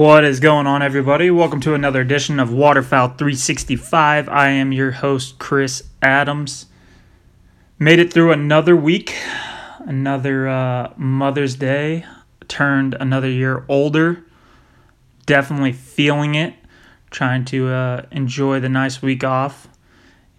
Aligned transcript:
What 0.00 0.24
is 0.24 0.40
going 0.40 0.66
on, 0.66 0.80
everybody? 0.80 1.30
Welcome 1.30 1.60
to 1.60 1.74
another 1.74 2.00
edition 2.00 2.40
of 2.40 2.50
Waterfowl 2.50 3.08
365. 3.18 4.30
I 4.30 4.48
am 4.48 4.72
your 4.72 4.92
host, 4.92 5.38
Chris 5.38 5.82
Adams. 6.00 6.64
Made 7.78 7.98
it 7.98 8.10
through 8.10 8.32
another 8.32 8.74
week, 8.74 9.14
another 9.80 10.48
uh, 10.48 10.94
Mother's 10.96 11.54
Day, 11.54 12.06
turned 12.48 12.94
another 12.98 13.28
year 13.28 13.66
older. 13.68 14.24
Definitely 15.26 15.72
feeling 15.72 16.34
it, 16.34 16.54
trying 17.10 17.44
to 17.44 17.68
uh, 17.68 18.06
enjoy 18.10 18.58
the 18.58 18.70
nice 18.70 19.02
week 19.02 19.22
off. 19.22 19.68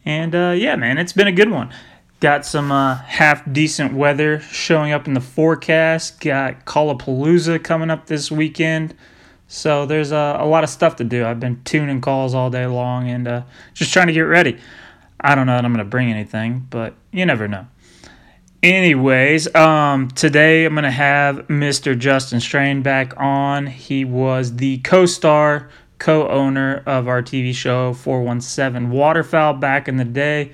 And 0.04 0.34
uh, 0.34 0.56
yeah, 0.58 0.76
man, 0.76 0.98
it's 0.98 1.14
been 1.14 1.28
a 1.28 1.32
good 1.32 1.52
one. 1.52 1.72
Got 2.20 2.48
some 2.48 2.72
uh, 2.72 2.96
half 2.96 3.44
decent 3.54 3.94
weather 3.94 4.40
showing 4.40 4.92
up 4.92 5.08
in 5.08 5.14
the 5.14 5.22
forecast. 5.22 6.20
Got 6.20 6.66
Callapalooza 6.66 7.64
coming 7.64 7.92
up 7.92 8.08
this 8.08 8.32
weekend. 8.32 8.96
So 9.54 9.86
there's 9.86 10.14
a, 10.14 10.38
a 10.40 10.46
lot 10.46 10.64
of 10.64 10.70
stuff 10.70 10.96
to 10.96 11.04
do. 11.04 11.26
I've 11.26 11.42
been 11.42 11.62
tuning 11.66 12.00
calls 12.00 12.34
all 12.34 12.50
day 12.50 12.68
long 12.68 13.10
and 13.10 13.28
uh, 13.28 13.42
just 13.74 13.92
trying 13.92 14.08
to 14.08 14.14
get 14.14 14.22
ready. 14.22 14.58
I 15.20 15.36
don't 15.36 15.46
know 15.46 15.58
that 15.58 15.66
I'm 15.66 15.74
going 15.74 15.84
to 15.84 15.90
bring 15.90 16.10
anything, 16.10 16.66
but 16.70 16.94
you 17.12 17.26
never 17.26 17.50
know. 17.50 17.68
Anyways, 18.64 19.54
um, 19.54 20.08
today 20.12 20.64
I'm 20.64 20.74
going 20.74 20.86
to 20.86 20.90
have 20.90 21.48
Mr. 21.48 22.00
Justin 22.00 22.40
Strain 22.40 22.82
back 22.82 23.14
on. 23.18 23.68
He 23.68 24.06
was 24.06 24.56
the 24.56 24.78
co 24.80 25.06
star, 25.06 25.70
co 26.00 26.30
owner 26.30 26.82
of 26.86 27.10
our 27.10 27.22
TV 27.22 27.54
show 27.54 27.94
417 27.94 28.90
Waterfowl 28.90 29.56
back 29.56 29.90
in 29.90 29.98
the 29.98 30.06
day. 30.06 30.54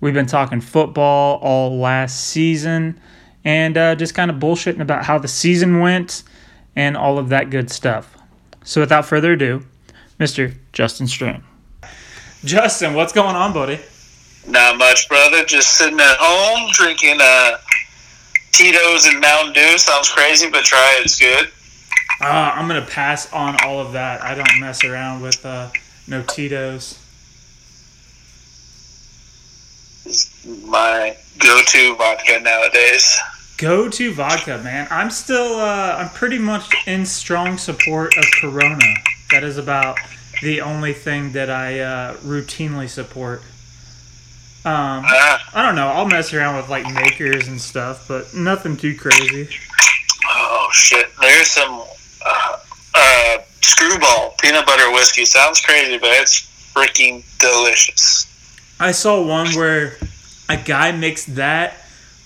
We've 0.00 0.12
been 0.12 0.26
talking 0.26 0.60
football 0.60 1.38
all 1.38 1.78
last 1.78 2.26
season 2.26 3.00
and 3.42 3.78
uh, 3.78 3.94
just 3.94 4.14
kind 4.14 4.30
of 4.30 4.36
bullshitting 4.36 4.80
about 4.80 5.02
how 5.02 5.16
the 5.16 5.28
season 5.28 5.80
went 5.80 6.24
and 6.76 6.94
all 6.94 7.18
of 7.18 7.30
that 7.30 7.48
good 7.48 7.70
stuff. 7.70 8.18
So 8.64 8.80
without 8.80 9.04
further 9.06 9.32
ado, 9.32 9.64
Mr. 10.18 10.54
Justin 10.72 11.06
Strain. 11.06 11.42
Justin, 12.44 12.94
what's 12.94 13.12
going 13.12 13.36
on, 13.36 13.52
buddy? 13.52 13.78
Not 14.46 14.78
much, 14.78 15.08
brother. 15.08 15.44
Just 15.44 15.78
sitting 15.78 16.00
at 16.00 16.16
home 16.18 16.70
drinking 16.72 17.18
uh, 17.20 17.58
Tito's 18.52 19.06
and 19.06 19.20
Mountain 19.20 19.54
Dew. 19.54 19.78
Sounds 19.78 20.08
crazy, 20.10 20.50
but 20.50 20.64
try 20.64 20.96
it. 20.98 21.04
It's 21.04 21.18
good. 21.18 21.50
Uh, 22.20 22.52
I'm 22.54 22.68
gonna 22.68 22.82
pass 22.82 23.32
on 23.32 23.56
all 23.64 23.80
of 23.80 23.92
that. 23.92 24.22
I 24.22 24.34
don't 24.34 24.60
mess 24.60 24.84
around 24.84 25.20
with 25.22 25.44
uh, 25.44 25.70
no 26.06 26.22
Tito's. 26.22 26.98
It's 30.06 30.46
my 30.64 31.16
go-to 31.38 31.96
vodka 31.96 32.40
nowadays. 32.40 33.18
Go 33.64 33.88
to 33.88 34.12
vodka, 34.12 34.58
man. 34.58 34.86
I'm 34.90 35.08
still, 35.08 35.54
uh, 35.58 35.96
I'm 35.96 36.10
pretty 36.10 36.36
much 36.36 36.68
in 36.86 37.06
strong 37.06 37.56
support 37.56 38.14
of 38.18 38.24
Corona. 38.38 38.84
That 39.30 39.42
is 39.42 39.56
about 39.56 39.96
the 40.42 40.60
only 40.60 40.92
thing 40.92 41.32
that 41.32 41.48
I 41.48 41.80
uh, 41.80 42.16
routinely 42.16 42.90
support. 42.90 43.38
Um, 44.66 45.04
Ah, 45.08 45.48
I 45.54 45.62
don't 45.62 45.76
know. 45.76 45.88
I'll 45.88 46.04
mess 46.06 46.34
around 46.34 46.56
with 46.56 46.68
like 46.68 46.84
makers 46.92 47.48
and 47.48 47.58
stuff, 47.58 48.06
but 48.06 48.34
nothing 48.34 48.76
too 48.76 48.94
crazy. 48.94 49.48
oh 50.28 50.68
shit! 50.70 51.06
There's 51.22 51.48
some 51.48 51.84
uh, 52.22 52.56
uh, 52.94 53.38
Skrewball 53.62 54.36
peanut 54.40 54.66
butter 54.66 54.92
whiskey. 54.92 55.24
Sounds 55.24 55.62
crazy, 55.62 55.96
but 55.96 56.10
it's 56.10 56.42
freaking 56.74 57.24
delicious. 57.38 58.26
I 58.78 58.92
saw 58.92 59.26
one 59.26 59.48
where 59.54 59.96
a 60.50 60.58
guy 60.58 60.92
mixed 60.92 61.36
that 61.36 61.76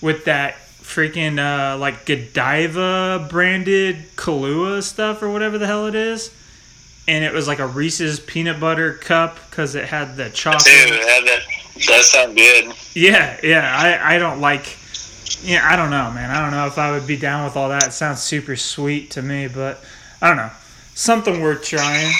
with 0.01 0.25
that 0.25 0.57
freaking 0.89 1.37
uh, 1.37 1.77
like 1.77 2.05
Godiva 2.05 3.27
branded 3.29 3.97
Kahlua 4.15 4.81
stuff 4.81 5.21
or 5.21 5.29
whatever 5.29 5.57
the 5.57 5.67
hell 5.67 5.85
it 5.85 5.95
is, 5.95 6.33
and 7.07 7.23
it 7.23 7.31
was 7.31 7.47
like 7.47 7.59
a 7.59 7.67
Reese's 7.67 8.19
peanut 8.19 8.59
butter 8.59 8.93
cup 8.95 9.37
because 9.49 9.75
it 9.75 9.85
had 9.85 10.17
the 10.17 10.25
Dude, 10.25 10.33
chocolate. 10.33 10.63
that 10.65 11.21
that, 11.25 11.41
that 11.87 12.03
sounds 12.03 12.35
good. 12.35 12.73
Yeah, 12.95 13.39
yeah. 13.43 13.75
I 13.77 14.15
I 14.15 14.17
don't 14.17 14.41
like. 14.41 14.77
Yeah, 15.41 15.61
I 15.63 15.75
don't 15.75 15.91
know, 15.91 16.11
man. 16.11 16.31
I 16.31 16.41
don't 16.41 16.51
know 16.51 16.65
if 16.65 16.77
I 16.77 16.91
would 16.91 17.07
be 17.07 17.15
down 17.15 17.45
with 17.45 17.55
all 17.55 17.69
that. 17.69 17.87
It 17.87 17.93
sounds 17.93 18.21
super 18.21 18.55
sweet 18.55 19.11
to 19.11 19.21
me, 19.21 19.47
but 19.47 19.81
I 20.21 20.27
don't 20.27 20.37
know. 20.37 20.49
Something 20.95 21.39
worth 21.41 21.63
trying. 21.63 22.11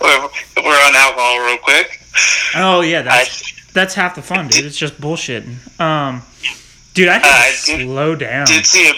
We're, 0.00 0.28
we're 0.56 0.86
on 0.86 0.94
alcohol 0.96 1.38
real 1.46 1.58
quick. 1.58 2.00
Oh 2.56 2.80
yeah, 2.80 3.02
that's 3.02 3.42
I 3.42 3.62
that's 3.74 3.94
half 3.94 4.14
the 4.14 4.22
fun, 4.22 4.48
dude. 4.48 4.64
It's 4.64 4.76
just 4.78 4.98
bullshitting. 5.00 5.78
Um, 5.78 6.22
dude, 6.96 7.08
I 7.08 7.18
Uh, 7.22 7.44
did- 7.64 7.86
slow 7.86 8.14
down. 8.16 8.46
did 8.46 8.66
see 8.66 8.88
a 8.88 8.94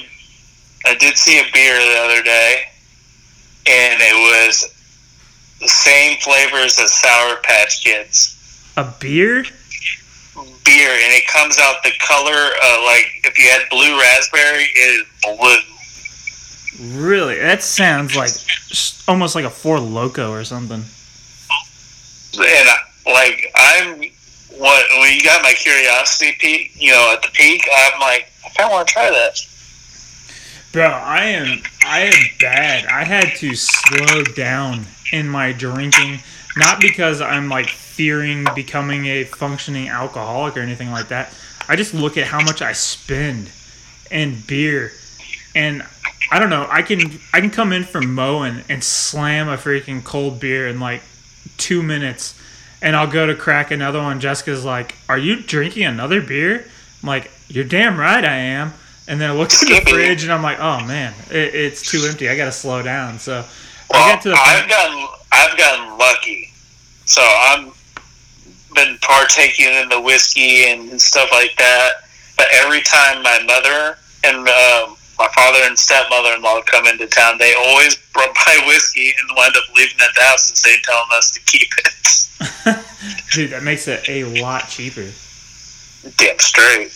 I 0.89 0.95
did 0.95 1.19
see 1.19 1.39
a 1.39 1.45
beer 1.53 1.75
the 1.79 1.99
other 1.99 2.23
day, 2.23 2.69
and 3.67 4.01
it 4.01 4.15
was 4.15 4.65
the 5.61 5.69
same 5.69 6.19
flavors 6.21 6.79
as 6.79 6.95
Sour 6.95 7.37
Patch 7.43 7.83
Kids 7.85 8.37
A 8.77 8.85
beer? 8.85 9.45
beer, 10.65 10.91
and 10.93 11.13
it 11.13 11.27
comes 11.27 11.59
out 11.59 11.83
the 11.83 11.93
color 11.99 12.51
uh, 12.63 12.83
like 12.85 13.07
if 13.25 13.37
you 13.39 13.49
had 13.51 13.69
blue 13.71 14.01
raspberry, 14.01 14.65
it 14.75 15.01
is 15.01 15.07
blue. 15.23 16.97
Really? 17.01 17.39
That 17.39 17.63
sounds 17.65 18.15
like 18.15 18.31
almost 19.09 19.35
like 19.35 19.45
a 19.45 19.51
Four 19.51 19.81
Loco 19.81 20.31
or 20.31 20.45
something. 20.45 20.85
And 22.39 22.69
I, 22.69 22.77
like 23.07 23.51
I'm 23.57 24.03
what 24.59 24.87
when 24.99 25.17
you 25.17 25.23
got 25.23 25.43
my 25.43 25.53
curiosity 25.53 26.37
peak, 26.39 26.73
you 26.75 26.91
know, 26.91 27.13
at 27.15 27.23
the 27.23 27.29
peak, 27.33 27.67
I'm 27.75 28.01
like 28.01 28.31
I 28.45 28.51
kind 28.51 28.67
of 28.69 28.73
want 28.73 28.89
to 28.89 28.93
try 28.93 29.11
that. 29.11 29.47
Bro, 30.73 30.85
I 30.85 31.25
am 31.25 31.63
I 31.85 32.01
am 32.01 32.25
bad. 32.41 32.87
I 32.87 33.05
had 33.05 33.37
to 33.37 33.55
slow 33.55 34.23
down 34.25 34.85
in 35.13 35.29
my 35.29 35.53
drinking, 35.53 36.21
not 36.57 36.81
because 36.81 37.21
I'm 37.21 37.49
like 37.49 37.69
fearing 37.69 38.47
becoming 38.55 39.07
a 39.07 39.25
functioning 39.25 39.89
alcoholic 39.89 40.57
or 40.57 40.61
anything 40.61 40.91
like 40.91 41.09
that. 41.09 41.35
I 41.69 41.77
just 41.77 41.95
look 41.95 42.17
at 42.17 42.27
how 42.27 42.43
much 42.43 42.63
I 42.63 42.73
spend 42.73 43.51
in 44.11 44.41
beer, 44.47 44.93
and 45.55 45.85
I 46.31 46.39
don't 46.39 46.51
know. 46.51 46.67
I 46.71 46.83
can 46.83 47.19
I 47.33 47.41
can 47.41 47.51
come 47.51 47.73
in 47.73 47.85
from 47.85 48.15
mowing 48.15 48.63
and 48.69 48.85
slam 48.85 49.49
a 49.49 49.57
freaking 49.57 50.05
cold 50.05 50.39
beer 50.39 50.69
in 50.69 50.81
like 50.81 51.03
two 51.57 51.83
minutes, 51.83 52.38
and 52.83 52.95
I'll 52.97 53.11
go 53.11 53.27
to 53.27 53.35
crack 53.35 53.71
another 53.71 54.01
one. 54.01 54.21
Jessica's 54.21 54.65
like, 54.65 54.95
"Are 55.09 55.19
you 55.19 55.43
drinking 55.43 55.85
another 55.85 56.21
beer?" 56.21 56.65
I'm 57.03 57.07
like, 57.07 57.31
"You're 57.49 57.65
damn 57.65 57.99
right 57.99 58.25
I 58.25 58.37
am." 58.37 58.75
And 59.07 59.21
then 59.21 59.31
I 59.31 59.33
look 59.35 59.53
at 59.53 59.61
the 59.61 59.81
fridge 59.91 60.23
and 60.25 60.33
I'm 60.33 60.43
like, 60.43 60.59
"Oh 60.61 60.85
man, 60.85 61.15
it, 61.31 61.55
it's 61.55 61.91
too 61.91 62.05
empty. 62.09 62.29
I 62.29 62.37
gotta 62.37 62.53
slow 62.53 62.83
down." 62.83 63.19
So 63.19 63.45
Well, 63.91 64.05
I 64.05 64.13
get 64.13 64.23
to 64.23 64.29
the 64.31 64.35
I've 64.37 64.59
point. 64.61 64.71
gotten 64.71 65.07
I've 65.33 65.57
gotten 65.59 65.99
lucky, 65.99 66.53
so 67.07 67.23
I'm 67.23 67.73
been 68.75 68.99
partaking 69.01 69.73
in 69.73 69.89
the 69.89 70.01
whiskey 70.01 70.65
and 70.71 71.01
stuff 71.01 71.31
like 71.33 71.57
that. 71.57 72.05
But 72.37 72.47
every 72.53 72.83
time 72.83 73.23
my 73.23 73.43
mother 73.47 73.97
and 74.25 74.47
um, 74.47 74.97
my 75.19 75.29
father 75.35 75.59
and 75.65 75.79
stepmother-in-law 75.79 76.63
come 76.63 76.87
into 76.87 77.07
town, 77.07 77.39
they 77.39 77.55
always 77.55 77.97
brought 78.13 78.35
by 78.35 78.63
whiskey 78.67 79.09
and 79.19 79.37
wind 79.37 79.55
up 79.57 79.65
leaving 79.77 79.99
at 80.01 80.15
the 80.15 80.23
house 80.23 80.49
and 80.49 80.57
say 80.57 80.77
telling 80.83 81.09
us 81.13 81.31
to 81.33 81.41
keep 81.41 81.69
it. 81.79 82.85
Dude, 83.33 83.51
that 83.51 83.63
makes 83.63 83.89
it 83.89 84.09
a 84.09 84.25
lot 84.41 84.69
cheaper. 84.69 85.09
Damn 86.17 86.39
straight. 86.39 86.93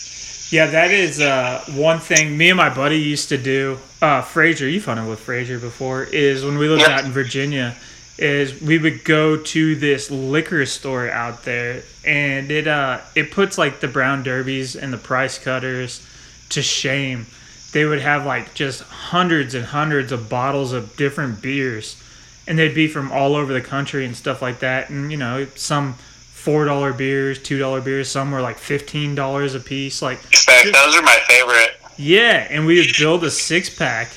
Yeah, 0.52 0.66
that 0.66 0.90
is 0.90 1.20
uh, 1.20 1.64
one 1.74 1.98
thing 1.98 2.36
me 2.36 2.50
and 2.50 2.56
my 2.58 2.72
buddy 2.72 2.98
used 3.00 3.30
to 3.30 3.38
do. 3.38 3.78
Uh, 4.02 4.20
Frazier, 4.22 4.68
you've 4.68 4.84
hunted 4.84 5.08
with 5.08 5.20
Frazier 5.20 5.58
before. 5.58 6.04
Is 6.04 6.44
when 6.44 6.58
we 6.58 6.68
lived 6.68 6.82
Yeah. 6.82 6.98
out 6.98 7.04
in 7.04 7.10
Virginia, 7.10 7.74
is 8.18 8.60
we 8.60 8.76
would 8.78 9.02
go 9.04 9.36
to 9.38 9.74
this 9.76 10.10
liquor 10.10 10.66
store 10.66 11.10
out 11.10 11.44
there, 11.44 11.82
and 12.04 12.50
it 12.50 12.66
uh 12.68 12.98
it 13.14 13.30
puts 13.30 13.56
like 13.56 13.80
the 13.80 13.88
brown 13.88 14.22
derbies 14.22 14.76
and 14.76 14.92
the 14.92 14.98
price 14.98 15.38
cutters 15.38 16.06
to 16.50 16.60
shame. 16.60 17.26
They 17.72 17.84
would 17.86 18.00
have 18.00 18.26
like 18.26 18.54
just 18.54 18.82
hundreds 18.82 19.54
and 19.54 19.64
hundreds 19.64 20.12
of 20.12 20.28
bottles 20.28 20.72
of 20.72 20.96
different 20.96 21.40
beers, 21.40 22.02
and 22.46 22.58
they'd 22.58 22.74
be 22.74 22.86
from 22.88 23.10
all 23.10 23.34
over 23.34 23.52
the 23.52 23.62
country 23.62 24.04
and 24.04 24.14
stuff 24.16 24.42
like 24.42 24.58
that. 24.60 24.90
And 24.90 25.10
you 25.10 25.16
know, 25.18 25.46
some 25.54 25.94
four 25.94 26.64
dollar 26.66 26.92
beers, 26.92 27.38
two 27.42 27.58
dollar 27.58 27.80
beers, 27.80 28.08
some 28.08 28.30
were 28.30 28.42
like 28.42 28.58
fifteen 28.58 29.14
dollars 29.14 29.54
a 29.54 29.60
piece. 29.60 30.02
Like 30.02 30.18
fact, 30.18 30.66
those 30.72 30.96
are 30.96 31.02
my 31.02 31.18
favorite. 31.28 31.76
yeah, 31.96 32.46
and 32.50 32.66
we 32.66 32.78
would 32.78 32.94
build 32.98 33.24
a 33.24 33.30
six 33.30 33.74
pack, 33.74 34.08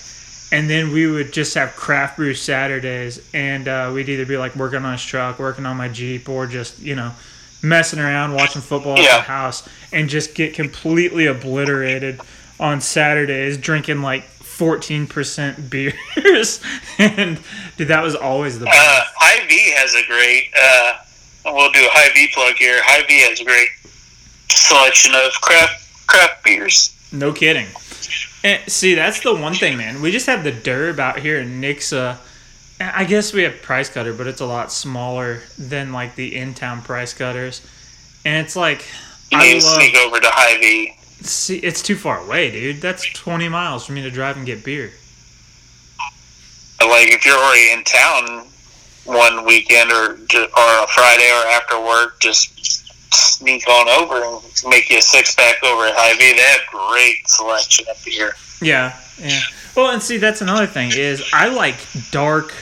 and 0.51 0.69
then 0.69 0.91
we 0.91 1.07
would 1.07 1.31
just 1.31 1.53
have 1.55 1.75
craft 1.77 2.17
brew 2.17 2.33
Saturdays, 2.33 3.25
and 3.33 3.67
uh, 3.69 3.91
we'd 3.93 4.09
either 4.09 4.25
be 4.25 4.37
like 4.37 4.55
working 4.57 4.83
on 4.83 4.91
his 4.91 5.03
truck, 5.05 5.39
working 5.39 5.65
on 5.65 5.77
my 5.77 5.87
Jeep, 5.87 6.27
or 6.27 6.45
just 6.45 6.79
you 6.79 6.95
know 6.95 7.13
messing 7.63 7.99
around, 7.99 8.33
watching 8.33 8.61
football 8.61 8.97
at 8.97 9.17
the 9.17 9.23
house, 9.23 9.67
and 9.93 10.09
just 10.09 10.35
get 10.35 10.53
completely 10.53 11.25
obliterated 11.27 12.19
on 12.59 12.81
Saturdays, 12.81 13.57
drinking 13.57 14.01
like 14.01 14.23
fourteen 14.23 15.07
percent 15.07 15.69
beers, 15.69 16.61
and 16.97 17.39
dude, 17.77 17.87
that 17.89 18.01
was 18.03 18.15
always 18.15 18.59
the 18.59 18.65
best. 18.65 18.77
Uh, 18.77 19.03
Hy-Vee 19.17 19.71
has 19.75 19.93
a 19.95 20.05
great. 20.07 20.49
Uh, 20.61 20.93
we'll 21.53 21.71
do 21.71 21.79
a 21.79 21.89
Hy-Vee 21.91 22.29
plug 22.33 22.55
here. 22.55 22.79
Hy-Vee 22.83 23.21
has 23.29 23.41
a 23.41 23.45
great 23.45 23.69
selection 24.49 25.13
of 25.15 25.31
craft 25.41 26.07
craft 26.07 26.43
beers. 26.43 26.95
No 27.11 27.33
kidding. 27.33 27.67
And 28.43 28.61
see, 28.71 28.93
that's 28.95 29.21
the 29.21 29.33
one 29.33 29.53
thing, 29.55 29.77
man. 29.77 30.01
We 30.01 30.11
just 30.11 30.27
have 30.27 30.43
the 30.43 30.51
Derb 30.51 30.99
out 30.99 31.17
here 31.19 31.39
in 31.39 31.61
Nixa, 31.61 32.17
I 32.79 33.03
guess 33.05 33.33
we 33.33 33.41
have 33.43 33.61
price 33.63 33.89
cutter, 33.89 34.13
but 34.13 34.27
it's 34.27 34.41
a 34.41 34.45
lot 34.45 34.71
smaller 34.71 35.41
than 35.57 35.91
like 35.91 36.15
the 36.15 36.35
in 36.35 36.53
town 36.53 36.81
price 36.83 37.13
cutters, 37.13 37.65
and 38.23 38.45
it's 38.45 38.55
like 38.55 38.85
You 39.31 39.39
I 39.39 39.43
need 39.53 39.59
to 39.61 39.65
love- 39.65 39.75
sneak 39.75 39.95
over 39.97 40.19
to 40.19 40.27
Hy-Vee. 40.29 40.95
See 41.25 41.57
it's 41.57 41.81
too 41.81 41.95
far 41.95 42.19
away, 42.19 42.51
dude. 42.51 42.81
That's 42.81 43.05
twenty 43.13 43.49
miles 43.49 43.85
for 43.85 43.93
me 43.93 44.01
to 44.03 44.11
drive 44.11 44.37
and 44.37 44.45
get 44.45 44.63
beer. 44.63 44.91
Like 46.81 47.07
if 47.11 47.25
you're 47.25 47.37
already 47.37 47.71
in 47.71 47.83
town 47.83 48.47
one 49.05 49.45
weekend 49.45 49.91
or 49.91 50.11
or 50.11 50.83
a 50.83 50.87
Friday 50.87 51.29
or 51.29 51.47
after 51.51 51.79
work, 51.79 52.19
just 52.19 52.55
sneak 53.13 53.67
on 53.67 53.87
over 53.89 54.15
and 54.23 54.41
make 54.69 54.89
you 54.89 54.97
a 54.97 55.01
six 55.01 55.35
pack 55.35 55.63
over 55.63 55.85
at 55.85 55.93
Hy-Vee. 55.95 56.33
They 56.33 56.41
have 56.41 56.61
great 56.71 57.27
selection 57.27 57.85
up 57.89 57.97
here. 57.97 58.33
Yeah, 58.61 58.97
yeah. 59.19 59.41
Well, 59.75 59.91
and 59.91 60.01
see, 60.01 60.17
that's 60.17 60.41
another 60.41 60.67
thing 60.67 60.91
is 60.93 61.23
I 61.33 61.49
like 61.49 61.75
dark 62.11 62.53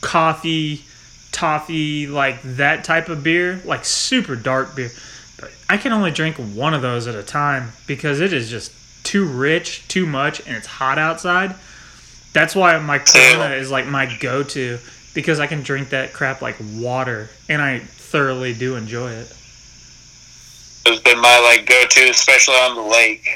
coffee, 0.00 0.84
toffee, 1.32 2.06
like 2.06 2.42
that 2.42 2.84
type 2.84 3.08
of 3.08 3.22
beer, 3.22 3.60
like 3.64 3.84
super 3.84 4.36
dark 4.36 4.76
beer. 4.76 4.90
I 5.68 5.76
can 5.76 5.92
only 5.92 6.10
drink 6.10 6.36
one 6.36 6.74
of 6.74 6.82
those 6.82 7.06
at 7.06 7.14
a 7.14 7.22
time 7.22 7.72
because 7.86 8.20
it 8.20 8.32
is 8.32 8.50
just 8.50 8.72
too 9.04 9.24
rich, 9.24 9.86
too 9.88 10.06
much, 10.06 10.40
and 10.46 10.56
it's 10.56 10.66
hot 10.66 10.98
outside. 10.98 11.54
That's 12.32 12.54
why 12.54 12.78
my 12.78 12.98
Corona 12.98 13.54
is 13.54 13.70
like 13.70 13.86
my 13.86 14.16
go-to 14.20 14.78
because 15.14 15.40
I 15.40 15.46
can 15.46 15.62
drink 15.62 15.90
that 15.90 16.12
crap 16.12 16.40
like 16.40 16.56
water, 16.74 17.28
and 17.48 17.60
I 17.60 17.80
thoroughly 17.80 18.54
do 18.54 18.76
enjoy 18.76 19.10
it. 19.10 19.32
It's 20.84 21.00
been 21.02 21.20
my 21.20 21.38
like 21.40 21.66
go 21.66 21.84
to, 21.86 22.10
especially 22.10 22.54
on 22.54 22.76
the 22.76 22.82
lake. 22.82 23.28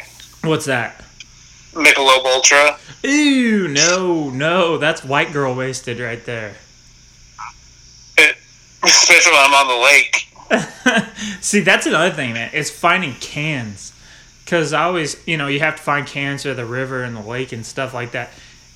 What's 0.42 0.66
that? 0.66 1.04
Michelob 1.72 2.24
Ultra. 2.24 2.78
Ooh, 3.04 3.68
no, 3.68 4.30
no, 4.30 4.78
that's 4.78 5.04
white 5.04 5.32
girl 5.32 5.54
wasted 5.54 6.00
right 6.00 6.24
there. 6.24 6.54
It, 8.18 8.36
especially 8.82 9.32
when 9.32 9.42
I'm 9.42 9.54
on 9.54 9.68
the 9.68 9.84
lake. 9.84 10.25
See, 11.40 11.60
that's 11.60 11.86
another 11.86 12.14
thing, 12.14 12.34
man. 12.34 12.52
Is 12.54 12.70
finding 12.70 13.14
cans, 13.14 13.92
because 14.44 14.72
I 14.72 14.84
always, 14.84 15.16
you 15.26 15.36
know, 15.36 15.46
you 15.46 15.60
have 15.60 15.76
to 15.76 15.82
find 15.82 16.06
cans 16.06 16.46
at 16.46 16.56
the 16.56 16.64
river 16.64 17.02
and 17.02 17.16
the 17.16 17.20
lake 17.20 17.52
and 17.52 17.64
stuff 17.64 17.94
like 17.94 18.12
that, 18.12 18.30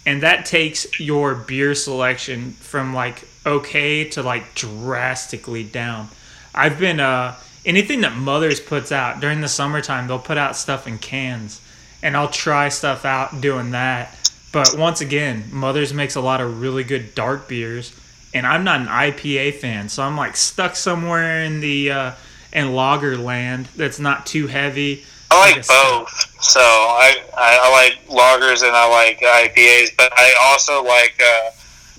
and 0.07 0.23
that 0.23 0.47
takes 0.47 0.99
your 1.01 1.35
beer 1.35 1.75
selection 1.75 2.53
from 2.53 2.95
like 2.95 3.27
okay 3.47 4.05
to 4.11 4.23
like 4.23 4.55
drastically 4.55 5.65
down. 5.65 6.09
I've 6.55 6.79
been 6.79 7.01
uh 7.01 7.37
anything 7.65 8.01
that 8.03 8.17
Mothers 8.17 8.61
puts 8.61 8.93
out 8.93 9.21
during 9.21 9.41
the 9.41 9.49
summertime, 9.49 10.07
they'll 10.07 10.19
put 10.19 10.39
out 10.39 10.57
stuff 10.57 10.87
in 10.87 10.99
cans, 10.99 11.61
and 12.03 12.17
I'll 12.17 12.31
try 12.31 12.69
stuff 12.69 13.05
out 13.05 13.41
doing 13.41 13.71
that. 13.73 14.17
But 14.53 14.75
once 14.77 15.01
again, 15.01 15.45
Mothers 15.53 15.95
makes 15.95 16.17
a 16.17 16.21
lot 16.21 16.41
of 16.41 16.61
really 16.61 16.83
good 16.83 17.15
dark 17.15 17.49
beers, 17.49 17.95
and 18.33 18.47
I'm 18.47 18.65
not 18.65 18.81
an 18.81 18.87
IPA 18.87 19.55
fan, 19.55 19.89
so 19.89 20.03
I'm 20.03 20.17
like 20.17 20.37
stuck 20.37 20.77
somewhere 20.77 21.43
in 21.43 21.61
the 21.61 21.91
uh, 21.91 22.13
in 22.53 22.75
lager 22.75 23.17
land 23.17 23.67
that's 23.77 23.99
not 23.99 24.27
too 24.27 24.47
heavy. 24.47 25.05
I 25.31 25.53
Like 25.53 25.67
both. 25.67 26.43
So 26.43 26.61
I, 26.61 27.23
I 27.37 27.59
I 27.63 27.71
like 27.73 28.09
lagers 28.09 28.67
and 28.67 28.75
I 28.75 28.89
like 28.89 29.21
IPAs, 29.21 29.97
but 29.97 30.13
I 30.17 30.35
also 30.43 30.83
like 30.85 31.21
uh, 31.23 31.51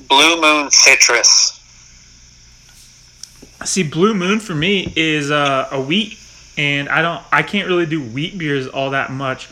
Blue 0.07 0.41
Moon 0.41 0.69
Citrus. 0.71 1.57
See, 3.63 3.83
Blue 3.83 4.13
Moon 4.13 4.39
for 4.39 4.55
me 4.55 4.91
is 4.95 5.29
uh, 5.29 5.67
a 5.71 5.79
wheat, 5.79 6.17
and 6.57 6.89
I 6.89 7.01
don't, 7.01 7.23
I 7.31 7.43
can't 7.43 7.67
really 7.67 7.85
do 7.85 8.01
wheat 8.01 8.37
beers 8.37 8.67
all 8.67 8.89
that 8.89 9.11
much. 9.11 9.47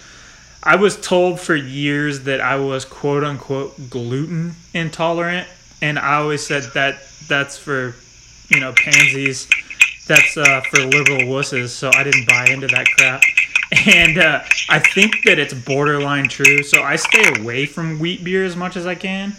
I 0.64 0.76
was 0.76 1.00
told 1.00 1.40
for 1.40 1.56
years 1.56 2.24
that 2.24 2.42
I 2.42 2.58
was 2.58 2.86
quote 2.86 3.24
unquote 3.24 3.90
gluten 3.90 4.56
intolerant, 4.74 5.48
and 5.82 5.98
I 6.00 6.16
always 6.16 6.46
said 6.46 6.64
that 6.74 7.02
that's 7.28 7.58
for, 7.58 7.96
you 8.50 8.60
know, 8.60 8.74
pansies. 8.74 9.48
That's 10.08 10.38
uh, 10.38 10.62
for 10.72 10.80
liberal 10.80 11.20
wusses, 11.20 11.70
so 11.70 11.92
I 11.94 12.04
didn't 12.04 12.28
buy 12.28 12.48
into 12.50 12.68
that 12.68 12.88
crap. 12.98 13.22
And 13.86 14.18
uh, 14.18 14.42
I 14.70 14.80
think 14.80 15.24
that 15.26 15.38
it's 15.38 15.54
borderline 15.54 16.28
true, 16.28 16.64
so 16.64 16.82
I 16.82 16.96
stay 16.96 17.40
away 17.40 17.68
from 17.68 18.00
wheat 18.00 18.24
beer 18.24 18.44
as 18.44 18.56
much 18.56 18.76
as 18.76 18.88
I 18.88 18.96
can. 18.96 19.36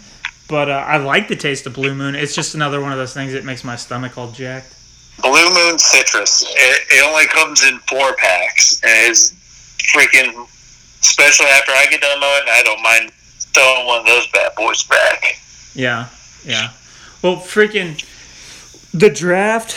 But 0.47 0.69
uh, 0.69 0.85
I 0.87 0.97
like 0.97 1.27
the 1.27 1.35
taste 1.35 1.65
of 1.65 1.73
Blue 1.73 1.93
Moon. 1.93 2.15
It's 2.15 2.33
just 2.33 2.55
another 2.55 2.79
one 2.79 2.93
of 2.93 2.97
those 2.97 3.13
things 3.13 3.33
that 3.33 3.43
makes 3.43 3.63
my 3.63 3.75
stomach 3.75 4.17
all 4.17 4.31
jacked. 4.31 4.73
Blue 5.21 5.53
Moon 5.53 5.77
Citrus. 5.77 6.43
It, 6.47 6.81
it 6.89 7.05
only 7.05 7.25
comes 7.27 7.63
in 7.63 7.79
four 7.79 8.15
packs, 8.15 8.81
and 8.83 9.11
it's 9.11 9.31
freaking. 9.93 10.47
Especially 11.01 11.47
after 11.47 11.71
I 11.71 11.87
get 11.89 11.99
done 11.99 12.19
mowing, 12.19 12.43
I 12.47 12.61
don't 12.63 12.81
mind 12.83 13.11
throwing 13.53 13.87
one 13.87 13.99
of 14.01 14.05
those 14.05 14.27
bad 14.27 14.53
boys 14.55 14.83
back. 14.83 15.39
Yeah, 15.73 16.07
yeah. 16.45 16.71
Well, 17.21 17.37
freaking 17.37 18.03
the 18.93 19.09
draft. 19.09 19.75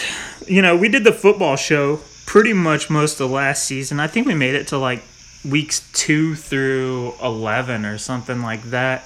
You 0.49 0.62
know, 0.62 0.76
we 0.76 0.88
did 0.88 1.05
the 1.05 1.12
football 1.12 1.56
show 1.56 2.00
pretty 2.26 2.52
much 2.52 2.90
most 2.90 3.20
of 3.20 3.31
last 3.31 3.64
season. 3.64 4.00
I 4.00 4.06
think 4.06 4.26
we 4.26 4.34
made 4.34 4.55
it 4.55 4.69
to 4.69 4.78
like 4.78 5.02
weeks 5.49 5.88
two 5.93 6.34
through 6.34 7.14
eleven 7.22 7.84
or 7.84 7.99
something 7.99 8.43
like 8.43 8.62
that, 8.64 9.05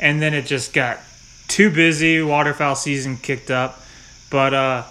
and 0.00 0.20
then 0.20 0.34
it 0.34 0.46
just 0.46 0.72
got 0.72 0.98
too 1.46 1.70
busy. 1.70 2.22
Waterfowl 2.22 2.74
season 2.74 3.16
kicked 3.16 3.50
up, 3.50 3.80
but 4.30 4.54
uh, 4.54 4.84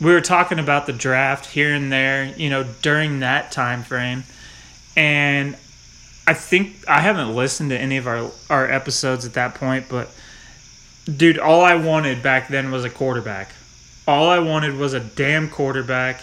we 0.00 0.12
were 0.12 0.20
talking 0.20 0.58
about 0.58 0.86
the 0.86 0.92
draft 0.92 1.46
here 1.46 1.72
and 1.72 1.92
there. 1.92 2.24
You 2.36 2.50
know, 2.50 2.64
during 2.82 3.20
that 3.20 3.52
time 3.52 3.82
frame, 3.82 4.24
and 4.96 5.54
I 6.26 6.34
think 6.34 6.84
I 6.88 7.00
haven't 7.00 7.34
listened 7.34 7.70
to 7.70 7.78
any 7.78 7.96
of 7.98 8.06
our 8.06 8.30
our 8.50 8.70
episodes 8.70 9.24
at 9.24 9.34
that 9.34 9.54
point, 9.54 9.86
but 9.88 10.10
dude, 11.14 11.38
all 11.38 11.62
I 11.62 11.74
wanted 11.76 12.22
back 12.22 12.48
then 12.48 12.70
was 12.70 12.84
a 12.84 12.90
quarterback. 12.90 13.50
All 14.06 14.28
I 14.28 14.38
wanted 14.38 14.76
was 14.76 14.92
a 14.92 15.00
damn 15.00 15.48
quarterback. 15.48 16.20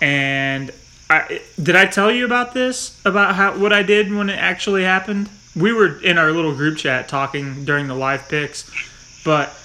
And 0.00 0.72
I 1.10 1.40
did 1.60 1.74
I 1.74 1.86
tell 1.86 2.10
you 2.10 2.24
about 2.24 2.54
this 2.54 3.00
about 3.04 3.34
how 3.34 3.56
what 3.58 3.72
I 3.72 3.82
did 3.82 4.12
when 4.12 4.30
it 4.30 4.38
actually 4.38 4.84
happened? 4.84 5.28
We 5.56 5.72
were 5.72 6.00
in 6.00 6.18
our 6.18 6.30
little 6.30 6.54
group 6.54 6.78
chat 6.78 7.08
talking 7.08 7.64
during 7.64 7.88
the 7.88 7.94
live 7.94 8.28
picks, 8.28 8.70
but 9.24 9.56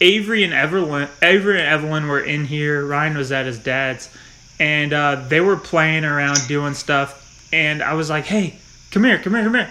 Avery 0.00 0.44
and 0.44 0.52
Evelyn, 0.52 1.08
Avery 1.22 1.58
and 1.58 1.68
Evelyn 1.68 2.08
were 2.08 2.20
in 2.20 2.44
here. 2.44 2.84
Ryan 2.84 3.16
was 3.16 3.32
at 3.32 3.46
his 3.46 3.58
dad's, 3.58 4.10
and 4.60 4.92
uh, 4.92 5.24
they 5.28 5.40
were 5.40 5.56
playing 5.56 6.04
around 6.04 6.46
doing 6.46 6.74
stuff. 6.74 7.48
And 7.52 7.82
I 7.82 7.94
was 7.94 8.10
like, 8.10 8.26
"Hey, 8.26 8.56
come 8.90 9.04
here, 9.04 9.18
come 9.18 9.34
here, 9.34 9.44
come 9.44 9.54
here." 9.54 9.70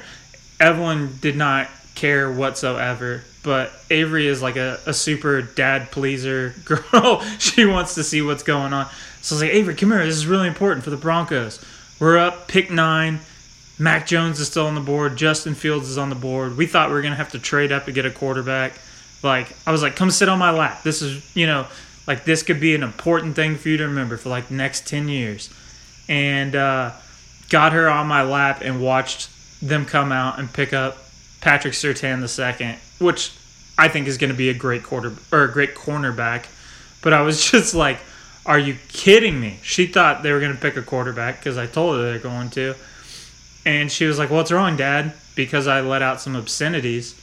Evelyn 0.59 1.17
did 1.21 1.35
not 1.35 1.69
care 1.95 2.31
whatsoever, 2.31 3.23
but 3.43 3.71
Avery 3.89 4.27
is 4.27 4.41
like 4.41 4.55
a, 4.55 4.79
a 4.85 4.93
super 4.93 5.41
dad 5.41 5.91
pleaser 5.91 6.53
girl. 6.65 7.21
she 7.39 7.65
wants 7.65 7.95
to 7.95 8.03
see 8.03 8.21
what's 8.21 8.43
going 8.43 8.73
on. 8.73 8.87
So 9.21 9.35
I 9.35 9.37
was 9.37 9.41
like, 9.43 9.53
Avery, 9.53 9.75
come 9.75 9.91
here. 9.91 10.05
This 10.05 10.15
is 10.15 10.27
really 10.27 10.47
important 10.47 10.83
for 10.83 10.89
the 10.89 10.97
Broncos. 10.97 11.63
We're 11.99 12.17
up, 12.17 12.47
pick 12.47 12.71
nine. 12.71 13.19
Mac 13.77 14.05
Jones 14.05 14.39
is 14.39 14.47
still 14.47 14.67
on 14.67 14.75
the 14.75 14.81
board. 14.81 15.15
Justin 15.15 15.55
Fields 15.55 15.89
is 15.89 15.97
on 15.97 16.09
the 16.09 16.15
board. 16.15 16.55
We 16.55 16.67
thought 16.67 16.89
we 16.89 16.95
were 16.95 17.01
going 17.01 17.13
to 17.13 17.17
have 17.17 17.31
to 17.31 17.39
trade 17.39 17.71
up 17.71 17.85
to 17.85 17.91
get 17.91 18.05
a 18.05 18.11
quarterback. 18.11 18.73
Like, 19.23 19.47
I 19.65 19.71
was 19.71 19.81
like, 19.81 19.95
come 19.95 20.11
sit 20.11 20.29
on 20.29 20.39
my 20.39 20.51
lap. 20.51 20.83
This 20.83 21.01
is, 21.01 21.35
you 21.35 21.47
know, 21.47 21.65
like 22.07 22.23
this 22.23 22.43
could 22.43 22.59
be 22.59 22.75
an 22.75 22.83
important 22.83 23.35
thing 23.35 23.55
for 23.55 23.69
you 23.69 23.77
to 23.77 23.85
remember 23.85 24.17
for 24.17 24.29
like 24.29 24.51
next 24.51 24.87
10 24.87 25.09
years. 25.09 25.49
And 26.07 26.55
uh, 26.55 26.91
got 27.49 27.73
her 27.73 27.89
on 27.89 28.07
my 28.07 28.23
lap 28.23 28.61
and 28.63 28.81
watched 28.81 29.29
them 29.61 29.85
come 29.85 30.11
out 30.11 30.39
and 30.39 30.51
pick 30.51 30.73
up 30.73 30.97
Patrick 31.41 31.73
Surtain 31.73 32.21
II, 32.21 32.77
which 32.99 33.33
I 33.77 33.87
think 33.87 34.07
is 34.07 34.17
going 34.17 34.29
to 34.29 34.37
be 34.37 34.49
a 34.49 34.53
great 34.53 34.83
quarter 34.83 35.13
or 35.31 35.43
a 35.43 35.51
great 35.51 35.75
cornerback. 35.75 36.45
But 37.01 37.13
I 37.13 37.21
was 37.21 37.43
just 37.51 37.73
like, 37.73 37.99
are 38.45 38.59
you 38.59 38.75
kidding 38.87 39.39
me? 39.39 39.59
She 39.61 39.87
thought 39.87 40.23
they 40.23 40.31
were 40.31 40.39
going 40.39 40.53
to 40.53 40.59
pick 40.59 40.77
a 40.77 40.81
quarterback 40.81 41.39
because 41.39 41.57
I 41.57 41.67
told 41.67 41.97
her 41.97 42.03
they're 42.03 42.19
going 42.19 42.49
to. 42.51 42.75
And 43.65 43.91
she 43.91 44.05
was 44.05 44.17
like, 44.17 44.29
What's 44.29 44.51
wrong, 44.51 44.75
Dad? 44.75 45.13
Because 45.35 45.67
I 45.67 45.81
let 45.81 46.01
out 46.01 46.19
some 46.21 46.35
obscenities. 46.35 47.15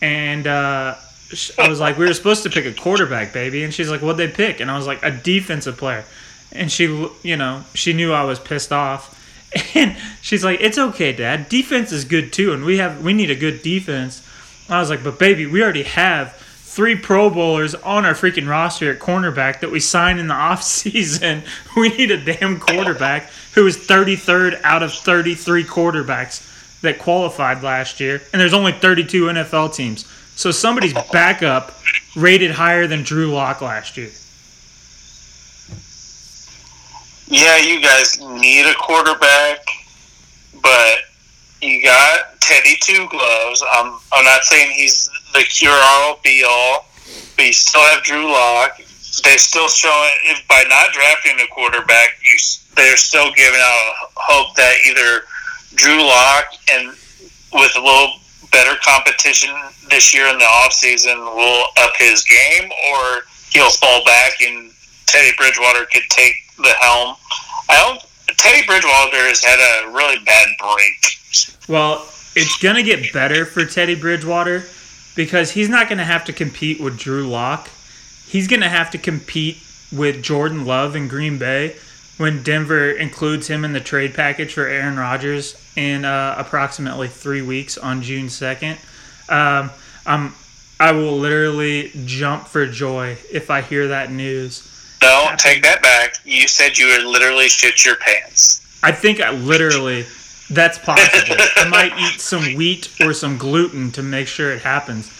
And 0.00 0.46
uh, 0.46 0.94
I 1.58 1.68
was 1.68 1.80
like, 1.80 1.98
We 1.98 2.06
were 2.06 2.14
supposed 2.14 2.42
to 2.44 2.50
pick 2.50 2.64
a 2.64 2.72
quarterback, 2.72 3.32
baby. 3.32 3.64
And 3.64 3.74
she's 3.74 3.90
like, 3.90 4.00
What'd 4.00 4.16
they 4.16 4.32
pick? 4.32 4.60
And 4.60 4.70
I 4.70 4.76
was 4.76 4.86
like, 4.86 5.02
A 5.02 5.10
defensive 5.10 5.76
player. 5.76 6.04
And 6.52 6.72
she, 6.72 6.84
you 7.22 7.36
know, 7.36 7.64
she 7.74 7.92
knew 7.92 8.12
I 8.12 8.24
was 8.24 8.38
pissed 8.38 8.72
off. 8.72 9.12
And 9.74 9.96
she's 10.22 10.44
like, 10.44 10.60
"It's 10.60 10.78
okay, 10.78 11.12
Dad. 11.12 11.48
Defense 11.48 11.92
is 11.92 12.04
good 12.04 12.32
too, 12.32 12.52
and 12.52 12.64
we 12.64 12.78
have 12.78 13.02
we 13.02 13.12
need 13.12 13.30
a 13.30 13.34
good 13.34 13.62
defense." 13.62 14.26
I 14.68 14.80
was 14.80 14.90
like, 14.90 15.04
"But 15.04 15.18
baby, 15.18 15.46
we 15.46 15.62
already 15.62 15.84
have 15.84 16.34
three 16.76 16.94
Pro 16.94 17.30
Bowlers 17.30 17.74
on 17.74 18.04
our 18.04 18.12
freaking 18.12 18.48
roster 18.48 18.90
at 18.90 18.98
cornerback 18.98 19.60
that 19.60 19.70
we 19.70 19.80
signed 19.80 20.20
in 20.20 20.28
the 20.28 20.34
off 20.48 20.62
season. 20.62 21.42
We 21.76 21.88
need 21.88 22.10
a 22.10 22.22
damn 22.22 22.60
quarterback 22.60 23.30
who 23.54 23.66
is 23.66 23.78
33rd 23.78 24.60
out 24.62 24.82
of 24.82 24.92
33 24.92 25.64
quarterbacks 25.64 26.80
that 26.82 26.98
qualified 26.98 27.62
last 27.62 28.00
year, 28.00 28.20
and 28.32 28.40
there's 28.40 28.52
only 28.52 28.72
32 28.72 29.24
NFL 29.24 29.74
teams. 29.74 30.06
So 30.34 30.50
somebody's 30.50 30.92
backup 31.12 31.78
rated 32.14 32.50
higher 32.50 32.86
than 32.86 33.02
Drew 33.02 33.32
Lock 33.32 33.62
last 33.62 33.96
year." 33.96 34.10
Yeah, 37.28 37.56
you 37.56 37.80
guys 37.82 38.20
need 38.20 38.70
a 38.70 38.74
quarterback, 38.74 39.58
but 40.62 40.98
you 41.60 41.82
got 41.82 42.40
Teddy 42.40 42.76
Two 42.80 43.08
Gloves. 43.08 43.64
I'm 43.72 43.98
I'm 44.12 44.24
not 44.24 44.44
saying 44.44 44.70
he's 44.70 45.10
the 45.32 45.40
cure 45.40 45.72
all 45.72 46.20
be 46.22 46.44
all, 46.48 46.86
but 47.34 47.46
you 47.46 47.52
still 47.52 47.82
have 47.82 48.04
Drew 48.04 48.30
Lock. 48.30 48.78
They 49.24 49.36
still 49.38 49.66
showing 49.66 50.10
if 50.24 50.46
by 50.46 50.62
not 50.68 50.92
drafting 50.92 51.40
a 51.40 51.48
quarterback, 51.52 52.10
you 52.22 52.38
they're 52.76 52.96
still 52.96 53.32
giving 53.32 53.60
out 53.60 54.10
hope 54.14 54.54
that 54.54 54.76
either 54.86 55.26
Drew 55.74 56.06
Lock 56.06 56.44
and 56.70 56.88
with 57.54 57.72
a 57.76 57.80
little 57.80 58.20
better 58.52 58.78
competition 58.84 59.50
this 59.90 60.14
year 60.14 60.28
in 60.28 60.38
the 60.38 60.44
offseason 60.44 61.18
will 61.34 61.66
up 61.78 61.92
his 61.98 62.22
game 62.22 62.70
or 62.92 63.22
he'll 63.50 63.70
fall 63.70 64.04
back 64.04 64.32
and 64.42 64.70
Teddy 65.06 65.34
Bridgewater 65.36 65.86
could 65.86 66.02
take 66.10 66.45
the 66.56 66.74
helm. 66.80 67.16
I 67.68 67.76
don't 67.82 68.02
Teddy 68.36 68.66
Bridgewater 68.66 69.16
has 69.28 69.42
had 69.42 69.58
a 69.58 69.90
really 69.90 70.18
bad 70.24 70.48
break. 70.58 71.68
Well, 71.68 72.06
it's 72.34 72.58
gonna 72.58 72.82
get 72.82 73.12
better 73.12 73.44
for 73.44 73.64
Teddy 73.64 73.94
Bridgewater 73.94 74.64
because 75.14 75.52
he's 75.52 75.68
not 75.68 75.88
gonna 75.88 76.04
have 76.04 76.24
to 76.26 76.32
compete 76.32 76.80
with 76.80 76.98
Drew 76.98 77.26
Lock. 77.28 77.70
He's 78.26 78.46
gonna 78.46 78.68
have 78.68 78.90
to 78.90 78.98
compete 78.98 79.58
with 79.92 80.22
Jordan 80.22 80.64
Love 80.66 80.96
in 80.96 81.08
Green 81.08 81.38
Bay 81.38 81.76
when 82.18 82.42
Denver 82.42 82.90
includes 82.90 83.48
him 83.48 83.64
in 83.64 83.72
the 83.72 83.80
trade 83.80 84.14
package 84.14 84.54
for 84.54 84.66
Aaron 84.66 84.96
Rodgers 84.96 85.54
in 85.76 86.04
uh, 86.04 86.34
approximately 86.38 87.08
three 87.08 87.42
weeks 87.42 87.76
on 87.76 88.02
June 88.02 88.28
second. 88.28 88.78
Um, 89.28 89.70
I'm 90.04 90.34
I 90.78 90.92
will 90.92 91.16
literally 91.16 91.90
jump 92.04 92.48
for 92.48 92.66
joy 92.66 93.16
if 93.32 93.50
I 93.50 93.62
hear 93.62 93.88
that 93.88 94.12
news. 94.12 94.75
No, 95.02 95.30
take 95.36 95.62
that 95.62 95.82
back. 95.82 96.14
You 96.24 96.48
said 96.48 96.78
you 96.78 96.86
would 96.88 97.04
literally 97.04 97.48
shit 97.48 97.84
your 97.84 97.96
pants. 97.96 98.62
I 98.82 98.92
think 98.92 99.20
I 99.20 99.30
literally 99.30 100.06
that's 100.50 100.78
possible. 100.78 101.36
I 101.56 101.68
might 101.68 101.92
eat 101.98 102.20
some 102.20 102.54
wheat 102.54 102.94
or 103.00 103.12
some 103.12 103.36
gluten 103.36 103.90
to 103.92 104.02
make 104.02 104.28
sure 104.28 104.52
it 104.52 104.62
happens. 104.62 105.12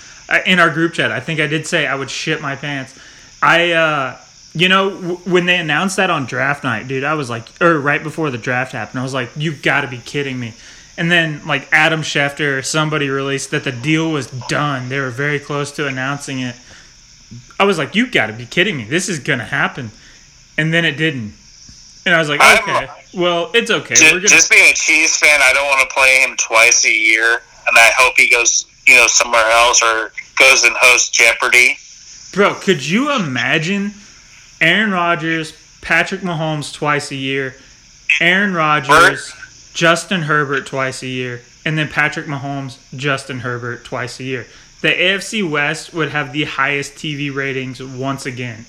In 0.45 0.59
our 0.59 0.71
group 0.71 0.95
chat, 0.95 1.11
I 1.13 1.21
think 1.21 1.41
I 1.41 1.47
did 1.47 1.67
say 1.67 1.87
I 1.87 1.95
would 1.95 2.11
shit 2.11 2.41
my 2.41 2.57
pants. 2.57 2.99
I, 3.43 3.73
uh, 3.73 4.19
you 4.55 4.69
know, 4.69 4.91
w- 4.91 5.17
when 5.19 5.47
they 5.47 5.59
announced 5.59 5.97
that 5.97 6.11
on 6.11 6.27
draft 6.27 6.65
night, 6.65 6.89
dude, 6.89 7.05
I 7.05 7.15
was 7.15 7.31
like, 7.31 7.45
or 7.61 7.79
right 7.79 8.03
before 8.03 8.31
the 8.31 8.39
draft 8.39 8.73
happened, 8.73 8.99
I 9.01 9.03
was 9.03 9.15
like, 9.15 9.31
you've 9.37 9.63
got 9.63 9.83
to 9.83 9.89
be 9.89 9.99
kidding 9.99 10.39
me. 10.41 10.55
And 10.99 11.11
then, 11.11 11.47
like, 11.47 11.69
Adam 11.73 12.01
Schefter 12.01 12.59
or 12.59 12.63
somebody 12.63 13.09
released 13.11 13.51
that 13.51 13.65
the 13.65 13.73
deal 13.73 14.11
was 14.11 14.29
done. 14.49 14.89
They 14.89 14.99
were 14.99 15.11
very 15.11 15.39
close 15.39 15.71
to 15.73 15.87
announcing 15.87 16.41
it. 16.41 16.57
I 17.59 17.65
was 17.65 17.79
like, 17.79 17.95
you 17.95 18.11
got 18.11 18.27
to 18.27 18.33
be 18.33 18.47
kidding 18.47 18.77
me. 18.77 18.85
This 18.85 19.09
is 19.09 19.19
going 19.19 19.39
to 19.39 19.45
happen. 19.45 19.91
And 20.59 20.73
then 20.73 20.85
it 20.85 20.97
didn't. 20.97 21.35
And 22.07 22.15
I 22.15 22.19
was 22.19 22.29
like, 22.29 22.41
okay, 22.41 22.89
well, 23.15 23.51
it's 23.53 23.69
okay. 23.69 23.97
Just, 23.97 24.13
gonna... 24.13 24.21
just 24.21 24.49
being 24.49 24.71
a 24.71 24.75
Chiefs 24.75 25.19
fan, 25.19 25.41
I 25.43 25.53
don't 25.53 25.67
want 25.67 25.91
to 25.91 25.93
play 25.93 26.21
him 26.21 26.37
twice 26.37 26.85
a 26.85 26.93
year, 26.93 27.33
and 27.33 27.77
I 27.77 27.91
hope 27.99 28.15
he 28.17 28.31
goes, 28.31 28.65
you 28.87 28.95
know, 28.95 29.09
somewhere 29.09 29.51
else 29.51 29.83
or 29.83 30.13
goes 30.39 30.63
and 30.63 30.77
hosts 30.79 31.11
Jeopardy. 31.11 31.77
Bro, 32.33 32.61
could 32.61 32.87
you 32.87 33.13
imagine 33.13 33.91
Aaron 34.61 34.93
Rodgers, 34.93 35.53
Patrick 35.83 36.21
Mahomes 36.21 36.73
twice 36.73 37.11
a 37.11 37.17
year, 37.17 37.57
Aaron 38.21 38.55
Rodgers, 38.55 39.33
Bert? 39.33 39.73
Justin 39.75 40.23
Herbert 40.23 40.65
twice 40.65 41.03
a 41.03 41.09
year, 41.09 41.41
and 41.65 41.77
then 41.77 41.89
Patrick 41.89 42.27
Mahomes, 42.27 42.79
Justin 42.97 43.41
Herbert 43.41 43.85
twice 43.85 44.21
a 44.21 44.25
year? 44.25 44.47
The 44.87 44.93
AFC 44.93 45.51
West 45.51 45.93
would 45.95 46.11
have 46.11 46.33
the 46.33 46.45
highest 46.45 46.95
TV 46.95 47.35
ratings 47.35 47.83
once 47.83 48.25
again 48.25 48.67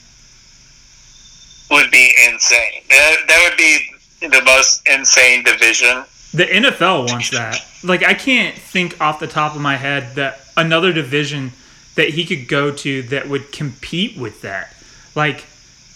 would 1.69 1.91
be 1.91 2.11
insane. 2.27 2.81
That, 2.89 3.17
that 3.27 3.47
would 3.47 3.55
be 3.55 4.27
the 4.27 4.41
most 4.43 4.81
insane 4.87 5.43
division. 5.43 6.05
The 6.33 6.45
NFL 6.45 7.11
wants 7.11 7.29
that. 7.29 7.63
Like 7.83 8.01
I 8.01 8.15
can't 8.15 8.57
think 8.57 8.99
off 8.99 9.19
the 9.19 9.27
top 9.27 9.53
of 9.53 9.61
my 9.61 9.75
head 9.75 10.15
that 10.15 10.39
another 10.57 10.91
division 10.91 11.51
that 11.93 12.09
he 12.09 12.25
could 12.25 12.47
go 12.47 12.71
to 12.71 13.03
that 13.03 13.29
would 13.29 13.51
compete 13.51 14.17
with 14.17 14.41
that. 14.41 14.73
Like 15.13 15.45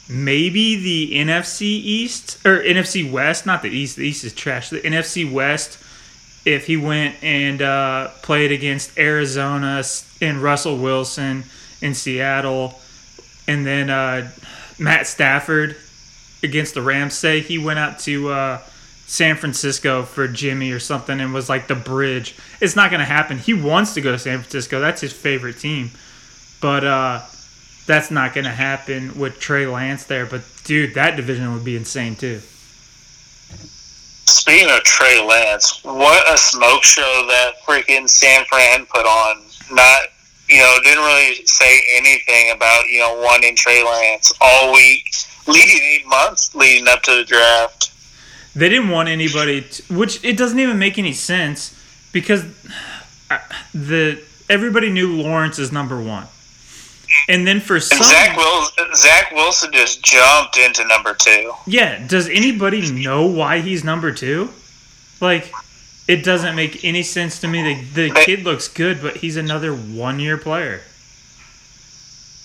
maybe 0.07 0.75
the 0.75 1.15
NFC 1.15 1.61
East 1.61 2.45
or 2.45 2.59
NFC 2.59 3.11
West, 3.11 3.47
not 3.47 3.63
the 3.63 3.69
East. 3.69 3.95
The 3.95 4.03
East 4.03 4.23
is 4.23 4.33
trash. 4.33 4.69
The 4.69 4.81
NFC 4.81 5.31
West, 5.31 5.79
if 6.45 6.67
he 6.67 6.77
went 6.77 7.15
and 7.24 7.62
uh, 7.62 8.10
played 8.21 8.51
against 8.51 8.98
Arizona 8.98 9.83
and 10.21 10.41
Russell 10.41 10.77
Wilson 10.77 11.43
in 11.81 11.93
Seattle, 11.93 12.79
and 13.48 13.65
then 13.65 13.89
uh, 13.89 14.31
Matt 14.79 15.07
Stafford 15.07 15.75
against 16.43 16.74
the 16.74 16.81
Rams 16.81 17.13
say 17.13 17.39
he 17.41 17.57
went 17.57 17.79
out 17.79 18.00
to 18.00 18.29
uh, 18.29 18.62
San 19.05 19.36
Francisco 19.36 20.03
for 20.03 20.27
Jimmy 20.27 20.71
or 20.71 20.79
something 20.79 21.19
and 21.19 21.33
was 21.33 21.50
like 21.50 21.67
the 21.67 21.75
bridge. 21.75 22.36
It's 22.60 22.75
not 22.75 22.89
going 22.89 23.00
to 23.00 23.05
happen. 23.05 23.38
He 23.38 23.53
wants 23.53 23.93
to 23.95 24.01
go 24.01 24.12
to 24.12 24.19
San 24.19 24.39
Francisco. 24.39 24.79
That's 24.79 25.01
his 25.01 25.13
favorite 25.13 25.60
team. 25.60 25.91
But 26.62 26.83
uh, 26.83 27.21
that's 27.86 28.10
not 28.10 28.33
going 28.33 28.45
to 28.45 28.51
happen 28.51 29.19
with 29.19 29.39
Trey 29.39 29.67
Lance 29.67 30.05
there. 30.05 30.25
But 30.25 30.41
dude, 30.63 30.95
that 30.95 31.15
division 31.15 31.53
would 31.53 31.65
be 31.65 31.75
insane 31.75 32.15
too. 32.15 32.41
Speaking 34.51 34.70
of 34.70 34.84
Trey 34.84 35.25
Lance, 35.25 35.79
what 35.84 36.29
a 36.29 36.38
smoke 36.38 36.84
show 36.84 37.25
that 37.29 37.53
freaking 37.65 38.10
San 38.10 38.43
Fran 38.50 38.86
put 38.86 39.05
on. 39.05 39.43
Not 39.72 40.01
you 40.50 40.58
know, 40.58 40.77
didn't 40.84 41.05
really 41.05 41.46
say 41.46 41.79
anything 41.93 42.51
about, 42.53 42.89
you 42.89 43.00
know, 43.00 43.22
wanting 43.24 43.55
Trey 43.55 43.81
Lance 43.81 44.34
all 44.41 44.74
week, 44.74 45.05
leading 45.48 45.81
eight 45.81 46.05
months 46.05 46.53
leading 46.53 46.89
up 46.89 47.01
to 47.03 47.15
the 47.15 47.24
draft. 47.24 47.93
They 48.53 48.67
didn't 48.67 48.89
want 48.89 49.08
anybody, 49.08 49.62
to, 49.62 49.93
which 49.93 50.22
it 50.22 50.36
doesn't 50.36 50.60
even 50.60 50.77
make 50.77 51.00
any 51.00 51.13
sense 51.13 51.74
because 52.12 52.43
uh, 53.29 53.39
the 53.74 54.22
everybody 54.50 54.89
knew 54.89 55.15
Lawrence 55.15 55.60
is 55.60 55.72
number 55.72 56.03
one. 56.03 56.27
And 57.27 57.46
then 57.46 57.60
for 57.60 57.80
some, 57.80 58.01
Zach 58.01 58.36
Wilson, 58.38 58.96
Zach 58.96 59.32
Wilson 59.32 59.72
just 59.72 60.03
jumped 60.03 60.58
into 60.58 60.86
number 60.88 61.13
two. 61.13 61.53
Yeah, 61.68 62.06
does 62.08 62.30
anybody 62.30 62.91
know 62.91 63.25
why 63.25 63.60
he's 63.60 63.84
number 63.84 64.12
two? 64.12 64.50
Like, 65.20 65.51
it 66.08 66.24
doesn't 66.24 66.56
make 66.56 66.84
any 66.84 67.03
sense 67.03 67.39
to 67.41 67.48
me. 67.48 67.62
The, 67.74 68.10
the 68.10 68.22
kid 68.25 68.44
looks 68.44 68.68
good, 68.68 69.01
but 69.01 69.18
he's 69.18 69.38
another 69.38 69.74
one 69.74 70.20
year 70.20 70.38
player. 70.38 70.82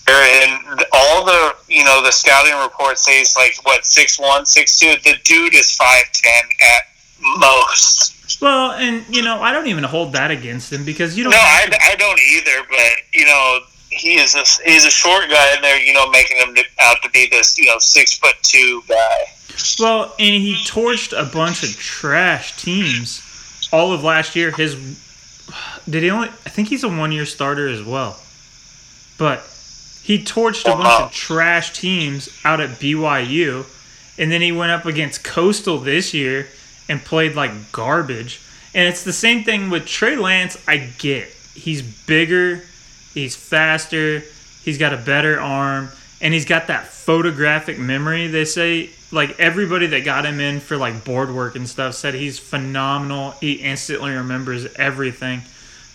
And 0.09 0.85
all 0.93 1.25
the 1.25 1.55
you 1.67 1.83
know 1.83 2.01
the 2.01 2.11
scouting 2.11 2.57
reports 2.61 3.03
say 3.03 3.19
he's 3.19 3.35
like 3.35 3.53
what 3.63 3.85
six 3.85 4.17
one, 4.17 4.45
six 4.45 4.79
two. 4.79 4.93
The 5.03 5.15
dude 5.23 5.53
is 5.53 5.75
five 5.75 6.05
ten 6.13 6.43
at 6.61 6.83
most. 7.39 8.41
Well, 8.41 8.71
and 8.71 9.03
you 9.13 9.21
know 9.21 9.41
I 9.41 9.51
don't 9.51 9.67
even 9.67 9.83
hold 9.83 10.13
that 10.13 10.31
against 10.31 10.71
him 10.71 10.85
because 10.85 11.17
you 11.17 11.25
don't. 11.25 11.31
No, 11.31 11.37
I, 11.37 11.67
I 11.81 11.95
don't 11.95 12.19
either. 12.19 12.65
But 12.69 12.91
you 13.13 13.25
know 13.25 13.59
he 13.89 14.15
is 14.19 14.35
a, 14.35 14.43
he's 14.63 14.85
a 14.85 14.89
short 14.89 15.29
guy, 15.29 15.53
and 15.55 15.63
they're 15.63 15.79
you 15.79 15.93
know 15.93 16.09
making 16.09 16.37
him 16.37 16.55
out 16.79 16.97
to 17.03 17.09
be 17.09 17.27
this 17.29 17.57
you 17.57 17.65
know 17.65 17.79
six 17.79 18.17
foot 18.17 18.35
two 18.41 18.83
guy. 18.87 19.25
Well, 19.79 20.13
and 20.19 20.41
he 20.41 20.55
torched 20.65 21.19
a 21.19 21.25
bunch 21.25 21.63
of 21.63 21.75
trash 21.77 22.61
teams 22.61 23.23
all 23.71 23.93
of 23.93 24.03
last 24.03 24.35
year, 24.35 24.51
his 24.51 24.75
did 25.89 26.03
he 26.03 26.09
only? 26.09 26.27
I 26.27 26.49
think 26.49 26.67
he's 26.67 26.83
a 26.83 26.89
one 26.89 27.11
year 27.11 27.25
starter 27.25 27.67
as 27.67 27.83
well, 27.83 28.19
but 29.17 29.39
he 30.03 30.19
torched 30.19 30.65
a 30.65 30.73
oh, 30.73 30.77
bunch 30.77 31.01
of 31.03 31.11
trash 31.11 31.77
teams 31.77 32.29
out 32.43 32.59
at 32.59 32.71
BYU, 32.71 33.65
and 34.19 34.31
then 34.31 34.41
he 34.41 34.51
went 34.51 34.71
up 34.71 34.85
against 34.85 35.23
Coastal 35.23 35.77
this 35.77 36.13
year 36.13 36.47
and 36.89 37.03
played 37.03 37.35
like 37.35 37.71
garbage. 37.71 38.41
And 38.73 38.87
it's 38.87 39.03
the 39.03 39.13
same 39.13 39.43
thing 39.43 39.69
with 39.69 39.85
Trey 39.85 40.15
Lance. 40.15 40.61
I 40.67 40.77
get 40.97 41.29
he's 41.55 41.81
bigger, 41.81 42.63
he's 43.17 43.35
faster, 43.35 44.23
he's 44.63 44.77
got 44.77 44.93
a 44.93 44.97
better 44.97 45.39
arm, 45.39 45.89
and 46.21 46.33
he's 46.33 46.45
got 46.45 46.67
that 46.67 46.87
photographic 46.87 47.79
memory. 47.79 48.27
They 48.27 48.45
say 48.45 48.89
like 49.11 49.39
everybody 49.39 49.87
that 49.87 50.01
got 50.01 50.25
him 50.25 50.39
in 50.39 50.59
for 50.59 50.77
like 50.77 51.03
board 51.03 51.33
work 51.33 51.55
and 51.55 51.67
stuff 51.67 51.95
said 51.95 52.13
he's 52.13 52.39
phenomenal. 52.39 53.31
He 53.31 53.53
instantly 53.53 54.11
remembers 54.11 54.65
everything. 54.75 55.41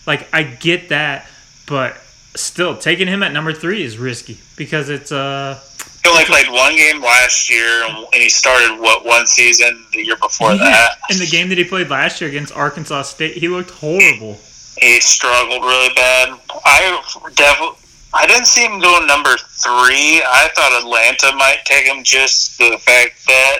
Like 0.05 0.27
I 0.33 0.43
get 0.43 0.89
that, 0.89 1.27
but 1.67 1.97
still 2.35 2.77
taking 2.77 3.07
him 3.07 3.23
at 3.23 3.31
number 3.31 3.53
three 3.53 3.83
is 3.83 3.97
risky 3.97 4.37
because 4.57 4.89
it's 4.89 5.11
uh. 5.11 5.59
He 6.03 6.09
only 6.09 6.25
played 6.25 6.49
one 6.49 6.75
game 6.75 7.01
last 7.01 7.49
year, 7.49 7.85
and 7.85 8.05
he 8.11 8.27
started 8.27 8.77
what 8.77 9.05
one 9.05 9.25
season 9.25 9.85
the 9.93 10.03
year 10.03 10.17
before 10.17 10.51
yeah. 10.51 10.57
that. 10.57 10.97
In 11.09 11.17
the 11.17 11.25
game 11.25 11.47
that 11.47 11.57
he 11.57 11.63
played 11.63 11.89
last 11.89 12.19
year 12.19 12.29
against 12.29 12.53
Arkansas 12.53 13.03
State, 13.03 13.37
he 13.37 13.47
looked 13.47 13.71
horrible. 13.71 14.37
He 14.83 14.99
struggled 14.99 15.63
really 15.63 15.93
bad. 15.95 16.37
I 16.65 16.99
definitely 17.35 17.79
I 18.13 18.27
didn't 18.27 18.45
see 18.45 18.65
him 18.65 18.79
going 18.79 19.07
number 19.07 19.31
three. 19.37 20.21
I 20.21 20.49
thought 20.53 20.75
Atlanta 20.83 21.35
might 21.37 21.63
take 21.63 21.85
him 21.85 22.03
just 22.03 22.57
the 22.57 22.77
fact 22.79 23.25
that 23.25 23.59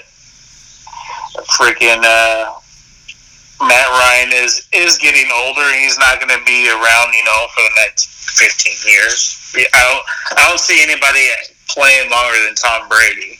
freaking 1.55 2.03
uh, 2.03 2.51
Matt 3.65 3.87
Ryan 3.87 4.31
is 4.33 4.67
is 4.73 4.97
getting 4.97 5.31
older 5.33 5.61
and 5.61 5.79
he's 5.79 5.97
not 5.97 6.19
going 6.19 6.37
to 6.37 6.43
be 6.45 6.67
around, 6.69 7.13
you 7.13 7.23
know, 7.23 7.47
for 7.55 7.61
the 7.61 7.71
next 7.77 8.09
fifteen 8.37 8.75
years. 8.91 9.39
I 9.55 9.79
don't 9.79 10.39
I 10.39 10.49
don't 10.49 10.59
see 10.59 10.83
anybody 10.83 11.25
playing 11.69 12.11
longer 12.11 12.37
than 12.45 12.55
Tom 12.55 12.89
Brady. 12.89 13.39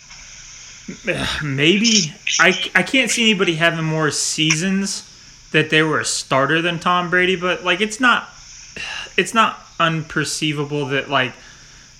Maybe 1.43 2.15
I 2.39 2.71
I 2.75 2.83
can't 2.83 3.11
see 3.11 3.29
anybody 3.29 3.55
having 3.55 3.83
more 3.83 4.09
seasons 4.09 5.09
that 5.53 5.69
they 5.69 5.81
were 5.81 5.99
a 5.99 6.05
starter 6.05 6.61
than 6.61 6.79
Tom 6.79 7.09
Brady, 7.09 7.35
but 7.35 7.63
like 7.63 7.79
it's 7.79 7.99
not 7.99 8.27
it's 9.15 9.33
not 9.33 9.59
unperceivable 9.79 10.89
that 10.89 11.09
like 11.09 11.33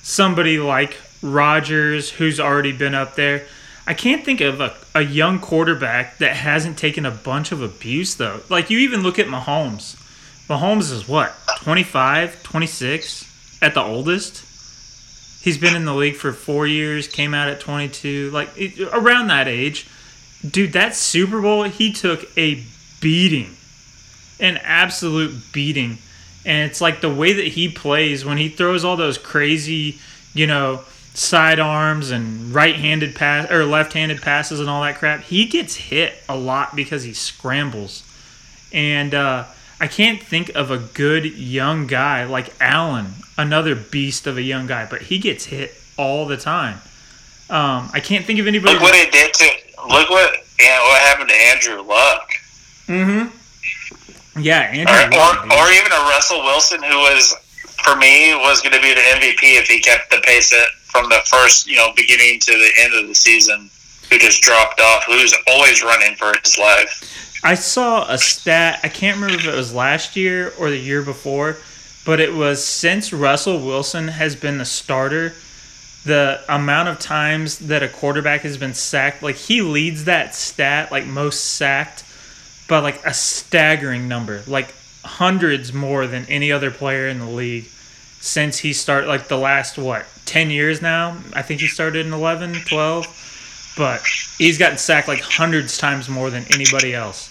somebody 0.02 0.60
like 0.60 0.98
Rodgers, 1.22 2.12
who's 2.12 2.40
already 2.40 2.74
been 2.74 2.94
up 2.94 3.16
there. 3.16 3.46
I 3.86 3.94
can't 3.94 4.24
think 4.24 4.42
of 4.42 4.60
a, 4.60 4.76
a 4.96 5.02
young 5.02 5.40
quarterback 5.40 6.18
that 6.18 6.36
hasn't 6.36 6.78
taken 6.78 7.06
a 7.06 7.12
bunch 7.12 7.52
of 7.52 7.62
abuse 7.62 8.16
though. 8.16 8.42
Like 8.50 8.70
you 8.70 8.80
even 8.80 9.02
look 9.02 9.20
at 9.20 9.28
Mahomes. 9.28 9.96
Mahomes 10.48 10.92
is 10.92 11.08
what, 11.08 11.34
25, 11.62 12.44
26 12.44 13.60
at 13.62 13.74
the 13.74 13.82
oldest? 13.82 14.44
He's 15.42 15.58
been 15.58 15.76
in 15.76 15.86
the 15.86 15.94
league 15.94 16.16
for 16.16 16.32
4 16.32 16.68
years, 16.68 17.08
came 17.08 17.34
out 17.34 17.50
at 17.50 17.60
22, 17.60 18.32
like 18.32 18.50
around 18.92 19.28
that 19.28 19.48
age. 19.48 19.88
Dude, 20.50 20.74
that 20.74 20.96
Super 20.96 21.42
Bowl, 21.42 21.64
he 21.64 21.94
took 21.94 22.26
a 22.38 22.64
beating. 23.04 23.56
An 24.40 24.58
absolute 24.64 25.36
beating. 25.52 26.00
And 26.46 26.70
it's 26.70 26.82
like 26.82 27.02
the 27.02 27.14
way 27.14 27.34
that 27.34 27.48
he 27.48 27.70
plays 27.70 28.26
when 28.26 28.38
he 28.38 28.50
throws 28.50 28.84
all 28.84 28.98
those 28.98 29.20
crazy, 29.20 30.00
you 30.34 30.48
know, 30.48 30.82
side 31.14 31.60
arms 31.60 32.10
and 32.10 32.54
right-handed 32.54 33.16
pass 33.16 33.52
or 33.52 33.66
left-handed 33.66 34.22
passes 34.22 34.60
and 34.60 34.68
all 34.70 34.82
that 34.82 34.96
crap. 34.96 35.22
He 35.22 35.46
gets 35.46 35.76
hit 35.76 36.16
a 36.28 36.36
lot 36.36 36.76
because 36.76 37.04
he 37.04 37.14
scrambles. 37.14 38.04
And 38.74 39.14
uh, 39.14 39.46
I 39.80 39.88
can't 39.88 40.22
think 40.22 40.50
of 40.56 40.72
a 40.72 40.80
good 40.80 41.26
young 41.26 41.86
guy 41.86 42.24
like 42.24 42.52
Allen, 42.60 43.08
another 43.38 43.76
beast 43.76 44.26
of 44.26 44.38
a 44.38 44.42
young 44.42 44.66
guy, 44.66 44.88
but 44.90 45.04
he 45.04 45.20
gets 45.20 45.46
hit 45.46 45.76
all 45.98 46.26
the 46.26 46.38
time. 46.38 46.80
Um, 47.50 47.90
I 47.94 48.00
can't 48.00 48.26
think 48.26 48.40
of 48.40 48.48
anybody. 48.48 48.74
Look 48.74 48.82
what 48.82 48.96
it 48.96 49.12
did 49.12 49.34
to. 49.34 49.46
Look 49.88 50.10
what 50.10 50.36
yeah, 50.60 50.82
what 50.82 51.02
happened 51.02 51.30
to 51.30 51.36
Andrew 51.36 51.82
Luck. 51.82 52.30
Mm-hmm. 52.88 54.42
Yeah, 54.42 54.62
Andrew 54.62 55.20
or, 55.20 55.30
or, 55.30 55.60
or 55.60 55.72
even 55.72 55.92
a 55.92 56.04
Russell 56.10 56.44
Wilson 56.44 56.82
who 56.82 56.98
was 56.98 57.36
for 57.84 57.96
me 57.96 58.34
was 58.36 58.62
going 58.62 58.74
to 58.74 58.82
be 58.82 58.94
the 58.94 59.02
MVP 59.02 59.60
if 59.60 59.68
he 59.68 59.80
kept 59.80 60.10
the 60.10 60.22
pace 60.24 60.54
from 60.86 61.10
the 61.10 61.22
first 61.26 61.68
you 61.68 61.76
know 61.76 61.92
beginning 61.96 62.40
to 62.40 62.52
the 62.52 62.72
end 62.80 62.94
of 62.94 63.08
the 63.08 63.16
season. 63.16 63.70
Who 64.10 64.20
just 64.20 64.42
dropped 64.42 64.80
off? 64.80 65.06
Who's 65.06 65.34
always 65.48 65.82
running 65.82 66.16
for 66.16 66.34
his 66.44 66.58
life? 66.58 67.42
I 67.44 67.56
saw 67.56 68.10
a 68.10 68.18
stat. 68.18 68.80
I 68.84 68.90
can't 68.90 69.16
remember 69.16 69.36
if 69.36 69.48
it 69.48 69.56
was 69.56 69.74
last 69.74 70.16
year 70.16 70.54
or 70.58 70.70
the 70.70 70.78
year 70.78 71.02
before, 71.02 71.58
but 72.06 72.20
it 72.20 72.34
was 72.34 72.64
since 72.64 73.12
Russell 73.12 73.60
Wilson 73.60 74.08
has 74.08 74.36
been 74.36 74.60
the 74.60 74.66
starter, 74.66 75.34
the 76.06 76.42
amount 76.48 76.90
of 76.90 77.00
times 77.00 77.60
that 77.60 77.84
a 77.84 77.90
quarterback 77.90 78.42
has 78.42 78.58
been 78.58 78.74
sacked, 78.74 79.24
like 79.24 79.36
he 79.36 79.62
leads 79.62 80.06
that 80.06 80.36
stat, 80.36 80.92
like 80.92 81.06
most 81.06 81.56
sacked, 81.56 82.03
like 82.82 83.06
a 83.06 83.14
staggering 83.14 84.08
number, 84.08 84.42
like 84.48 84.74
hundreds 85.04 85.74
more 85.74 86.08
than 86.08 86.26
any 86.26 86.52
other 86.52 86.72
player 86.72 87.08
in 87.08 87.20
the 87.20 87.30
league 87.30 87.66
since 88.20 88.60
he 88.60 88.74
started, 88.74 89.08
like 89.08 89.28
the 89.28 89.38
last, 89.38 89.78
what, 89.78 90.06
10 90.26 90.50
years 90.50 90.82
now? 90.82 91.18
I 91.34 91.42
think 91.42 91.60
he 91.60 91.68
started 91.68 92.06
in 92.06 92.14
11, 92.14 92.54
12, 92.66 93.74
but 93.78 94.02
he's 94.38 94.58
gotten 94.58 94.78
sacked 94.78 95.08
like 95.08 95.20
hundreds 95.20 95.78
times 95.78 96.08
more 96.08 96.30
than 96.30 96.46
anybody 96.54 96.94
else. 96.94 97.30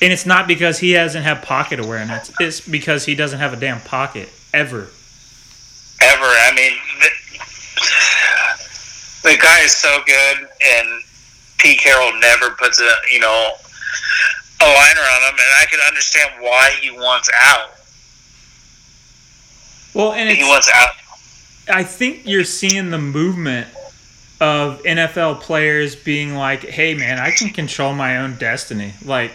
And 0.00 0.12
it's 0.12 0.26
not 0.26 0.48
because 0.48 0.78
he 0.80 0.92
hasn't 0.92 1.24
had 1.24 1.42
pocket 1.42 1.78
awareness. 1.78 2.32
It's 2.40 2.60
because 2.60 3.04
he 3.04 3.14
doesn't 3.14 3.38
have 3.38 3.52
a 3.52 3.56
damn 3.56 3.80
pocket 3.82 4.28
ever. 4.52 4.88
Ever. 6.00 6.24
I 6.24 6.52
mean, 6.56 6.72
the, 6.98 7.08
the 9.30 9.38
guy 9.38 9.60
is 9.60 9.72
so 9.72 10.00
good, 10.04 10.48
and 10.64 11.02
Pete 11.58 11.78
Carroll 11.78 12.18
never 12.18 12.50
puts 12.50 12.80
a 12.80 12.90
you 13.12 13.20
know 13.20 13.52
a 14.62 14.72
liner 14.74 15.00
on 15.00 15.22
him, 15.22 15.34
and 15.34 15.52
I 15.60 15.66
can 15.68 15.80
understand 15.86 16.30
why 16.40 16.70
he 16.80 16.90
wants 16.90 17.30
out. 17.34 17.70
Well, 19.94 20.12
and 20.12 20.30
he 20.30 20.42
wants 20.44 20.70
out. 20.72 20.90
I 21.68 21.84
think 21.84 22.22
you're 22.24 22.44
seeing 22.44 22.90
the 22.90 22.98
movement 22.98 23.68
of 24.40 24.82
NFL 24.82 25.40
players 25.40 25.94
being 25.94 26.34
like, 26.34 26.64
"Hey, 26.64 26.94
man, 26.94 27.18
I 27.18 27.30
can 27.30 27.50
control 27.50 27.94
my 27.94 28.16
own 28.18 28.36
destiny. 28.36 28.94
Like, 29.04 29.32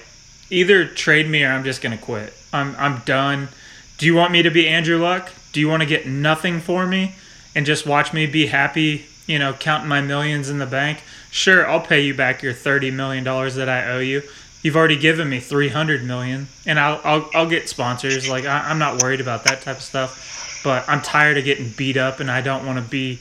either 0.49 0.85
trade 0.85 1.29
me 1.29 1.43
or 1.43 1.51
I'm 1.51 1.63
just 1.63 1.81
gonna 1.81 1.97
quit. 1.97 2.33
I'm 2.51 2.75
I'm 2.77 2.99
done. 3.05 3.49
Do 3.97 4.05
you 4.05 4.15
want 4.15 4.31
me 4.31 4.41
to 4.41 4.49
be 4.49 4.67
Andrew 4.67 4.97
Luck? 4.97 5.31
Do 5.53 5.59
you 5.59 5.69
want 5.69 5.81
to 5.81 5.87
get 5.87 6.05
nothing 6.05 6.59
for 6.59 6.85
me 6.85 7.15
and 7.55 7.65
just 7.65 7.85
watch 7.85 8.13
me 8.13 8.25
be 8.25 8.47
happy? 8.47 9.05
You 9.25 9.39
know, 9.39 9.53
counting 9.53 9.89
my 9.89 10.01
millions 10.01 10.49
in 10.49 10.59
the 10.59 10.65
bank. 10.65 11.03
Sure, 11.31 11.67
I'll 11.69 11.81
pay 11.81 12.01
you 12.01 12.13
back 12.13 12.41
your 12.41 12.53
thirty 12.53 12.91
million 12.91 13.23
dollars 13.23 13.55
that 13.55 13.69
I 13.69 13.89
owe 13.91 13.99
you. 13.99 14.23
You've 14.67 14.75
already 14.75 14.97
given 14.97 15.29
me 15.29 15.39
three 15.39 15.69
hundred 15.69 16.03
million, 16.03 16.47
and 16.65 16.77
I'll 16.77 16.99
I'll, 17.05 17.29
I'll 17.33 17.49
get 17.49 17.69
sponsors. 17.69 18.27
Like 18.27 18.43
I, 18.43 18.69
I'm 18.69 18.79
not 18.79 19.01
worried 19.01 19.21
about 19.21 19.45
that 19.45 19.61
type 19.61 19.77
of 19.77 19.81
stuff. 19.81 20.61
But 20.61 20.89
I'm 20.89 21.01
tired 21.01 21.37
of 21.37 21.45
getting 21.45 21.69
beat 21.69 21.95
up, 21.95 22.19
and 22.19 22.29
I 22.29 22.41
don't 22.41 22.65
want 22.65 22.83
to 22.83 22.83
be, 22.83 23.19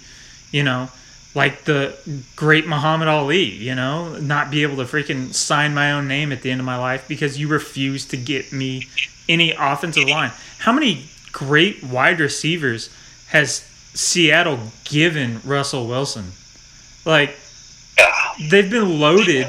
you 0.51 0.65
know, 0.65 0.89
like 1.35 1.65
the 1.65 1.95
great 2.35 2.67
Muhammad 2.67 3.07
Ali, 3.07 3.45
you 3.45 3.75
know, 3.75 4.19
not 4.19 4.51
be 4.51 4.63
able 4.63 4.77
to 4.79 4.85
freaking 4.85 5.33
sign 5.33 5.75
my 5.75 5.93
own 5.93 6.09
name 6.09 6.33
at 6.33 6.43
the 6.43 6.51
end 6.51 6.61
of 6.61 6.67
my 6.67 6.79
life 6.79 7.07
because 7.07 7.39
you 7.39 7.47
refuse 7.47 8.07
to 8.07 8.17
get 8.17 8.53
me 8.53 8.89
any 9.29 9.53
offensive 9.53 10.09
line. 10.09 10.33
How 10.59 10.73
many 10.73 11.05
great 11.31 11.85
wide 11.85 12.19
receivers 12.19 12.91
has 13.29 13.59
Seattle 13.95 14.59
given 14.85 15.41
Russell 15.45 15.87
Wilson? 15.87 16.33
Like, 17.05 17.37
they've 18.51 18.71
been 18.71 18.99
loaded, 18.99 19.47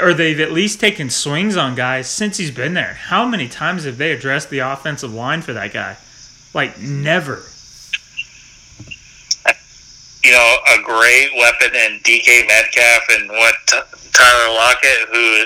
or 0.00 0.14
they've 0.14 0.40
at 0.40 0.52
least 0.52 0.80
taken 0.80 1.10
swings 1.10 1.56
on 1.56 1.74
guys 1.74 2.08
since 2.08 2.36
he's 2.36 2.50
been 2.50 2.74
there. 2.74 2.94
How 2.94 3.26
many 3.26 3.48
times 3.48 3.84
have 3.84 3.98
they 3.98 4.12
addressed 4.12 4.50
the 4.50 4.60
offensive 4.60 5.12
line 5.12 5.42
for 5.42 5.52
that 5.52 5.72
guy? 5.72 5.96
Like, 6.54 6.80
never 6.80 7.42
you 10.24 10.30
know, 10.30 10.56
a 10.74 10.82
great 10.82 11.30
weapon 11.36 11.74
in 11.74 11.98
DK 12.00 12.46
Metcalf 12.46 13.02
and 13.10 13.28
what 13.28 13.54
Tyler 14.12 14.54
Lockett, 14.54 15.08
who 15.10 15.44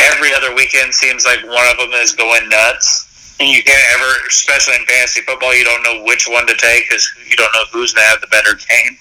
every 0.00 0.34
other 0.34 0.54
weekend 0.54 0.94
seems 0.94 1.24
like 1.24 1.42
one 1.44 1.66
of 1.70 1.76
them 1.76 1.90
is 2.00 2.14
going 2.14 2.48
nuts. 2.48 3.36
And 3.40 3.48
you 3.50 3.62
can't 3.62 3.84
ever, 3.94 4.26
especially 4.28 4.76
in 4.76 4.86
fantasy 4.86 5.20
football, 5.22 5.54
you 5.54 5.64
don't 5.64 5.82
know 5.82 6.04
which 6.04 6.28
one 6.28 6.46
to 6.46 6.54
take 6.54 6.88
because 6.88 7.12
you 7.28 7.36
don't 7.36 7.52
know 7.54 7.64
who's 7.72 7.92
going 7.92 8.04
to 8.04 8.10
have 8.10 8.20
the 8.20 8.28
better 8.28 8.54
game. 8.54 8.96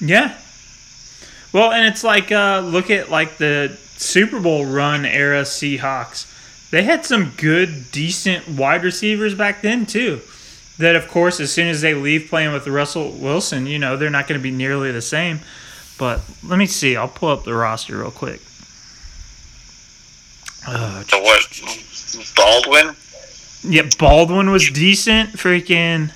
Yeah. 0.00 0.36
Well, 1.52 1.72
and 1.72 1.86
it's 1.86 2.04
like, 2.04 2.32
uh, 2.32 2.60
look 2.64 2.90
at 2.90 3.10
like 3.10 3.36
the 3.36 3.76
Super 3.96 4.40
Bowl 4.40 4.66
run 4.66 5.04
era 5.04 5.42
Seahawks. 5.42 6.32
They 6.70 6.82
had 6.82 7.04
some 7.04 7.32
good, 7.36 7.86
decent 7.92 8.48
wide 8.48 8.82
receivers 8.82 9.34
back 9.34 9.62
then, 9.62 9.86
too 9.86 10.20
that 10.78 10.96
of 10.96 11.08
course 11.08 11.40
as 11.40 11.52
soon 11.52 11.68
as 11.68 11.80
they 11.80 11.94
leave 11.94 12.28
playing 12.28 12.52
with 12.52 12.66
Russell 12.66 13.12
Wilson, 13.12 13.66
you 13.66 13.78
know, 13.78 13.96
they're 13.96 14.10
not 14.10 14.28
going 14.28 14.38
to 14.38 14.42
be 14.42 14.50
nearly 14.50 14.92
the 14.92 15.02
same. 15.02 15.40
But 15.98 16.20
let 16.44 16.58
me 16.58 16.66
see. 16.66 16.96
I'll 16.96 17.08
pull 17.08 17.30
up 17.30 17.44
the 17.44 17.54
roster 17.54 17.98
real 17.98 18.10
quick. 18.10 18.40
Uh, 20.68 21.02
what? 21.12 21.60
Baldwin? 22.36 22.94
Yeah, 23.62 23.88
Baldwin 23.98 24.50
was 24.50 24.70
decent. 24.70 25.30
Freaking. 25.30 26.12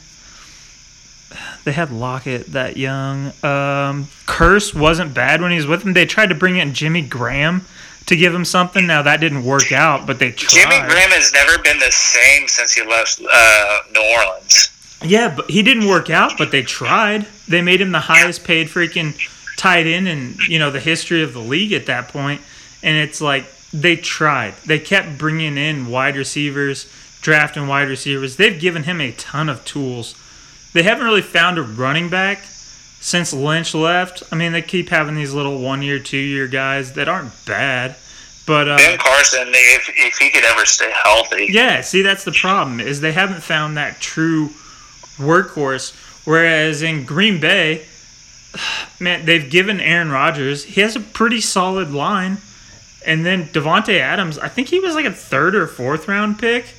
They 1.71 1.75
had 1.75 1.93
Lockett 1.93 2.47
that 2.47 2.77
young. 2.77 3.27
Um, 3.45 4.09
Kearse 4.27 4.75
wasn't 4.75 5.15
bad 5.15 5.41
when 5.41 5.53
he 5.53 5.57
was 5.57 5.69
with 5.69 5.85
them. 5.85 5.93
They 5.93 6.05
tried 6.05 6.31
to 6.31 6.35
bring 6.35 6.57
in 6.57 6.75
Jimmy 6.75 7.01
Graham 7.01 7.65
to 8.07 8.17
give 8.17 8.35
him 8.35 8.45
something. 8.45 8.89
Now 8.89 9.03
that 9.03 9.21
didn't 9.21 9.45
work 9.45 9.71
out, 9.71 10.05
but 10.05 10.19
they 10.19 10.33
tried. 10.33 10.63
Jimmy 10.63 10.89
Graham 10.89 11.11
has 11.11 11.33
never 11.33 11.63
been 11.63 11.79
the 11.79 11.93
same 11.93 12.49
since 12.49 12.73
he 12.73 12.85
left 12.85 13.23
uh, 13.23 13.79
New 13.93 14.03
Orleans. 14.03 14.69
Yeah, 15.05 15.33
but 15.33 15.49
he 15.49 15.63
didn't 15.63 15.87
work 15.87 16.11
out, 16.11 16.33
but 16.37 16.51
they 16.51 16.65
tried. 16.65 17.29
They 17.47 17.63
made 17.63 17.81
him 17.81 17.93
the 17.93 18.01
highest 18.01 18.43
paid 18.43 18.67
freaking 18.67 19.17
tight 19.57 19.87
end 19.87 20.09
in 20.09 20.39
you 20.49 20.59
know 20.59 20.73
the 20.73 20.81
history 20.81 21.23
of 21.23 21.35
the 21.35 21.39
league 21.39 21.73
at 21.73 21.87
that 21.87 22.09
point, 22.09 22.41
and 22.83 22.97
it's 22.97 23.21
like 23.21 23.45
they 23.73 23.95
tried. 23.95 24.55
They 24.67 24.81
kept 24.81 25.19
bringing 25.19 25.57
in 25.57 25.87
wide 25.87 26.17
receivers, 26.17 26.93
drafting 27.21 27.69
wide 27.69 27.89
receivers. 27.89 28.35
They've 28.39 28.61
given 28.61 28.83
him 28.83 29.01
a 29.01 29.13
ton 29.13 29.49
of 29.49 29.65
tools. 29.65 30.17
They 30.73 30.83
haven't 30.83 31.05
really 31.05 31.23
found 31.23 31.59
a 31.59 31.63
running 31.63 32.09
back 32.09 32.45
since 33.01 33.33
Lynch 33.33 33.75
left, 33.75 34.23
I 34.31 34.37
mean, 34.37 34.53
they 34.53 34.61
keep 34.61 34.91
having 34.91 35.15
these 35.15 35.33
little 35.33 35.59
one 35.59 35.81
year, 35.81 35.99
two 35.99 36.19
year 36.19 36.47
guys 36.47 36.93
that 36.93 37.09
aren't 37.09 37.33
bad. 37.47 37.97
But 38.47 38.69
uh, 38.69 38.77
Ben 38.77 38.99
Carson, 38.99 39.49
if, 39.49 39.91
if 39.97 40.19
he 40.19 40.31
could 40.31 40.45
ever 40.45 40.67
stay 40.67 40.93
healthy. 41.03 41.49
Yeah, 41.51 41.81
see, 41.81 42.03
that's 42.03 42.25
the 42.25 42.33
problem 42.33 42.79
is 42.79 43.01
they 43.01 43.13
haven't 43.13 43.43
found 43.43 43.77
that 43.79 44.01
true 44.01 44.49
workhorse. 45.17 45.95
Whereas 46.27 46.83
in 46.83 47.07
Green 47.07 47.41
Bay, 47.41 47.87
man, 49.01 49.25
they've 49.25 49.51
given 49.51 49.81
Aaron 49.81 50.11
Rodgers. 50.11 50.65
He 50.65 50.83
has 50.83 50.95
a 50.95 51.01
pretty 51.01 51.41
solid 51.41 51.93
line, 51.93 52.37
and 53.07 53.25
then 53.25 53.47
Davante 53.47 53.99
Adams. 53.99 54.39
I 54.39 54.49
think 54.49 54.69
he 54.69 54.79
was 54.79 54.95
like 54.95 55.07
a 55.07 55.13
third 55.13 55.55
or 55.55 55.67
fourth 55.67 56.07
round 56.07 56.39
pick. 56.39 56.75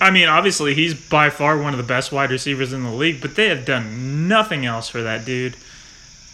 I 0.00 0.10
mean, 0.10 0.28
obviously, 0.28 0.74
he's 0.74 0.94
by 0.94 1.30
far 1.30 1.58
one 1.58 1.72
of 1.72 1.78
the 1.78 1.84
best 1.84 2.12
wide 2.12 2.30
receivers 2.30 2.72
in 2.72 2.84
the 2.84 2.90
league, 2.90 3.20
but 3.20 3.34
they 3.34 3.48
have 3.48 3.64
done 3.64 4.28
nothing 4.28 4.64
else 4.64 4.88
for 4.88 5.02
that 5.02 5.24
dude. 5.24 5.56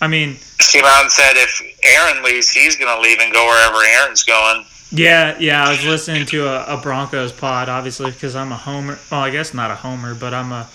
I 0.00 0.08
mean, 0.08 0.36
came 0.58 0.84
out 0.84 1.02
and 1.02 1.10
said 1.10 1.32
if 1.36 1.62
Aaron 1.82 2.22
leaves, 2.24 2.50
he's 2.50 2.76
going 2.76 2.94
to 2.94 3.00
leave 3.00 3.18
and 3.20 3.32
go 3.32 3.46
wherever 3.46 3.84
Aaron's 3.84 4.22
going. 4.22 4.64
Yeah, 4.90 5.38
yeah. 5.38 5.64
I 5.64 5.70
was 5.70 5.84
listening 5.84 6.26
to 6.26 6.46
a, 6.46 6.76
a 6.76 6.80
Broncos 6.80 7.32
pod, 7.32 7.68
obviously, 7.68 8.10
because 8.10 8.36
I'm 8.36 8.52
a 8.52 8.56
homer. 8.56 8.98
Well, 9.10 9.20
I 9.20 9.30
guess 9.30 9.54
not 9.54 9.70
a 9.70 9.74
homer, 9.74 10.14
but 10.14 10.34
I'm 10.34 10.52
a, 10.52 10.68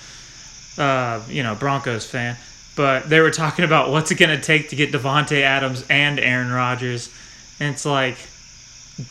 uh, 0.78 1.22
you 1.28 1.44
know, 1.44 1.56
Broncos 1.56 2.10
fan. 2.10 2.38
But 2.76 3.10
they 3.10 3.20
were 3.20 3.32
talking 3.32 3.66
about 3.66 3.90
what's 3.92 4.10
it 4.10 4.16
going 4.16 4.36
to 4.36 4.42
take 4.42 4.70
to 4.70 4.76
get 4.76 4.92
Davante 4.92 5.42
Adams 5.42 5.86
and 5.90 6.20
Aaron 6.20 6.52
Rodgers, 6.52 7.14
and 7.60 7.74
it's 7.74 7.86
like, 7.86 8.18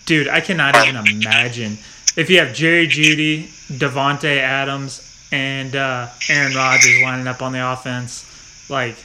dude, 0.06 0.28
I 0.28 0.40
cannot 0.40 0.74
even 0.76 1.06
imagine 1.06 1.78
if 2.16 2.30
you 2.30 2.38
have 2.38 2.54
Jerry 2.54 2.86
Jeudy, 2.88 3.44
Davante 3.68 4.38
Adams, 4.38 5.02
and 5.32 5.76
uh, 5.76 6.08
Aaron 6.28 6.54
Rodgers 6.54 7.02
lining 7.02 7.26
up 7.26 7.42
on 7.42 7.52
the 7.52 7.72
offense, 7.72 8.70
like 8.70 8.96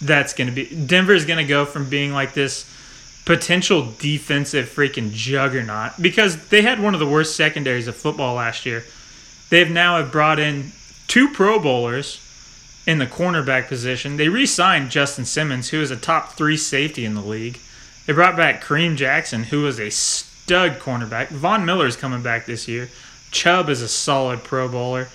that's 0.00 0.34
going 0.34 0.48
to 0.48 0.54
be 0.54 0.74
Denver's 0.86 1.24
going 1.24 1.38
to 1.38 1.48
go 1.48 1.64
from 1.64 1.88
being 1.88 2.12
like 2.12 2.34
this 2.34 2.70
potential 3.24 3.92
defensive 3.98 4.68
freaking 4.68 5.10
juggernaut 5.12 5.92
because 6.00 6.48
they 6.48 6.62
had 6.62 6.80
one 6.80 6.92
of 6.92 7.00
the 7.00 7.06
worst 7.06 7.36
secondaries 7.36 7.86
of 7.88 7.96
football 7.96 8.34
last 8.34 8.66
year. 8.66 8.84
They've 9.50 9.70
now 9.70 9.98
have 9.98 10.12
brought 10.12 10.38
in 10.38 10.72
two 11.06 11.28
Pro 11.28 11.58
Bowlers 11.58 12.20
in 12.86 12.98
the 12.98 13.06
cornerback 13.06 13.68
position. 13.68 14.16
They 14.16 14.28
re-signed 14.28 14.90
Justin 14.90 15.24
Simmons, 15.24 15.70
who 15.70 15.80
is 15.80 15.90
a 15.90 15.96
top 15.96 16.32
three 16.32 16.56
safety 16.56 17.04
in 17.04 17.14
the 17.14 17.22
league. 17.22 17.58
They 18.06 18.12
brought 18.12 18.36
back 18.36 18.62
Kareem 18.62 18.96
Jackson, 18.96 19.44
who 19.44 19.62
was 19.62 19.80
a 19.80 19.88
stud 20.44 20.78
cornerback. 20.78 21.28
Von 21.28 21.64
Miller 21.64 21.86
is 21.86 21.96
coming 21.96 22.22
back 22.22 22.44
this 22.44 22.68
year. 22.68 22.90
Chubb 23.30 23.70
is 23.70 23.80
a 23.80 23.88
solid 23.88 24.44
Pro 24.44 24.68
Bowler, 24.68 25.08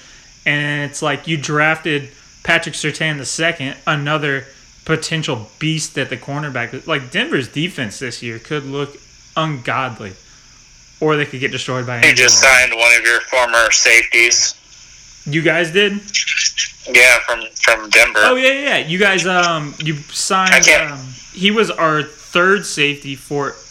and 0.45 0.89
it's 0.89 1.01
like 1.03 1.27
you 1.27 1.37
drafted 1.37 2.09
Patrick 2.43 2.73
Surtain 2.73 3.17
the 3.17 3.25
second, 3.25 3.77
another 3.85 4.45
potential 4.85 5.47
beast 5.59 5.97
at 5.99 6.09
the 6.09 6.17
cornerback. 6.17 6.87
Like 6.87 7.11
Denver's 7.11 7.47
defense 7.47 7.99
this 7.99 8.23
year 8.23 8.39
could 8.39 8.65
look 8.65 8.97
ungodly, 9.37 10.13
or 10.99 11.15
they 11.15 11.25
could 11.25 11.39
get 11.39 11.51
destroyed 11.51 11.85
by. 11.85 12.01
You 12.01 12.15
just 12.15 12.41
signed 12.41 12.73
one 12.73 12.91
of 12.97 13.03
your 13.05 13.21
former 13.21 13.69
safeties. 13.71 14.55
You 15.25 15.43
guys 15.43 15.71
did? 15.71 15.93
Yeah, 16.91 17.19
from 17.19 17.45
from 17.53 17.89
Denver. 17.91 18.19
Oh 18.23 18.35
yeah, 18.35 18.51
yeah. 18.51 18.77
You 18.79 18.97
guys, 18.97 19.27
um, 19.27 19.75
you 19.77 19.93
signed. 19.95 20.67
Um, 20.67 20.99
he 21.33 21.51
was 21.51 21.69
our 21.69 22.01
third 22.01 22.65
safety 22.65 23.15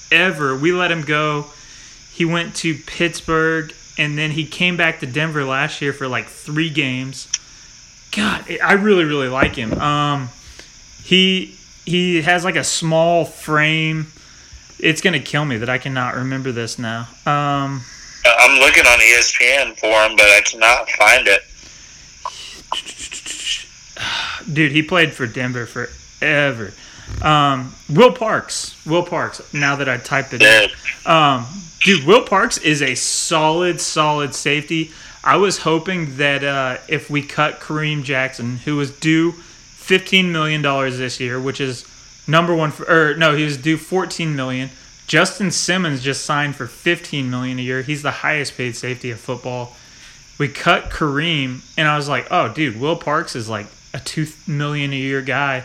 forever. 0.09 0.57
We 0.57 0.73
let 0.73 0.91
him 0.91 1.03
go. 1.03 1.47
He 2.13 2.25
went 2.25 2.55
to 2.57 2.75
Pittsburgh, 2.75 3.73
and 3.99 4.19
then 4.19 4.33
he 4.33 4.47
came 4.47 4.77
back 4.77 5.01
to 5.01 5.07
Denver 5.07 5.45
last 5.45 5.81
year 5.81 5.93
for 5.93 6.09
like 6.09 6.27
three 6.27 6.71
games. 6.71 7.29
God, 8.13 8.45
I 8.63 8.73
really, 8.73 9.05
really 9.05 9.29
like 9.29 9.55
him. 9.55 9.73
Um, 9.75 10.31
he 11.05 11.55
he 11.85 12.23
has 12.23 12.45
like 12.45 12.57
a 12.57 12.65
small 12.65 13.25
frame. 13.25 14.09
It's 14.79 15.01
gonna 15.01 15.21
kill 15.21 15.45
me 15.45 15.59
that 15.59 15.69
I 15.69 15.79
cannot 15.79 16.15
remember 16.15 16.53
this 16.53 16.79
now. 16.79 17.09
Um, 17.27 17.83
I'm 18.25 18.59
looking 18.59 18.87
on 18.87 18.99
ESPN 18.99 19.79
for 19.79 19.87
him, 19.87 20.17
but 20.17 20.27
I 20.27 20.41
cannot 20.45 20.89
find 20.91 21.29
it. 21.29 21.43
Dude, 24.53 24.73
he 24.73 24.83
played 24.83 25.13
for 25.13 25.27
Denver 25.27 25.67
forever. 25.67 26.73
Um, 27.23 27.75
Will 27.89 28.13
Parks. 28.13 28.77
Will 28.87 29.03
Parks. 29.03 29.53
Now 29.53 29.77
that 29.77 29.89
I 29.89 29.97
typed 29.97 30.33
it 30.33 30.43
in. 30.43 30.71
Um, 31.07 31.47
dude, 31.83 32.05
Will 32.05 32.23
Parks 32.23 32.59
is 32.59 32.83
a 32.83 32.95
solid, 32.95 33.81
solid 33.81 34.35
safety. 34.35 34.91
I 35.25 35.37
was 35.37 35.59
hoping 35.59 36.17
that 36.17 36.45
uh, 36.45 36.79
if 36.89 37.11
we 37.11 37.23
cut 37.23 37.61
Kareem 37.61 38.03
Jackson, 38.05 38.59
who 38.59 38.77
was 38.77 38.91
due 38.91 39.33
$15 39.33 40.31
million 40.31 40.63
this 40.63 41.19
year, 41.19 41.41
which 41.41 41.61
is 41.61 41.87
number 42.27 42.55
one 42.55 42.71
for, 42.71 42.89
or 42.89 43.17
no, 43.17 43.35
he 43.35 43.45
was 43.45 43.57
due 43.57 43.77
14 43.77 44.37
million. 44.37 44.71
Justin 45.07 45.51
Simmons 45.51 46.03
just 46.03 46.25
signed 46.25 46.55
for 46.55 46.67
15 46.67 47.31
million 47.31 47.59
a 47.59 47.63
year. 47.63 47.83
He's 47.83 48.03
the 48.03 48.11
highest 48.11 48.57
paid 48.57 48.77
safety 48.77 49.11
of 49.11 49.19
football. 49.19 49.75
We 50.39 50.49
cut 50.49 50.91
Kareem, 50.91 51.63
and 51.77 51.89
I 51.89 51.97
was 51.97 52.09
like, 52.09 52.29
oh, 52.31 52.53
dude, 52.53 52.79
Will 52.79 52.97
Parks 52.97 53.35
is 53.35 53.49
like 53.49 53.67
a 53.93 53.99
2 53.99 54.27
million 54.47 54.93
a 54.93 54.97
year 54.97 55.23
guy 55.23 55.65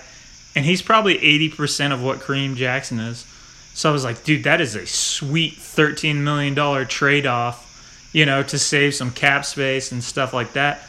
and 0.55 0.65
he's 0.65 0.81
probably 0.81 1.17
80% 1.17 1.93
of 1.93 2.03
what 2.03 2.19
Kareem 2.19 2.55
Jackson 2.55 2.99
is. 2.99 3.25
So 3.73 3.89
I 3.89 3.93
was 3.93 4.03
like, 4.03 4.23
dude, 4.23 4.43
that 4.43 4.61
is 4.61 4.75
a 4.75 4.85
sweet 4.85 5.53
$13 5.53 6.17
million 6.17 6.87
trade 6.87 7.25
off, 7.25 8.09
you 8.13 8.25
know, 8.25 8.43
to 8.43 8.59
save 8.59 8.93
some 8.93 9.11
cap 9.11 9.45
space 9.45 9.91
and 9.91 10.03
stuff 10.03 10.33
like 10.33 10.53
that. 10.53 10.87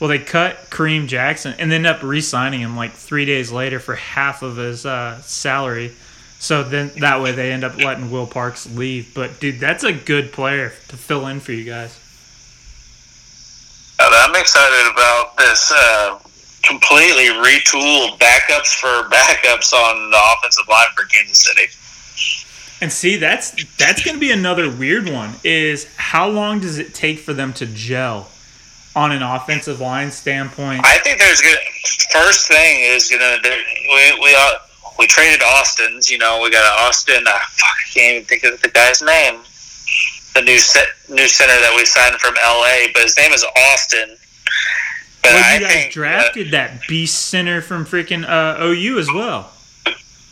Well, 0.00 0.08
they 0.08 0.18
cut 0.18 0.56
Kareem 0.70 1.06
Jackson 1.06 1.54
and 1.58 1.72
ended 1.72 1.92
up 1.92 2.02
re 2.02 2.20
signing 2.20 2.60
him 2.60 2.76
like 2.76 2.92
three 2.92 3.24
days 3.24 3.52
later 3.52 3.78
for 3.78 3.94
half 3.94 4.42
of 4.42 4.56
his 4.56 4.86
uh, 4.86 5.20
salary. 5.20 5.92
So 6.38 6.64
then 6.64 6.90
that 6.96 7.20
way 7.20 7.32
they 7.32 7.52
end 7.52 7.62
up 7.62 7.76
letting 7.76 8.10
Will 8.10 8.26
Parks 8.26 8.66
leave. 8.74 9.14
But, 9.14 9.38
dude, 9.38 9.60
that's 9.60 9.84
a 9.84 9.92
good 9.92 10.32
player 10.32 10.70
to 10.88 10.96
fill 10.96 11.26
in 11.28 11.38
for 11.38 11.52
you 11.52 11.64
guys. 11.64 11.98
I'm 14.00 14.34
excited 14.34 14.90
about 14.92 15.36
this. 15.36 15.70
Uh 15.70 16.18
completely 16.62 17.26
retooled 17.26 18.18
backups 18.18 18.74
for 18.74 19.08
backups 19.10 19.72
on 19.72 20.10
the 20.10 20.20
offensive 20.36 20.66
line 20.68 20.86
for 20.94 21.04
Kansas 21.04 21.40
City. 21.40 21.68
And 22.80 22.92
see, 22.92 23.16
that's 23.16 23.52
that's 23.76 24.02
going 24.02 24.16
to 24.16 24.20
be 24.20 24.32
another 24.32 24.68
weird 24.68 25.08
one. 25.08 25.34
Is 25.44 25.86
how 25.96 26.28
long 26.28 26.58
does 26.58 26.78
it 26.78 26.94
take 26.94 27.20
for 27.20 27.32
them 27.32 27.52
to 27.54 27.66
gel 27.66 28.28
on 28.96 29.12
an 29.12 29.22
offensive 29.22 29.80
line 29.80 30.10
standpoint? 30.10 30.84
I 30.84 30.98
think 30.98 31.18
there's 31.18 31.40
good. 31.40 31.58
First 32.10 32.48
thing 32.48 32.80
is 32.80 33.08
gonna 33.08 33.38
we 33.44 34.20
we 34.20 34.34
uh, 34.36 34.54
we 34.98 35.06
traded 35.06 35.42
Austin's. 35.42 36.10
You 36.10 36.18
know, 36.18 36.40
we 36.42 36.50
got 36.50 36.64
Austin. 36.80 37.24
Uh, 37.24 37.30
fuck, 37.30 37.70
I 37.70 37.90
can't 37.94 38.14
even 38.16 38.26
think 38.26 38.42
of 38.44 38.60
the 38.60 38.68
guy's 38.68 39.00
name. 39.00 39.42
The 40.34 40.42
new 40.42 40.58
set, 40.58 40.88
new 41.08 41.28
center 41.28 41.54
that 41.60 41.74
we 41.76 41.84
signed 41.84 42.16
from 42.16 42.34
LA, 42.34 42.90
but 42.92 43.02
his 43.04 43.16
name 43.16 43.30
is 43.30 43.44
Austin 43.70 44.16
but 45.22 45.32
well, 45.32 45.60
you 45.60 45.66
I 45.66 45.68
guys 45.68 45.92
drafted 45.92 46.50
that, 46.50 46.80
that 46.80 46.88
beast 46.88 47.26
center 47.26 47.62
from 47.62 47.84
freaking 47.84 48.28
uh, 48.28 48.62
OU 48.62 48.98
as 48.98 49.08
well. 49.12 49.52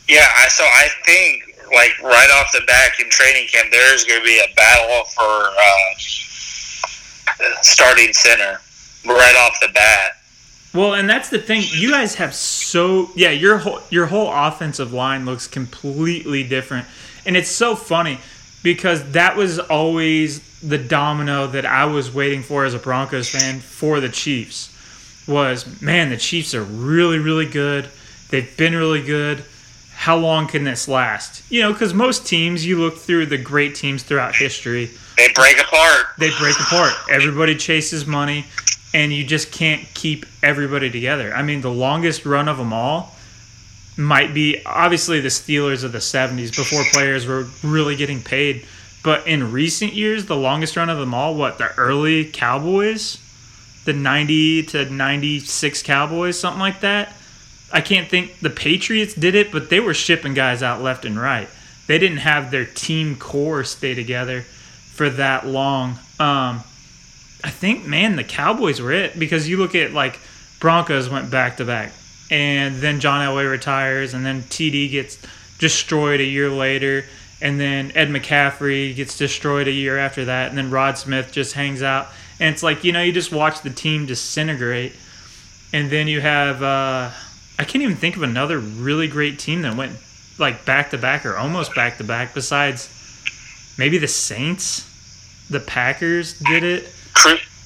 Yeah, 0.08 0.26
so 0.48 0.64
I 0.64 0.88
think 1.04 1.56
like 1.72 2.02
right 2.02 2.30
off 2.34 2.50
the 2.52 2.62
back 2.66 2.98
in 2.98 3.08
training 3.10 3.46
camp, 3.46 3.70
there's 3.70 4.04
going 4.04 4.20
to 4.20 4.26
be 4.26 4.38
a 4.38 4.54
battle 4.56 5.04
for 5.04 5.22
uh, 5.22 5.94
starting 7.62 8.12
center 8.12 8.60
right 9.06 9.36
off 9.36 9.56
the 9.60 9.68
bat. 9.72 10.16
Well, 10.74 10.94
and 10.94 11.08
that's 11.08 11.30
the 11.30 11.38
thing. 11.38 11.62
You 11.68 11.90
guys 11.90 12.16
have 12.16 12.34
so 12.34 13.10
yeah. 13.14 13.30
Your 13.30 13.58
whole 13.58 13.80
your 13.90 14.06
whole 14.06 14.32
offensive 14.32 14.92
line 14.92 15.24
looks 15.24 15.46
completely 15.46 16.44
different, 16.44 16.86
and 17.26 17.36
it's 17.36 17.50
so 17.50 17.74
funny 17.74 18.18
because 18.62 19.12
that 19.12 19.36
was 19.36 19.58
always 19.58 20.40
the 20.60 20.78
domino 20.78 21.46
that 21.48 21.66
I 21.66 21.86
was 21.86 22.12
waiting 22.12 22.42
for 22.42 22.64
as 22.64 22.74
a 22.74 22.78
Broncos 22.78 23.28
fan 23.28 23.60
for 23.60 23.98
the 23.98 24.08
Chiefs 24.08 24.69
was 25.30 25.80
man, 25.80 26.10
the 26.10 26.16
Chiefs 26.16 26.54
are 26.54 26.62
really, 26.62 27.18
really 27.18 27.46
good. 27.46 27.88
They've 28.28 28.56
been 28.56 28.74
really 28.74 29.02
good. 29.02 29.44
How 29.94 30.16
long 30.16 30.46
can 30.46 30.64
this 30.64 30.88
last? 30.88 31.42
You 31.50 31.62
know, 31.62 31.72
because 31.72 31.92
most 31.92 32.26
teams, 32.26 32.64
you 32.64 32.78
look 32.78 32.96
through 32.96 33.26
the 33.26 33.38
great 33.38 33.74
teams 33.74 34.02
throughout 34.02 34.34
history, 34.34 34.90
they 35.16 35.28
break 35.34 35.60
apart. 35.60 36.06
They 36.18 36.30
break 36.38 36.58
apart. 36.58 36.92
Everybody 37.10 37.54
chases 37.54 38.06
money, 38.06 38.46
and 38.94 39.12
you 39.12 39.24
just 39.24 39.52
can't 39.52 39.82
keep 39.94 40.24
everybody 40.42 40.90
together. 40.90 41.34
I 41.34 41.42
mean, 41.42 41.60
the 41.60 41.70
longest 41.70 42.24
run 42.24 42.48
of 42.48 42.56
them 42.56 42.72
all 42.72 43.14
might 43.98 44.32
be 44.32 44.62
obviously 44.64 45.20
the 45.20 45.28
Steelers 45.28 45.84
of 45.84 45.92
the 45.92 45.98
70s 45.98 46.56
before 46.56 46.82
players 46.92 47.26
were 47.26 47.46
really 47.62 47.96
getting 47.96 48.22
paid. 48.22 48.64
But 49.02 49.26
in 49.26 49.52
recent 49.52 49.92
years, 49.92 50.26
the 50.26 50.36
longest 50.36 50.76
run 50.76 50.88
of 50.88 50.98
them 50.98 51.14
all, 51.14 51.34
what, 51.34 51.58
the 51.58 51.74
early 51.76 52.24
Cowboys? 52.24 53.18
The 53.84 53.92
90 53.92 54.64
to 54.64 54.90
96 54.90 55.82
Cowboys, 55.82 56.38
something 56.38 56.60
like 56.60 56.80
that. 56.80 57.12
I 57.72 57.80
can't 57.80 58.08
think 58.08 58.40
the 58.40 58.50
Patriots 58.50 59.14
did 59.14 59.34
it, 59.34 59.52
but 59.52 59.70
they 59.70 59.80
were 59.80 59.94
shipping 59.94 60.34
guys 60.34 60.62
out 60.62 60.82
left 60.82 61.04
and 61.04 61.18
right. 61.18 61.48
They 61.86 61.98
didn't 61.98 62.18
have 62.18 62.50
their 62.50 62.64
team 62.64 63.16
core 63.16 63.64
stay 63.64 63.94
together 63.94 64.42
for 64.42 65.10
that 65.10 65.46
long. 65.46 65.92
Um, 66.18 66.62
I 67.42 67.50
think, 67.50 67.86
man, 67.86 68.16
the 68.16 68.24
Cowboys 68.24 68.80
were 68.80 68.92
it 68.92 69.18
because 69.18 69.48
you 69.48 69.56
look 69.56 69.74
at 69.74 69.92
like 69.92 70.18
Broncos 70.58 71.08
went 71.08 71.30
back 71.30 71.56
to 71.56 71.64
back, 71.64 71.92
and 72.30 72.76
then 72.76 73.00
John 73.00 73.26
Elway 73.26 73.50
retires, 73.50 74.14
and 74.14 74.26
then 74.26 74.42
TD 74.42 74.90
gets 74.90 75.18
destroyed 75.58 76.20
a 76.20 76.24
year 76.24 76.50
later, 76.50 77.04
and 77.40 77.58
then 77.58 77.92
Ed 77.94 78.08
McCaffrey 78.08 78.94
gets 78.94 79.16
destroyed 79.16 79.68
a 79.68 79.72
year 79.72 79.98
after 79.98 80.26
that, 80.26 80.50
and 80.50 80.58
then 80.58 80.70
Rod 80.70 80.98
Smith 80.98 81.32
just 81.32 81.54
hangs 81.54 81.82
out. 81.82 82.08
And 82.40 82.52
it's 82.52 82.62
like, 82.62 82.82
you 82.84 82.92
know, 82.92 83.02
you 83.02 83.12
just 83.12 83.32
watch 83.32 83.60
the 83.60 83.70
team 83.70 84.06
disintegrate. 84.06 84.94
And 85.72 85.90
then 85.90 86.08
you 86.08 86.20
have, 86.20 86.62
uh, 86.62 87.10
I 87.58 87.64
can't 87.64 87.82
even 87.82 87.96
think 87.96 88.16
of 88.16 88.22
another 88.22 88.58
really 88.58 89.06
great 89.06 89.38
team 89.38 89.62
that 89.62 89.76
went 89.76 89.92
like 90.38 90.64
back 90.64 90.90
to 90.90 90.98
back 90.98 91.26
or 91.26 91.36
almost 91.36 91.74
back 91.74 91.98
to 91.98 92.04
back 92.04 92.34
besides 92.34 92.88
maybe 93.78 93.98
the 93.98 94.08
Saints. 94.08 94.86
The 95.50 95.60
Packers 95.60 96.38
did 96.38 96.64
it. 96.64 96.88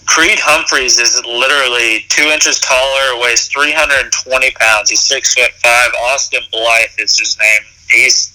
Creed 0.07 0.39
Humphreys 0.39 0.99
is 0.99 1.23
literally 1.25 2.05
two 2.09 2.25
inches 2.25 2.61
taller, 2.61 3.21
weighs 3.23 3.49
320 3.49 4.51
pounds. 4.53 4.91
He's 4.91 5.01
six 5.01 5.35
foot 5.35 5.51
five. 5.63 5.91
Austin 6.03 6.43
Blythe 6.53 6.99
is 6.99 7.19
his 7.19 7.39
name. 7.39 7.63
He's 7.91 8.31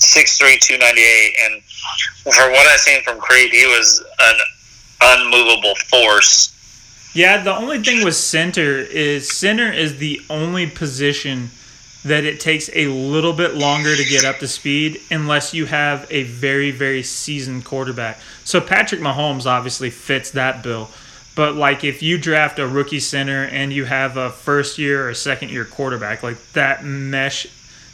6'3", 0.00 0.58
298. 0.58 1.34
and 1.44 1.62
for 1.62 2.50
what 2.50 2.66
I've 2.66 2.80
seen 2.80 3.02
from 3.02 3.20
Creed, 3.20 3.52
he 3.52 3.66
was 3.66 4.02
an 4.20 4.36
unmovable 5.02 5.74
force. 5.88 6.52
Yeah, 7.14 7.42
the 7.42 7.54
only 7.54 7.82
thing 7.82 8.04
with 8.04 8.16
center 8.16 8.78
is 8.78 9.30
center 9.30 9.70
is 9.70 9.98
the 9.98 10.20
only 10.30 10.66
position 10.66 11.50
that 12.04 12.24
it 12.24 12.40
takes 12.40 12.68
a 12.74 12.86
little 12.88 13.32
bit 13.32 13.54
longer 13.54 13.94
to 13.94 14.04
get 14.04 14.24
up 14.24 14.38
to 14.38 14.48
speed 14.48 15.00
unless 15.10 15.54
you 15.54 15.66
have 15.66 16.06
a 16.10 16.24
very 16.24 16.70
very 16.70 17.02
seasoned 17.02 17.64
quarterback. 17.64 18.18
So 18.44 18.60
Patrick 18.60 19.00
Mahomes 19.00 19.46
obviously 19.46 19.90
fits 19.90 20.30
that 20.32 20.62
bill. 20.62 20.88
But 21.34 21.54
like 21.54 21.84
if 21.84 22.02
you 22.02 22.18
draft 22.18 22.58
a 22.58 22.66
rookie 22.66 23.00
center 23.00 23.44
and 23.44 23.72
you 23.72 23.84
have 23.84 24.16
a 24.16 24.30
first 24.30 24.78
year 24.78 25.08
or 25.08 25.14
second 25.14 25.50
year 25.50 25.64
quarterback, 25.64 26.22
like 26.22 26.36
that 26.52 26.84
mesh 26.84 27.46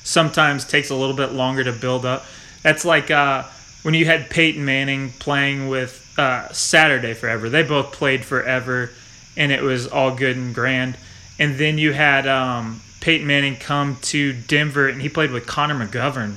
sometimes 0.03 0.65
takes 0.65 0.91
a 0.91 0.95
little 0.95 1.15
bit 1.15 1.33
longer 1.33 1.63
to 1.65 1.73
build 1.73 2.05
up. 2.05 2.25
That's 2.63 2.85
like 2.85 3.11
uh, 3.11 3.45
when 3.83 3.95
you 3.95 4.07
had 4.07 4.31
Peyton 4.31 4.65
Manning 4.65 5.11
playing 5.19 5.69
with 5.69 6.08
uh, 6.19 6.53
Saturday 6.53 7.15
forever. 7.15 7.49
They 7.49 7.63
both 7.63 7.93
played 7.93 8.25
forever, 8.25 8.91
and 9.37 9.53
it 9.53 9.63
was 9.63 9.87
all 9.87 10.15
good 10.15 10.37
and 10.37 10.55
grand. 10.55 10.97
And 11.39 11.57
then 11.57 11.79
you 11.79 11.93
had 11.93 12.27
um, 12.27 12.81
Peyton 13.01 13.27
Manning 13.27 13.57
come 13.57 13.97
to 14.03 14.33
Denver, 14.33 14.89
and 14.89 15.01
he 15.01 15.09
played 15.09 15.31
with 15.31 15.47
Connor 15.47 15.87
McGovern, 15.87 16.37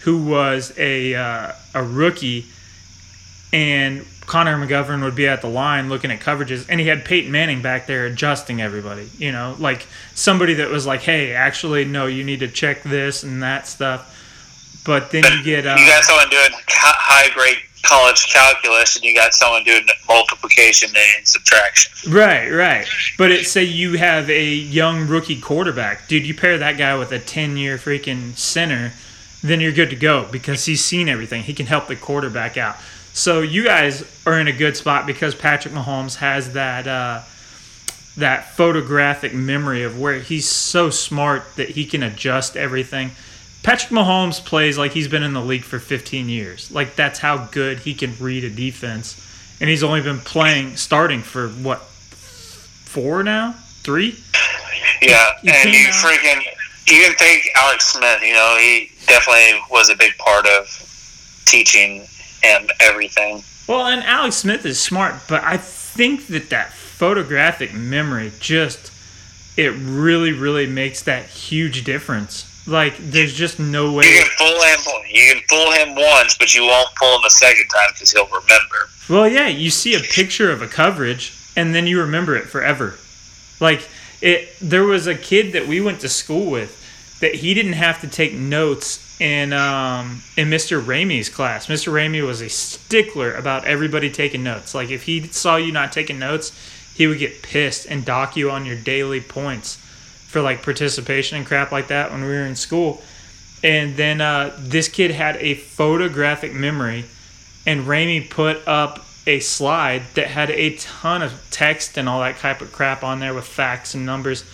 who 0.00 0.24
was 0.24 0.72
a 0.78 1.14
uh, 1.14 1.52
a 1.74 1.82
rookie, 1.82 2.46
and 3.52 4.06
Connor 4.24 4.56
McGovern 4.56 5.02
would 5.02 5.14
be 5.14 5.28
at 5.28 5.42
the 5.42 5.48
line 5.48 5.90
looking 5.90 6.10
at 6.10 6.20
coverages, 6.20 6.66
and 6.68 6.80
he 6.80 6.86
had 6.86 7.04
Peyton 7.04 7.30
Manning 7.30 7.60
back 7.60 7.86
there 7.86 8.06
adjusting 8.06 8.62
everybody. 8.62 9.10
You 9.18 9.32
know, 9.32 9.56
like 9.58 9.86
somebody 10.14 10.54
that 10.54 10.70
was 10.70 10.86
like, 10.86 11.02
"Hey, 11.02 11.34
actually, 11.34 11.84
no, 11.84 12.06
you 12.06 12.24
need 12.24 12.40
to 12.40 12.48
check 12.48 12.82
this 12.82 13.22
and 13.22 13.42
that 13.42 13.66
stuff." 13.66 14.14
But 14.86 15.10
then 15.10 15.24
you 15.24 15.44
get 15.44 15.66
uh, 15.66 15.76
you 15.78 15.86
got 15.86 16.04
someone 16.04 16.30
doing 16.30 16.50
high 16.68 17.28
grade 17.34 17.58
college 17.82 18.32
calculus 18.32 18.96
and 18.96 19.04
you 19.04 19.14
got 19.14 19.34
someone 19.34 19.64
doing 19.64 19.86
multiplication 20.08 20.90
and 20.90 21.26
subtraction. 21.26 22.12
Right, 22.12 22.48
right. 22.50 22.86
But 23.16 23.30
it 23.30 23.46
say 23.46 23.64
you 23.64 23.98
have 23.98 24.28
a 24.30 24.44
young 24.44 25.06
rookie 25.06 25.40
quarterback, 25.40 26.08
dude. 26.08 26.26
You 26.26 26.34
pair 26.34 26.58
that 26.58 26.78
guy 26.78 26.96
with 26.96 27.12
a 27.12 27.18
ten 27.18 27.56
year 27.56 27.76
freaking 27.76 28.36
center, 28.36 28.92
then 29.42 29.60
you're 29.60 29.72
good 29.72 29.90
to 29.90 29.96
go 29.96 30.28
because 30.30 30.64
he's 30.66 30.84
seen 30.84 31.08
everything. 31.08 31.42
He 31.42 31.54
can 31.54 31.66
help 31.66 31.86
the 31.86 31.96
quarterback 31.96 32.56
out. 32.56 32.76
So 33.12 33.40
you 33.40 33.64
guys 33.64 34.22
are 34.26 34.38
in 34.38 34.46
a 34.46 34.52
good 34.52 34.76
spot 34.76 35.06
because 35.06 35.34
Patrick 35.34 35.74
Mahomes 35.74 36.16
has 36.16 36.52
that 36.52 36.86
uh, 36.86 37.22
that 38.16 38.52
photographic 38.52 39.32
memory 39.32 39.82
of 39.82 39.98
where 39.98 40.20
he's 40.20 40.48
so 40.48 40.90
smart 40.90 41.56
that 41.56 41.70
he 41.70 41.84
can 41.84 42.02
adjust 42.02 42.56
everything 42.56 43.12
Patrick 43.62 43.90
Mahomes 43.90 44.44
plays 44.44 44.78
like 44.78 44.92
he's 44.92 45.08
been 45.08 45.22
in 45.22 45.34
the 45.34 45.42
league 45.42 45.64
for 45.64 45.78
15 45.78 46.28
years. 46.28 46.70
Like 46.70 46.94
that's 46.94 47.18
how 47.18 47.46
good 47.46 47.80
he 47.80 47.94
can 47.94 48.14
read 48.18 48.44
a 48.44 48.50
defense, 48.50 49.20
and 49.60 49.68
he's 49.68 49.82
only 49.82 50.00
been 50.00 50.20
playing 50.20 50.76
starting 50.76 51.22
for 51.22 51.48
what 51.48 51.80
four 51.80 53.22
now, 53.22 53.52
three. 53.82 54.18
Yeah, 55.02 55.30
he, 55.42 55.50
he 55.50 55.54
and 55.54 55.70
you 55.70 55.86
freaking 55.88 56.42
you 56.88 57.04
can 57.04 57.14
think 57.14 57.48
Alex 57.56 57.86
Smith. 57.86 58.22
You 58.22 58.32
know, 58.32 58.56
he 58.58 58.90
definitely 59.06 59.60
was 59.70 59.90
a 59.90 59.96
big 59.96 60.16
part 60.18 60.46
of 60.46 60.66
teaching 61.44 62.06
him 62.42 62.68
everything. 62.80 63.42
Well, 63.68 63.86
and 63.86 64.02
Alex 64.02 64.36
Smith 64.36 64.64
is 64.64 64.80
smart, 64.80 65.14
but 65.28 65.44
I 65.44 65.56
think 65.56 66.28
that 66.28 66.50
that 66.50 66.72
photographic 66.72 67.74
memory 67.74 68.32
just 68.40 68.92
it 69.56 69.70
really, 69.70 70.32
really 70.32 70.66
makes 70.66 71.02
that 71.02 71.26
huge 71.26 71.84
difference 71.84 72.47
like, 72.68 72.96
there's 72.98 73.32
just 73.32 73.58
no 73.58 73.92
way. 73.92 74.04
You 74.04 74.22
can 74.22 74.30
fool 74.36 74.62
him. 74.62 74.78
You 75.08 75.32
can 75.32 75.42
fool 75.48 75.72
him 75.72 75.94
once, 75.94 76.36
but 76.36 76.54
you 76.54 76.62
won't 76.62 76.88
fool 76.98 77.16
him 77.16 77.24
a 77.24 77.30
second 77.30 77.66
time 77.68 77.88
because 77.94 78.12
he'll 78.12 78.26
remember. 78.26 78.90
Well, 79.08 79.26
yeah, 79.26 79.48
you 79.48 79.70
see 79.70 79.94
a 79.94 80.00
picture 80.00 80.50
of 80.50 80.60
a 80.60 80.68
coverage, 80.68 81.32
and 81.56 81.74
then 81.74 81.86
you 81.86 82.00
remember 82.00 82.36
it 82.36 82.44
forever. 82.44 82.98
Like 83.58 83.88
it, 84.20 84.50
there 84.60 84.84
was 84.84 85.06
a 85.06 85.14
kid 85.14 85.54
that 85.54 85.66
we 85.66 85.80
went 85.80 86.00
to 86.00 86.10
school 86.10 86.50
with 86.50 86.74
that 87.20 87.36
he 87.36 87.54
didn't 87.54 87.72
have 87.72 88.02
to 88.02 88.08
take 88.08 88.34
notes 88.34 89.18
in 89.18 89.54
um, 89.54 90.22
in 90.36 90.48
Mr. 90.48 90.80
Ramey's 90.80 91.30
class. 91.30 91.68
Mr. 91.68 91.90
Ramey 91.90 92.24
was 92.24 92.42
a 92.42 92.50
stickler 92.50 93.32
about 93.32 93.64
everybody 93.64 94.10
taking 94.10 94.44
notes. 94.44 94.74
Like 94.74 94.90
if 94.90 95.04
he 95.04 95.22
saw 95.28 95.56
you 95.56 95.72
not 95.72 95.90
taking 95.90 96.18
notes, 96.18 96.52
he 96.94 97.06
would 97.06 97.18
get 97.18 97.42
pissed 97.42 97.86
and 97.86 98.04
dock 98.04 98.36
you 98.36 98.50
on 98.50 98.66
your 98.66 98.76
daily 98.76 99.22
points 99.22 99.82
for 100.28 100.42
like 100.42 100.62
participation 100.62 101.38
and 101.38 101.46
crap 101.46 101.72
like 101.72 101.88
that 101.88 102.10
when 102.12 102.20
we 102.20 102.28
were 102.28 102.44
in 102.44 102.54
school. 102.54 103.02
And 103.64 103.96
then 103.96 104.20
uh, 104.20 104.54
this 104.58 104.88
kid 104.88 105.10
had 105.10 105.36
a 105.36 105.54
photographic 105.54 106.52
memory, 106.52 107.06
and 107.66 107.86
Ramey 107.86 108.28
put 108.30 108.68
up 108.68 109.04
a 109.26 109.40
slide 109.40 110.02
that 110.14 110.28
had 110.28 110.50
a 110.50 110.76
ton 110.76 111.22
of 111.22 111.32
text 111.50 111.98
and 111.98 112.08
all 112.08 112.20
that 112.20 112.36
type 112.38 112.60
of 112.60 112.72
crap 112.72 113.02
on 113.02 113.20
there 113.20 113.34
with 113.34 113.46
facts 113.46 113.94
and 113.94 114.06
numbers. 114.06 114.44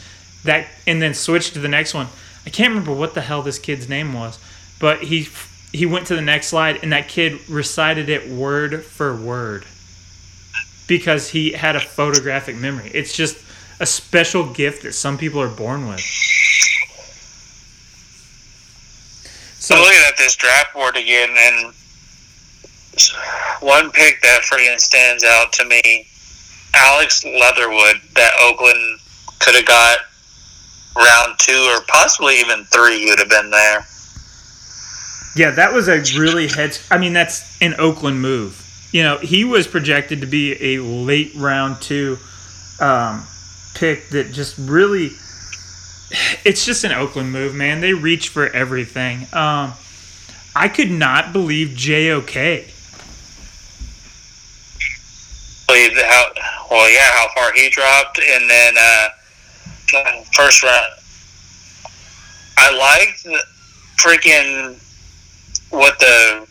That 0.44 0.66
and 0.86 1.02
then 1.02 1.12
switched 1.12 1.54
to 1.54 1.58
the 1.58 1.68
next 1.68 1.92
one. 1.92 2.06
I 2.46 2.50
can't 2.50 2.70
remember 2.70 2.92
what 2.92 3.14
the 3.14 3.20
hell 3.20 3.42
this 3.42 3.58
kid's 3.58 3.88
name 3.88 4.12
was, 4.12 4.38
but 4.78 5.02
he 5.02 5.28
he 5.72 5.86
went 5.86 6.06
to 6.06 6.14
the 6.14 6.22
next 6.22 6.48
slide 6.48 6.78
and 6.82 6.92
that 6.92 7.08
kid 7.08 7.40
recited 7.48 8.08
it 8.08 8.30
word 8.30 8.84
for 8.84 9.14
word 9.14 9.64
because 10.86 11.30
he 11.30 11.52
had 11.52 11.74
a 11.74 11.80
photographic 11.80 12.56
memory. 12.56 12.90
It's 12.94 13.16
just 13.16 13.36
a 13.84 13.86
special 13.86 14.50
gift 14.50 14.82
that 14.82 14.94
some 14.94 15.18
people 15.18 15.38
are 15.38 15.54
born 15.54 15.86
with. 15.86 16.00
So 19.60 19.74
looking 19.74 20.00
at 20.08 20.16
this 20.16 20.34
draft 20.36 20.72
board 20.72 20.96
again, 20.96 21.28
and 21.36 21.74
one 23.60 23.90
pick 23.90 24.22
that 24.22 24.40
freaking 24.50 24.80
stands 24.80 25.22
out 25.22 25.52
to 25.52 25.66
me, 25.66 26.06
Alex 26.74 27.26
Leatherwood, 27.26 28.00
that 28.14 28.32
Oakland 28.40 29.00
could 29.40 29.54
have 29.54 29.66
got 29.66 29.98
round 30.96 31.38
two 31.38 31.70
or 31.76 31.84
possibly 31.86 32.40
even 32.40 32.64
three 32.64 33.04
would 33.10 33.18
have 33.18 33.28
been 33.28 33.50
there. 33.50 33.84
Yeah, 35.36 35.50
that 35.50 35.74
was 35.74 35.88
a 35.88 36.00
really 36.18 36.48
head. 36.48 36.78
I 36.90 36.96
mean, 36.96 37.12
that's 37.12 37.60
an 37.60 37.74
Oakland 37.78 38.22
move. 38.22 38.62
You 38.92 39.02
know, 39.02 39.18
he 39.18 39.44
was 39.44 39.66
projected 39.66 40.22
to 40.22 40.26
be 40.26 40.74
a 40.74 40.82
late 40.82 41.32
round 41.36 41.82
two 41.82 42.16
um, 42.80 43.26
pick 43.74 44.08
that 44.10 44.32
just 44.32 44.56
really 44.58 45.10
it's 46.44 46.64
just 46.64 46.84
an 46.84 46.92
Oakland 46.92 47.32
move, 47.32 47.54
man. 47.54 47.80
They 47.80 47.94
reach 47.94 48.28
for 48.28 48.46
everything. 48.48 49.26
Um, 49.32 49.74
I 50.54 50.68
could 50.68 50.90
not 50.90 51.32
believe 51.32 51.76
JOK. 51.76 52.34
Believe 55.66 55.96
how 55.96 56.26
well, 56.70 56.90
yeah, 56.90 57.10
how 57.12 57.28
far 57.34 57.52
he 57.52 57.68
dropped, 57.70 58.18
and 58.18 58.48
then 58.50 58.74
uh, 58.78 59.08
first 60.32 60.62
round. 60.62 60.92
I 62.56 62.76
liked 62.76 63.24
the 63.24 63.42
freaking 63.96 64.78
what 65.70 65.98
the 65.98 66.46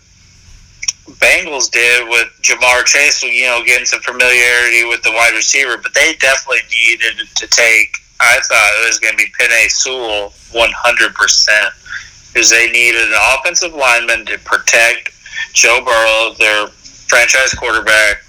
Bengals 1.10 1.70
did 1.70 2.08
with 2.08 2.30
Ja'Marr 2.42 2.86
Chase, 2.86 3.24
you 3.24 3.46
know, 3.46 3.62
getting 3.66 3.86
some 3.86 4.02
familiarity 4.02 4.86
with 4.86 5.04
the 5.04 5.12
wide 5.12 5.34
receiver, 5.34 5.78
but 5.78 5.94
they 5.94 6.14
definitely 6.20 6.62
needed 6.72 7.28
to 7.36 7.48
take. 7.48 7.98
I 8.20 8.40
thought 8.48 8.72
it 8.82 8.88
was 8.88 9.00
going 9.00 9.14
to 9.14 9.18
be 9.18 9.30
Penei 9.38 9.70
Sewell 9.70 10.34
100% 10.54 12.30
because 12.34 12.50
they 12.50 12.70
needed 12.72 13.02
an 13.02 13.14
offensive 13.34 13.74
lineman 13.74 14.26
to 14.28 14.38
protect 14.40 15.12
Joe 15.52 15.82
Burrow, 15.86 16.34
their 16.40 16.68
franchise 17.08 17.54
quarterback, 17.54 18.24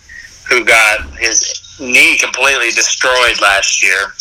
who 0.48 0.64
got 0.64 1.16
his 1.18 1.76
knee 1.80 2.18
completely 2.18 2.70
destroyed 2.70 3.40
last 3.40 3.82
year. 3.82 4.12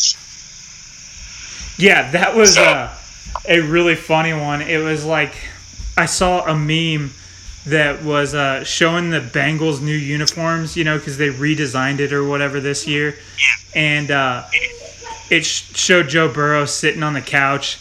Yeah, 1.76 2.10
that 2.12 2.34
was 2.36 2.54
so. 2.54 2.62
uh, 2.62 2.94
a 3.48 3.60
really 3.60 3.96
funny 3.96 4.32
one. 4.32 4.62
It 4.62 4.78
was 4.78 5.04
like 5.04 5.34
I 5.96 6.06
saw 6.06 6.46
a 6.46 6.54
meme 6.54 7.10
that 7.66 8.02
was 8.02 8.34
uh, 8.34 8.62
showing 8.64 9.10
the 9.10 9.20
Bengals' 9.20 9.80
new 9.80 9.94
uniforms, 9.94 10.76
you 10.76 10.84
know, 10.84 10.98
because 10.98 11.16
they 11.16 11.28
redesigned 11.28 11.98
it 11.98 12.12
or 12.12 12.26
whatever 12.26 12.60
this 12.60 12.86
year. 12.86 13.16
And 13.74 14.10
uh, 14.10 14.44
it 15.30 15.46
sh- 15.46 15.74
showed 15.74 16.08
Joe 16.08 16.30
Burrow 16.30 16.66
sitting 16.66 17.02
on 17.02 17.14
the 17.14 17.22
couch. 17.22 17.80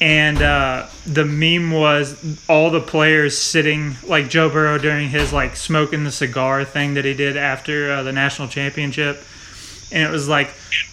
And 0.00 0.40
uh, 0.42 0.88
the 1.06 1.24
meme 1.24 1.70
was 1.72 2.16
all 2.48 2.70
the 2.70 2.80
players 2.80 3.36
sitting, 3.36 3.96
like 4.06 4.28
Joe 4.28 4.50
Burrow 4.50 4.78
during 4.78 5.08
his, 5.08 5.32
like, 5.32 5.56
smoking 5.56 6.04
the 6.04 6.12
cigar 6.12 6.64
thing 6.64 6.94
that 6.94 7.04
he 7.04 7.14
did 7.14 7.36
after 7.36 7.90
uh, 7.90 8.02
the 8.02 8.12
national 8.12 8.48
championship. 8.48 9.24
And 9.90 10.06
it 10.06 10.10
was 10.10 10.28
like, 10.28 10.48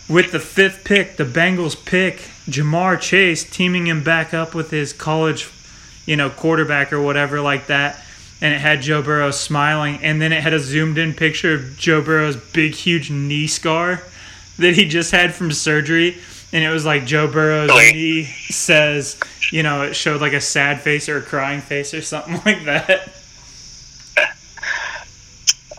with 0.09 0.31
the 0.31 0.39
fifth 0.39 0.85
pick, 0.85 1.17
the 1.17 1.25
Bengals 1.25 1.75
pick 1.85 2.29
Ja'Marr 2.47 2.99
Chase, 2.99 3.43
teaming 3.43 3.87
him 3.87 4.03
back 4.03 4.33
up 4.33 4.55
with 4.55 4.71
his 4.71 4.93
college, 4.93 5.51
you 6.05 6.15
know, 6.15 6.29
quarterback 6.29 6.93
or 6.93 7.01
whatever 7.01 7.41
like 7.41 7.67
that 7.67 8.02
and 8.43 8.53
it 8.53 8.59
had 8.59 8.81
Joe 8.81 9.01
Burrow 9.01 9.31
smiling, 9.31 9.99
and 10.03 10.21
then 10.21 10.33
it 10.33 10.43
had 10.43 10.53
a 10.53 10.59
zoomed 10.59 10.97
in 10.97 11.13
picture 11.13 11.53
of 11.53 11.77
Joe 11.77 12.01
Burrow's 12.01 12.35
big, 12.35 12.75
huge 12.75 13.09
knee 13.09 13.47
scar 13.47 14.03
that 14.57 14.75
he 14.75 14.85
just 14.85 15.11
had 15.13 15.33
from 15.33 15.49
surgery. 15.53 16.17
and 16.51 16.61
it 16.61 16.69
was 16.69 16.85
like 16.85 17.05
Joe 17.05 17.25
Burrow's 17.31 17.69
knee 17.69 18.25
says, 18.25 19.17
you 19.49 19.63
know, 19.63 19.83
it 19.83 19.95
showed 19.95 20.19
like 20.19 20.33
a 20.33 20.41
sad 20.41 20.81
face 20.81 21.07
or 21.07 21.19
a 21.19 21.21
crying 21.21 21.61
face 21.61 21.93
or 21.93 22.01
something 22.01 22.33
like 22.45 22.65
that. 22.65 23.13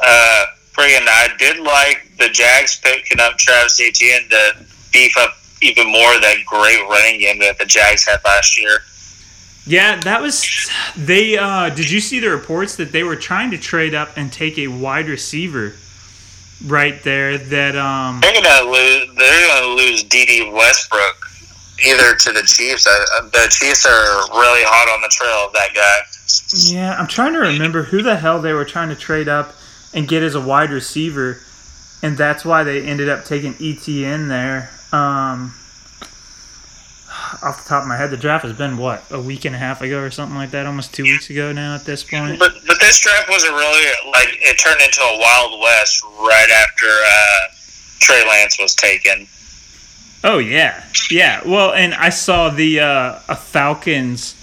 Uh, 0.03 0.47
friggin', 0.73 1.07
I 1.07 1.29
did 1.39 1.59
like 1.61 2.13
the 2.19 2.31
Jags 2.31 2.81
picking 2.81 3.21
up 3.21 3.37
Travis 3.37 3.79
Etienne 3.79 4.29
to 4.31 4.57
beef 4.91 5.15
up 5.19 5.37
even 5.61 5.87
more 5.87 6.19
that 6.19 6.37
great 6.47 6.81
running 6.89 7.21
game 7.21 7.39
that 7.41 7.59
the 7.59 7.67
Jags 7.67 8.07
had 8.07 8.21
last 8.25 8.59
year. 8.59 8.79
Yeah, 9.67 9.99
that 10.01 10.21
was 10.21 10.71
they. 10.97 11.39
Uh, 11.39 11.71
did 11.71 11.91
you 11.91 12.01
see 12.01 12.21
the 12.21 12.29
reports 12.29 12.77
that 12.77 12.93
they 12.93 13.03
were 13.03 13.17
trying 13.17 13.51
to 13.53 13.59
trade 13.59 13.95
up 13.95 14.17
and 14.17 14.33
take 14.33 14.59
a 14.59 14.69
wide 14.69 15.09
receiver 15.09 15.73
right 16.67 17.03
there? 17.03 17.39
That 17.39 17.75
um, 17.75 18.21
they're 18.21 18.35
gonna 18.35 18.71
lose. 18.71 19.15
They're 19.17 19.49
gonna 19.49 19.75
lose 19.75 20.03
Dede 20.05 20.53
Westbrook 20.53 21.31
either 21.87 22.15
to 22.15 22.33
the 22.33 22.43
Chiefs. 22.43 22.85
The 22.85 23.49
Chiefs 23.51 23.87
are 23.87 24.29
really 24.39 24.63
hot 24.65 24.95
on 24.95 25.01
the 25.01 25.09
trail 25.09 25.47
of 25.47 25.53
that 25.55 25.75
guy. 25.75 25.97
Yeah, 26.73 26.95
I'm 26.99 27.07
trying 27.07 27.33
to 27.33 27.41
remember 27.41 27.85
who 27.85 28.03
the 28.03 28.17
hell 28.17 28.41
they 28.41 28.53
were 28.53 28.65
trying 28.65 28.91
to 28.91 28.97
trade 28.97 29.29
up 29.29 29.55
and 29.95 30.07
get 30.07 30.23
as 30.23 30.35
a 30.35 30.41
wide 30.41 30.71
receiver, 30.71 31.41
and 32.03 32.19
that's 32.19 32.45
why 32.45 32.65
they 32.65 32.83
ended 32.83 33.09
up 33.09 33.25
taking 33.25 33.55
Etienne 33.61 34.29
there. 34.29 34.71
Um, 34.93 35.55
off 37.43 37.63
the 37.63 37.69
top 37.69 37.83
of 37.83 37.89
my 37.89 37.97
head, 37.97 38.11
the 38.11 38.17
draft 38.17 38.45
has 38.45 38.57
been 38.57 38.77
what 38.77 39.03
a 39.11 39.21
week 39.21 39.45
and 39.45 39.55
a 39.55 39.59
half 39.59 39.83
ago 39.83 40.01
or 40.01 40.11
something 40.11 40.37
like 40.37 40.51
that, 40.51 40.67
almost 40.67 40.95
two 40.95 41.05
weeks 41.05 41.31
ago 41.31 41.53
now 41.53 41.75
at 41.75 41.85
this 41.85 42.05
point. 42.05 42.39
But 42.39 42.55
but 42.67 42.81
this 42.81 43.01
draft 43.01 43.29
wasn't 43.29 43.55
really 43.55 43.87
like 44.13 44.29
it 44.41 44.59
turned 44.59 44.81
into 44.81 45.01
a 45.01 45.19
wild 45.19 45.61
west 45.61 46.03
right 46.21 46.51
after 46.51 46.87
uh, 46.87 47.55
Trey 48.01 48.27
Lance 48.27 48.59
was 48.59 48.75
taken. 48.75 49.27
Oh 50.23 50.39
yeah, 50.39 50.85
yeah. 51.11 51.43
Well, 51.47 51.73
and 51.73 51.95
I 51.95 52.09
saw 52.09 52.51
the 52.51 52.81
uh, 52.81 53.19
a 53.29 53.37
Falcons 53.37 54.35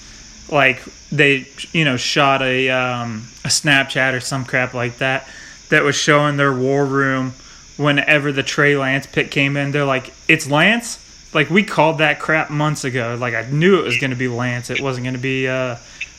like 0.52 0.84
they 1.12 1.48
you 1.74 1.86
know 1.86 1.98
shot 1.98 2.42
a 2.42 2.70
um, 2.70 3.28
a 3.44 3.50
Snapchat 3.50 4.14
or 4.14 4.20
some 4.20 4.46
crap 4.46 4.74
like 4.74 4.98
that 4.98 5.28
that 5.70 5.84
was 5.84 5.96
showing 5.96 6.38
their 6.38 6.54
war 6.54 6.86
room 6.86 7.34
whenever 7.78 8.32
the 8.32 8.44
Trey 8.44 8.76
Lance 8.78 9.08
pick 9.08 9.32
came 9.32 9.58
in. 9.58 9.72
They're 9.72 9.86
like, 9.86 10.14
it's 10.28 10.50
Lance 10.50 10.98
like 11.34 11.50
we 11.50 11.64
called 11.64 12.00
that 12.00 12.20
crap 12.20 12.50
months 12.50 12.84
ago. 12.84 13.18
Like 13.20 13.34
I 13.34 13.50
knew 13.50 13.80
it 13.80 13.84
was 13.84 13.98
going 13.98 14.12
to 14.12 14.18
be 14.18 14.28
Lance. 14.28 14.70
It 14.70 14.82
wasn't 14.82 15.06
going 15.06 15.16
to 15.16 15.22
be 15.22 15.48
uh, 15.48 15.78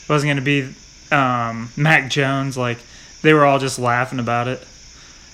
wasn't 0.08 0.28
going 0.28 0.36
to 0.36 0.42
be 0.42 0.74
um, 1.14 1.70
Mac 1.76 2.10
Jones. 2.10 2.56
Like 2.56 2.78
they 3.22 3.34
were 3.34 3.44
all 3.44 3.58
just 3.58 3.78
laughing 3.78 4.18
about 4.18 4.48
it. 4.48 4.66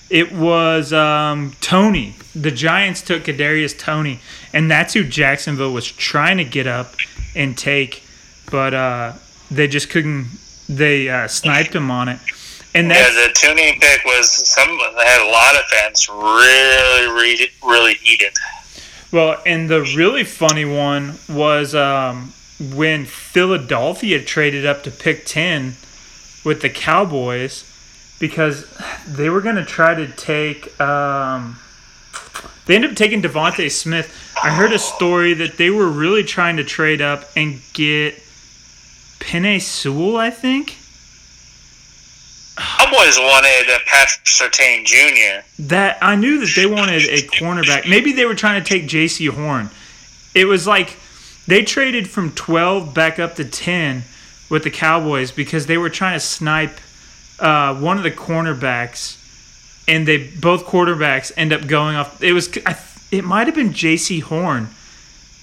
It 0.09 0.31
was 0.31 0.91
um, 0.91 1.53
Toney. 1.61 2.15
The 2.33 2.51
Giants 2.51 3.01
took 3.01 3.23
Kadarius 3.23 3.77
Toney, 3.77 4.19
and 4.53 4.69
that's 4.69 4.93
who 4.93 5.03
Jacksonville 5.03 5.71
was 5.71 5.85
trying 5.85 6.37
to 6.37 6.43
get 6.45 6.65
up 6.65 6.95
and 7.35 7.55
take, 7.55 8.03
but 8.49 8.73
uh, 8.73 9.13
they 9.51 9.67
just 9.67 9.89
couldn't. 9.89 10.27
They 10.67 11.09
uh, 11.09 11.27
sniped 11.27 11.75
him 11.75 11.91
on 11.91 12.09
it. 12.09 12.19
And 12.75 12.89
yeah, 12.89 13.09
the 13.09 13.33
Toney 13.33 13.77
pick 13.79 14.03
was 14.05 14.31
some 14.47 14.77
that 14.77 15.07
had 15.07 15.27
a 15.27 15.31
lot 15.31 15.55
of 15.55 15.65
fans 15.69 16.07
really, 16.07 17.07
really 17.07 17.49
really 17.63 17.93
heated. 17.95 18.33
Well, 19.11 19.41
and 19.45 19.69
the 19.69 19.81
really 19.81 20.23
funny 20.23 20.65
one 20.65 21.15
was 21.27 21.73
um, 21.73 22.33
when 22.59 23.05
Philadelphia 23.05 24.23
traded 24.23 24.65
up 24.65 24.83
to 24.83 24.91
pick 24.91 25.25
10 25.25 25.73
with 26.45 26.61
the 26.61 26.69
Cowboys 26.69 27.65
because 28.19 28.69
they 29.07 29.29
were 29.29 29.41
going 29.41 29.55
to 29.55 29.65
try 29.65 29.95
to 29.95 30.07
take. 30.07 30.79
Um, 30.79 31.57
they 32.65 32.75
ended 32.75 32.91
up 32.91 32.97
taking 32.97 33.21
DeVonta 33.21 33.71
Smith. 33.71 34.15
I 34.43 34.51
heard 34.51 34.71
a 34.73 34.79
story 34.79 35.33
that 35.33 35.57
they 35.57 35.69
were 35.69 35.89
really 35.89 36.23
trying 36.23 36.57
to 36.57 36.63
trade 36.63 37.01
up 37.01 37.25
and 37.35 37.61
get 37.73 38.15
Penei 39.19 39.59
Sewell, 39.59 40.17
I 40.17 40.29
think. 40.29 40.77
Cowboys 42.59 43.17
wanted 43.17 43.69
a 43.69 43.79
Patrick 43.85 44.25
Surtain 44.25 44.85
Jr. 44.85 45.45
That 45.59 45.97
I 46.01 46.15
knew 46.15 46.39
that 46.39 46.53
they 46.55 46.65
wanted 46.65 47.03
a 47.03 47.21
cornerback. 47.21 47.89
Maybe 47.89 48.13
they 48.13 48.25
were 48.25 48.35
trying 48.35 48.61
to 48.61 48.67
take 48.67 48.83
Jaycee 48.83 49.29
Horn. 49.29 49.69
It 50.35 50.45
was 50.45 50.67
like 50.67 50.97
they 51.47 51.63
traded 51.63 52.09
from 52.09 52.31
12 52.31 52.93
back 52.93 53.19
up 53.19 53.35
to 53.35 53.45
10 53.45 54.03
with 54.49 54.63
the 54.63 54.71
Cowboys 54.71 55.31
because 55.31 55.67
they 55.67 55.77
were 55.77 55.89
trying 55.89 56.15
to 56.15 56.19
snipe 56.19 56.77
uh, 57.39 57.75
one 57.75 57.97
of 57.97 58.03
the 58.03 58.11
cornerbacks, 58.11 59.17
and 59.87 60.07
they 60.07 60.17
both 60.17 60.65
quarterbacks 60.65 61.31
end 61.37 61.53
up 61.53 61.67
going 61.67 61.95
off. 61.95 62.21
It 62.21 62.33
was 62.33 62.49
it 63.11 63.23
might 63.23 63.47
have 63.47 63.55
been 63.55 63.69
Jaycee 63.69 64.21
Horn 64.21 64.69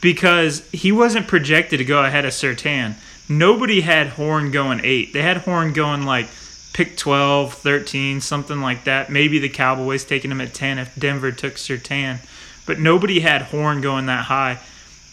because 0.00 0.68
he 0.70 0.92
wasn't 0.92 1.26
projected 1.26 1.79
to 1.79 1.85
go 1.85 2.05
ahead 2.05 2.24
of 2.24 2.33
Surtain. 2.33 2.94
Nobody 3.29 3.81
had 3.81 4.09
Horn 4.09 4.50
going 4.50 4.81
eight. 4.85 5.12
They 5.12 5.22
had 5.22 5.38
Horn 5.38 5.72
going 5.72 6.05
like 6.05 6.29
pick 6.77 6.95
12, 6.99 7.55
13, 7.55 8.21
something 8.21 8.61
like 8.61 8.85
that. 8.85 9.09
Maybe 9.09 9.39
the 9.39 9.49
Cowboys 9.49 10.05
taking 10.05 10.31
him 10.31 10.43
at 10.43 10.53
10 10.53 10.77
if 10.77 10.95
Denver 10.95 11.33
took 11.33 11.55
Surtain. 11.55 12.19
But 12.67 12.79
nobody 12.79 13.21
had 13.21 13.41
Horn 13.41 13.81
going 13.81 14.05
that 14.07 14.27
high. 14.27 14.59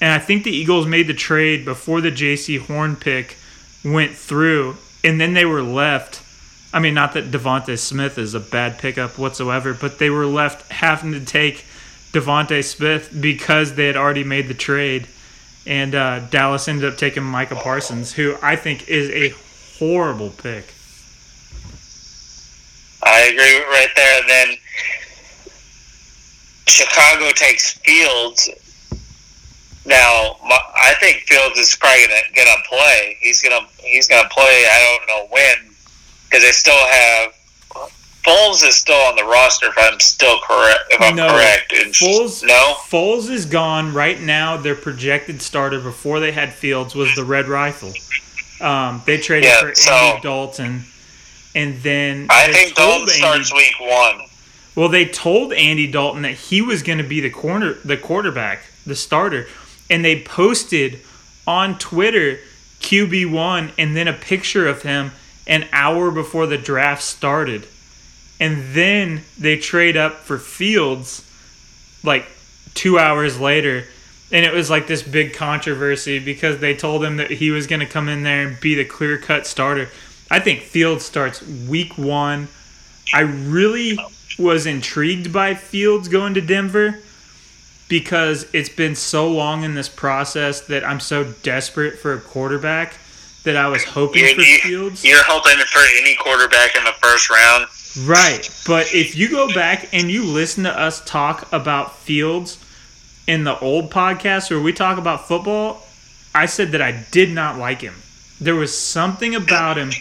And 0.02 0.12
I 0.12 0.20
think 0.20 0.44
the 0.44 0.52
Eagles 0.52 0.86
made 0.86 1.08
the 1.08 1.14
trade 1.14 1.64
before 1.64 2.02
the 2.02 2.12
Jaycee 2.12 2.60
Horn 2.60 2.98
pick 2.98 3.38
went 3.82 4.12
through, 4.12 4.76
and 5.06 5.22
then 5.22 5.36
they 5.36 5.46
were 5.46 5.62
left. 5.62 6.22
I 6.74 6.80
mean, 6.80 6.96
not 6.96 7.14
that 7.14 7.32
DeVonta 7.32 7.80
Smith 7.80 8.18
is 8.18 8.34
a 8.34 8.42
bad 8.42 8.78
pickup 8.78 9.18
whatsoever, 9.18 9.74
but 9.74 10.00
they 10.00 10.10
were 10.10 10.26
left 10.26 10.70
having 10.70 11.14
to 11.14 11.24
take 11.24 11.64
DeVonta 12.12 12.62
Smith 12.62 13.16
because 13.22 13.76
they 13.76 13.88
had 13.88 13.96
already 13.96 14.26
made 14.26 14.50
the 14.50 14.54
trade. 14.54 15.08
And 15.66 15.96
uh, 15.96 16.20
Dallas 16.28 16.68
ended 16.68 16.92
up 16.92 16.98
taking 16.98 17.24
Micah 17.24 17.56
Parsons, 17.56 18.12
who 18.12 18.36
I 18.42 18.58
think 18.58 18.90
is 18.90 19.10
a 19.12 19.34
horrible 19.80 20.30
pick. 20.30 20.74
I 23.06 23.22
agree 23.32 23.60
right 23.70 23.90
there. 23.96 24.22
And 24.22 24.30
then 24.30 24.58
Chicago 26.68 27.32
takes 27.36 27.74
Fields. 27.80 28.50
Now, 29.86 30.38
I 30.44 30.96
think 31.00 31.24
Fields 31.28 31.58
is 31.58 31.76
probably 31.76 32.08
gonna, 32.08 32.22
gonna 32.36 32.64
play. 32.70 33.18
He's 33.20 33.42
gonna 33.42 33.68
he's 33.80 34.08
gonna 34.08 34.30
play. 34.30 34.66
I 34.70 34.98
don't 34.98 35.08
know 35.08 35.28
when 35.30 35.76
because 36.26 36.44
they 36.44 36.52
still 36.52 36.74
have 36.74 37.34
Foles 38.24 38.66
is 38.66 38.76
still 38.76 38.96
on 38.96 39.18
the 39.18 39.26
roster. 39.26 39.68
If 39.68 39.78
I'm 39.78 40.00
still 40.00 40.40
correct, 40.40 40.80
if 40.92 41.02
I'm 41.02 41.16
no, 41.18 41.28
correct, 41.28 41.74
Foles 41.74 42.46
no 42.48 42.76
Foles 42.90 43.30
is 43.30 43.46
gone 43.46 43.94
right 43.94 44.20
now. 44.22 44.56
Their 44.56 44.76
projected 44.76 45.42
starter 45.42 45.82
before 45.82 46.22
they 46.22 46.32
had 46.32 46.54
Fields 46.54 46.96
was 46.96 47.14
the 47.16 47.26
Red 47.26 47.48
Rifle. 47.48 47.92
Um, 48.66 49.02
they 49.06 49.18
traded 49.18 49.50
yeah, 49.50 49.60
for 49.60 49.76
so, 49.76 49.92
Andy 49.92 50.22
Dalton 50.22 50.86
and 51.56 51.78
then 51.82 52.28
I 52.30 52.52
think 52.52 52.76
Dalton 52.76 53.02
Andy, 53.02 53.12
starts 53.14 53.54
week 53.54 53.80
one. 53.80 54.22
Well, 54.76 54.90
they 54.90 55.06
told 55.06 55.54
Andy 55.54 55.88
Dalton 55.88 56.24
that 56.24 56.34
he 56.34 56.62
was 56.62 56.82
going 56.82 56.98
to 56.98 57.04
be 57.04 57.20
the 57.20 57.30
corner, 57.30 57.74
the 57.86 57.98
quarterback, 57.98 58.64
the 58.86 58.96
starter, 58.96 59.48
and 59.90 60.04
they 60.04 60.22
posted 60.22 61.00
on 61.46 61.78
Twitter 61.78 62.40
QB 62.80 63.32
one 63.32 63.72
and 63.78 63.96
then 63.96 64.08
a 64.08 64.14
picture 64.14 64.68
of 64.68 64.82
him 64.82 65.12
an 65.48 65.68
hour 65.72 66.12
before 66.12 66.48
the 66.48 66.58
draft 66.58 67.04
started, 67.04 67.68
and 68.40 68.74
then 68.74 69.22
they 69.38 69.58
trade 69.58 69.98
up 69.98 70.14
for 70.16 70.38
Fields 70.38 71.30
like 72.04 72.26
two 72.74 72.98
hours 72.98 73.40
later. 73.40 73.86
And 74.32 74.46
it 74.46 74.54
was 74.54 74.70
like 74.70 74.88
this 74.88 75.04
big 75.04 75.34
controversy 75.34 76.18
because 76.18 76.60
they 76.60 76.76
told 76.76 77.04
him 77.04 77.18
that 77.18 77.30
he 77.30 77.52
was 77.52 77.68
going 77.68 77.82
to 77.82 77.86
come 77.86 78.10
in 78.10 78.24
there 78.24 78.48
and 78.48 78.60
be 78.60 78.74
the 78.74 78.86
clear 78.86 79.18
cut 79.18 79.46
starter. 79.46 79.90
I 80.34 80.40
think 80.40 80.62
Fields 80.62 81.06
starts 81.06 81.44
week 81.68 81.96
one. 81.96 82.48
I 83.14 83.20
really 83.20 84.00
was 84.40 84.66
intrigued 84.66 85.32
by 85.32 85.54
Fields 85.54 86.08
going 86.08 86.34
to 86.34 86.42
Denver 86.42 86.98
because 87.88 88.48
it's 88.52 88.68
been 88.68 88.96
so 88.96 89.30
long 89.30 89.64
in 89.64 89.76
this 89.76 89.88
process 89.88 90.62
that 90.62 90.84
I'm 90.84 91.00
so 91.00 91.24
desperate 91.44 92.00
for 92.00 92.16
a 92.16 92.20
quarterback 92.20 92.98
that 93.44 93.56
I 93.56 93.68
was 93.68 93.84
hoping 93.84 94.24
you're, 94.24 94.34
for 94.34 94.42
Fields. 94.42 95.06
You're 95.06 95.24
hoping 95.24 95.64
for 95.68 95.84
any 96.02 96.16
quarterback 96.16 96.76
in 96.76 96.84
the 96.84 96.94
first 96.94 97.30
round. 97.30 97.68
Right. 98.04 98.50
But 98.66 98.92
if 98.92 99.16
you 99.16 99.30
go 99.30 99.54
back 99.54 99.94
and 99.94 100.10
you 100.10 100.26
listen 100.26 100.64
to 100.64 100.76
us 100.76 101.06
talk 101.06 101.54
about 101.54 101.96
Fields 101.98 102.58
in 103.28 103.44
the 103.44 103.60
old 103.60 103.92
podcast 103.92 104.50
where 104.50 104.60
we 104.60 104.74
talk 104.74 104.98
about 104.98 105.28
football, 105.28 105.86
I 106.34 106.48
said 106.48 106.72
that 106.72 106.82
I 106.82 107.06
did 107.12 107.30
not 107.30 107.60
like 107.60 107.82
him. 107.82 107.94
There 108.42 108.56
was 108.56 108.76
something 108.76 109.36
about 109.36 109.78
him 109.78 109.92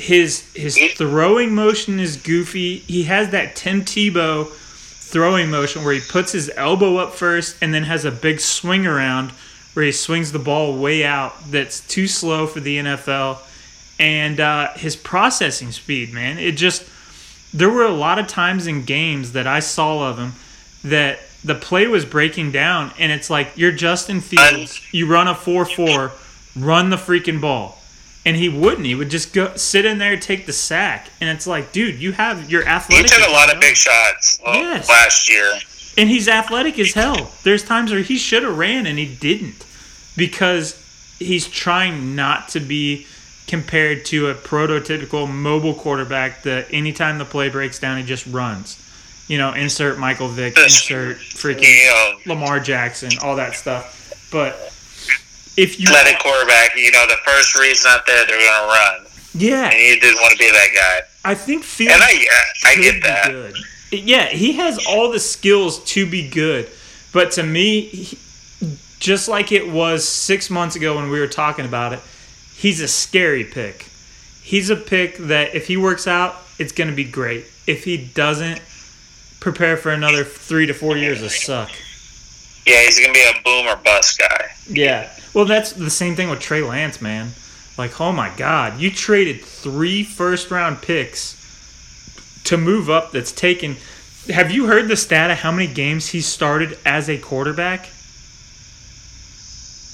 his 0.00 0.50
his 0.54 0.78
throwing 0.94 1.54
motion 1.54 2.00
is 2.00 2.16
goofy. 2.16 2.78
He 2.78 3.04
has 3.04 3.30
that 3.30 3.54
Tim 3.54 3.82
Tebow 3.82 4.50
throwing 4.50 5.50
motion 5.50 5.84
where 5.84 5.92
he 5.92 6.00
puts 6.00 6.32
his 6.32 6.50
elbow 6.56 6.96
up 6.96 7.12
first 7.12 7.56
and 7.60 7.74
then 7.74 7.82
has 7.82 8.04
a 8.04 8.10
big 8.10 8.40
swing 8.40 8.86
around 8.86 9.32
where 9.74 9.84
he 9.84 9.92
swings 9.92 10.32
the 10.32 10.38
ball 10.38 10.78
way 10.78 11.04
out. 11.04 11.34
That's 11.50 11.80
too 11.86 12.06
slow 12.06 12.46
for 12.46 12.60
the 12.60 12.78
NFL. 12.78 13.38
And 13.98 14.40
uh, 14.40 14.72
his 14.74 14.96
processing 14.96 15.72
speed, 15.72 16.12
man, 16.14 16.38
it 16.38 16.52
just 16.52 16.88
there 17.52 17.68
were 17.68 17.84
a 17.84 17.92
lot 17.92 18.18
of 18.18 18.26
times 18.26 18.66
in 18.66 18.84
games 18.84 19.32
that 19.32 19.46
I 19.46 19.60
saw 19.60 20.08
of 20.08 20.18
him 20.18 20.32
that 20.84 21.18
the 21.44 21.54
play 21.54 21.86
was 21.86 22.04
breaking 22.04 22.52
down, 22.52 22.92
and 22.98 23.12
it's 23.12 23.28
like 23.28 23.52
you're 23.56 23.72
Justin 23.72 24.20
Fields. 24.20 24.80
You 24.92 25.06
run 25.06 25.28
a 25.28 25.34
four 25.34 25.64
four, 25.64 26.12
run 26.56 26.90
the 26.90 26.96
freaking 26.96 27.40
ball, 27.40 27.79
and 28.30 28.38
he 28.38 28.48
wouldn't. 28.48 28.86
He 28.86 28.94
would 28.94 29.10
just 29.10 29.32
go 29.32 29.56
sit 29.56 29.84
in 29.84 29.98
there, 29.98 30.16
take 30.16 30.46
the 30.46 30.52
sack, 30.52 31.08
and 31.20 31.28
it's 31.28 31.48
like, 31.48 31.72
dude, 31.72 32.00
you 32.00 32.12
have 32.12 32.48
your 32.48 32.64
athletic. 32.64 33.10
He 33.10 33.18
took 33.18 33.26
a 33.28 33.32
lot 33.32 33.48
hell. 33.48 33.56
of 33.56 33.60
big 33.60 33.74
shots 33.76 34.38
well, 34.46 34.54
Yes. 34.54 34.88
last 34.88 35.28
year. 35.28 35.58
and 35.98 36.08
he's 36.08 36.28
athletic 36.28 36.78
as 36.78 36.92
hell. 36.94 37.32
There's 37.42 37.64
times 37.64 37.90
where 37.90 38.02
he 38.02 38.16
should 38.18 38.44
have 38.44 38.56
ran 38.56 38.86
and 38.86 39.00
he 39.00 39.06
didn't 39.12 39.66
because 40.16 40.76
he's 41.18 41.48
trying 41.48 42.14
not 42.14 42.48
to 42.50 42.60
be 42.60 43.04
compared 43.48 44.04
to 44.04 44.28
a 44.28 44.34
prototypical 44.34 45.28
mobile 45.28 45.74
quarterback 45.74 46.44
that 46.44 46.68
anytime 46.72 47.18
the 47.18 47.24
play 47.24 47.48
breaks 47.48 47.80
down, 47.80 47.98
he 47.98 48.04
just 48.04 48.24
runs. 48.28 48.76
You 49.26 49.38
know, 49.38 49.52
insert 49.54 49.98
Michael 49.98 50.28
Vick, 50.28 50.56
insert 50.56 51.16
freaking 51.18 52.26
Lamar 52.26 52.60
Jackson, 52.60 53.10
all 53.22 53.34
that 53.36 53.54
stuff. 53.54 54.28
But 54.30 54.69
if 55.56 55.78
you, 55.80 55.86
athletic 55.88 56.18
quarterback. 56.20 56.76
You 56.76 56.90
know, 56.92 57.06
the 57.06 57.18
first 57.24 57.58
read's 57.58 57.84
not 57.84 58.06
there, 58.06 58.26
they're 58.26 58.38
going 58.38 58.62
to 58.62 58.66
run, 58.66 59.06
yeah, 59.34 59.70
and 59.70 59.78
you 59.80 60.00
didn't 60.00 60.20
want 60.20 60.32
to 60.32 60.38
be 60.38 60.50
that 60.50 60.68
guy. 60.74 61.30
I 61.30 61.34
think 61.34 61.64
Fields 61.64 61.94
And 61.94 62.02
I, 62.02 62.10
yeah, 62.12 62.70
I 62.70 62.74
get 62.76 63.02
that. 63.02 63.28
good. 63.30 63.56
Yeah, 63.92 64.26
he 64.26 64.52
has 64.54 64.84
all 64.86 65.10
the 65.10 65.20
skills 65.20 65.82
to 65.84 66.06
be 66.06 66.28
good, 66.28 66.68
but 67.12 67.32
to 67.32 67.42
me, 67.42 67.80
he, 67.82 68.18
just 69.00 69.28
like 69.28 69.50
it 69.50 69.70
was 69.70 70.06
six 70.06 70.50
months 70.50 70.76
ago 70.76 70.96
when 70.96 71.10
we 71.10 71.18
were 71.18 71.26
talking 71.26 71.64
about 71.64 71.92
it, 71.92 72.00
he's 72.54 72.80
a 72.80 72.88
scary 72.88 73.44
pick. 73.44 73.86
He's 74.42 74.70
a 74.70 74.76
pick 74.76 75.16
that 75.18 75.54
if 75.54 75.66
he 75.66 75.76
works 75.76 76.06
out, 76.06 76.36
it's 76.58 76.72
going 76.72 76.90
to 76.90 76.96
be 76.96 77.04
great. 77.04 77.44
If 77.66 77.84
he 77.84 77.96
doesn't, 77.96 78.60
prepare 79.40 79.76
for 79.76 79.90
another 79.90 80.22
three 80.24 80.66
to 80.66 80.74
four 80.74 80.96
years 80.96 81.22
of 81.22 81.30
suck. 81.32 81.70
Yeah, 82.66 82.82
he's 82.84 82.98
going 83.00 83.12
to 83.12 83.18
be 83.18 83.24
a 83.24 83.42
boom 83.42 83.66
or 83.66 83.76
bust 83.82 84.18
guy. 84.18 84.50
Yeah. 84.68 85.10
Well, 85.32 85.44
that's 85.44 85.72
the 85.72 85.90
same 85.90 86.16
thing 86.16 86.28
with 86.28 86.40
Trey 86.40 86.62
Lance, 86.62 87.00
man. 87.00 87.30
Like, 87.78 88.00
oh 88.00 88.12
my 88.12 88.30
God, 88.36 88.80
you 88.80 88.90
traded 88.90 89.42
three 89.42 90.02
first 90.02 90.50
round 90.50 90.82
picks 90.82 91.36
to 92.44 92.56
move 92.56 92.90
up. 92.90 93.12
That's 93.12 93.32
taken. 93.32 93.76
Have 94.28 94.50
you 94.50 94.66
heard 94.66 94.88
the 94.88 94.96
stat 94.96 95.30
of 95.30 95.38
how 95.38 95.52
many 95.52 95.72
games 95.72 96.08
he 96.08 96.20
started 96.20 96.78
as 96.84 97.08
a 97.08 97.16
quarterback? 97.16 97.88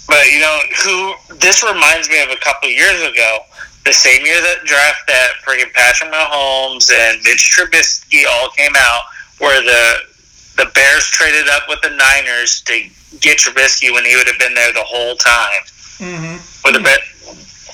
But 0.08 0.26
you 0.32 0.40
know 0.40 0.58
who? 0.84 1.14
This 1.36 1.62
reminds 1.62 2.08
me 2.08 2.22
of 2.22 2.30
a 2.30 2.36
couple 2.36 2.68
years 2.68 3.00
ago, 3.02 3.40
the 3.84 3.92
same 3.92 4.24
year 4.24 4.40
that 4.40 4.64
draft 4.64 5.06
that 5.06 5.30
freaking 5.46 5.72
Patrick 5.72 6.12
Mahomes 6.12 6.90
and 6.92 7.22
Mitch 7.22 7.56
Trubisky 7.56 8.24
all 8.28 8.48
came 8.50 8.72
out, 8.76 9.02
where 9.38 9.62
the 9.62 10.15
the 10.56 10.70
Bears 10.74 11.10
traded 11.10 11.48
up 11.48 11.64
with 11.68 11.80
the 11.82 11.90
Niners 11.90 12.60
to 12.62 12.88
get 13.20 13.38
Trubisky 13.38 13.92
when 13.92 14.04
he 14.04 14.16
would 14.16 14.26
have 14.26 14.38
been 14.38 14.54
there 14.54 14.72
the 14.72 14.84
whole 14.84 15.16
time. 15.16 15.62
Mm-hmm. 15.98 16.36
With 16.64 16.74
the 16.74 16.80
Bear, 16.80 16.98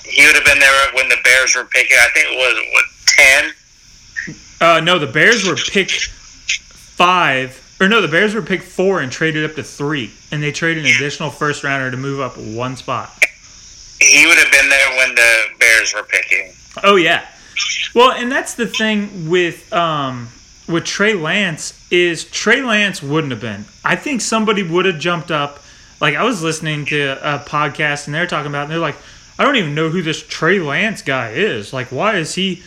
he 0.05 0.27
would 0.27 0.35
have 0.35 0.45
been 0.45 0.59
there 0.59 0.93
when 0.95 1.09
the 1.09 1.19
Bears 1.25 1.55
were 1.57 1.65
picking. 1.65 1.97
I 1.99 2.09
think 2.15 2.27
it 2.31 2.37
was 2.37 2.57
what 2.73 2.85
ten. 3.07 3.53
Uh, 4.61 4.81
no, 4.81 4.99
the 4.99 5.07
Bears 5.07 5.47
were 5.47 5.57
picked 5.57 6.07
five, 6.07 7.61
or 7.81 7.89
no, 7.89 8.01
the 8.01 8.09
Bears 8.09 8.35
were 8.35 8.43
picked 8.43 8.65
four 8.65 9.01
and 9.01 9.11
traded 9.11 9.49
up 9.49 9.57
to 9.57 9.63
three, 9.63 10.11
and 10.31 10.43
they 10.43 10.53
traded 10.53 10.85
an 10.85 10.91
additional 10.91 11.31
first 11.31 11.65
rounder 11.65 11.91
to 11.91 11.97
move 11.97 12.21
up 12.21 12.37
one 12.37 12.77
spot. 12.77 13.11
He 14.01 14.27
would 14.27 14.39
have 14.39 14.51
been 14.53 14.69
there 14.69 14.97
when 14.99 15.15
the 15.15 15.39
Bears 15.59 15.95
were 15.95 16.05
picking. 16.05 16.53
Oh 16.83 16.97
yeah. 16.97 17.27
Well, 17.95 18.13
and 18.13 18.31
that's 18.31 18.55
the 18.55 18.67
thing 18.67 19.29
with 19.29 19.73
um 19.73 20.29
with 20.73 20.85
Trey 20.85 21.15
Lance 21.15 21.87
is 21.91 22.25
Trey 22.25 22.63
Lance 22.63 23.03
wouldn't 23.03 23.31
have 23.33 23.41
been. 23.41 23.65
I 23.85 23.97
think 23.97 24.21
somebody 24.21 24.63
would 24.63 24.87
have 24.87 24.99
jumped 24.99 25.31
up. 25.31 25.61
Like 26.01 26.17
I 26.17 26.25
was 26.25 26.43
listening 26.43 26.85
to 26.87 27.19
a 27.23 27.39
podcast 27.39 28.07
and 28.07 28.15
they're 28.15 28.27
talking 28.27 28.51
about, 28.51 28.65
and 28.65 28.73
they're 28.73 28.79
like, 28.79 28.97
I 29.39 29.45
don't 29.45 29.57
even 29.57 29.75
know 29.75 29.89
who 29.89 30.03
this 30.03 30.23
Trey 30.27 30.59
Lance 30.59 31.03
guy 31.03 31.31
is. 31.31 31.73
Like, 31.73 31.89
why 31.89 32.17
is 32.17 32.35
he? 32.35 32.63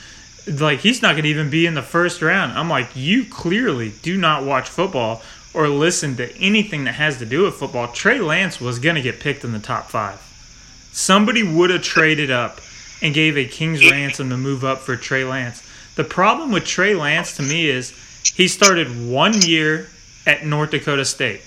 Like, 0.48 0.80
he's 0.80 1.02
not 1.02 1.14
going 1.14 1.24
to 1.24 1.30
even 1.30 1.50
be 1.50 1.66
in 1.66 1.74
the 1.74 1.82
first 1.82 2.22
round. 2.22 2.54
I'm 2.54 2.70
like, 2.70 2.96
you 2.96 3.26
clearly 3.26 3.94
do 4.02 4.18
not 4.18 4.44
watch 4.44 4.70
football 4.70 5.24
or 5.54 5.68
listen 5.70 6.16
to 6.18 6.36
anything 6.38 6.84
that 6.84 6.96
has 6.96 7.18
to 7.20 7.26
do 7.26 7.44
with 7.44 7.56
football. 7.56 7.88
Trey 7.88 8.20
Lance 8.20 8.62
was 8.62 8.78
going 8.78 8.96
to 8.96 9.02
get 9.02 9.20
picked 9.20 9.44
in 9.44 9.54
the 9.54 9.60
top 9.60 9.86
five. 9.86 10.20
Somebody 10.92 11.44
would 11.44 11.72
have 11.72 11.82
traded 11.82 12.30
up 12.30 12.60
and 13.02 13.14
gave 13.14 13.38
a 13.38 13.46
king's 13.46 13.90
ransom 13.90 14.30
to 14.30 14.38
move 14.38 14.64
up 14.64 14.80
for 14.80 14.96
Trey 14.96 15.24
Lance. 15.24 15.65
The 15.96 16.04
problem 16.04 16.52
with 16.52 16.66
Trey 16.66 16.94
Lance 16.94 17.38
to 17.38 17.44
me 17.44 17.68
is 17.68 17.94
he 18.36 18.48
started 18.48 18.88
one 19.10 19.42
year 19.42 19.88
at 20.26 20.46
North 20.46 20.72
Dakota 20.72 21.06
State. 21.06 21.42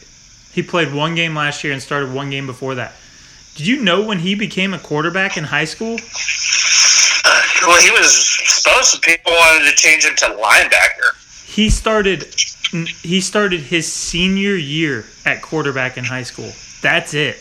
He 0.53 0.63
played 0.63 0.93
one 0.93 1.15
game 1.15 1.35
last 1.35 1.63
year 1.63 1.73
and 1.73 1.83
started 1.83 2.13
one 2.13 2.31
game 2.31 2.47
before 2.47 2.75
that. 2.77 2.95
Did 3.57 3.67
you 3.67 3.83
know 3.83 4.03
when 4.03 4.21
he 4.21 4.35
became 4.35 4.73
a 4.73 4.79
quarterback 4.79 5.37
in 5.37 5.45
high 5.45 5.65
school? 5.65 5.99
Well, 7.67 7.83
he 7.83 7.91
was 7.91 8.39
supposed 8.49 8.95
to. 8.95 9.01
People 9.01 9.33
wanted 9.33 9.69
to 9.69 9.77
change 9.77 10.05
him 10.05 10.17
to 10.17 10.27
linebacker. 10.27 11.45
He 11.47 11.69
started 11.69 12.35
he 13.03 13.21
started 13.21 13.61
his 13.61 13.91
senior 13.91 14.55
year 14.55 15.05
at 15.25 15.43
quarterback 15.43 15.97
in 15.97 16.05
high 16.05 16.23
school. 16.23 16.53
That's 16.83 17.15
it. 17.15 17.37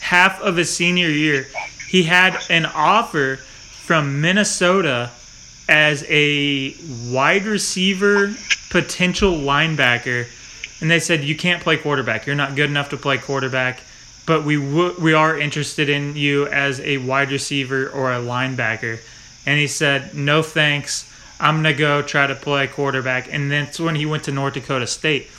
Half 0.00 0.40
of 0.40 0.56
his 0.56 0.74
senior 0.74 1.08
year, 1.08 1.46
he 1.88 2.04
had 2.04 2.38
an 2.48 2.66
offer 2.66 3.36
from 3.36 4.20
Minnesota 4.20 5.10
as 5.68 6.04
a 6.08 6.74
wide 7.10 7.44
receiver, 7.44 8.34
potential 8.70 9.32
linebacker, 9.32 10.26
and 10.80 10.90
they 10.90 11.00
said 11.00 11.24
you 11.24 11.36
can't 11.36 11.62
play 11.62 11.76
quarterback. 11.76 12.26
You're 12.26 12.36
not 12.36 12.56
good 12.56 12.68
enough 12.68 12.90
to 12.90 12.96
play 12.96 13.18
quarterback, 13.18 13.80
but 14.26 14.44
we 14.44 14.56
w- 14.56 14.94
we 15.00 15.14
are 15.14 15.38
interested 15.38 15.88
in 15.88 16.16
you 16.16 16.46
as 16.46 16.80
a 16.80 16.98
wide 16.98 17.30
receiver 17.30 17.88
or 17.88 18.12
a 18.12 18.18
linebacker. 18.18 18.98
And 19.46 19.58
he 19.58 19.66
said, 19.66 20.14
"No 20.14 20.42
thanks. 20.42 21.10
I'm 21.40 21.56
gonna 21.56 21.74
go 21.74 22.02
try 22.02 22.26
to 22.26 22.34
play 22.34 22.66
quarterback." 22.66 23.28
And 23.32 23.50
that's 23.50 23.78
when 23.80 23.94
he 23.94 24.06
went 24.06 24.24
to 24.24 24.32
North 24.32 24.54
Dakota 24.54 24.86
State. 24.86 25.30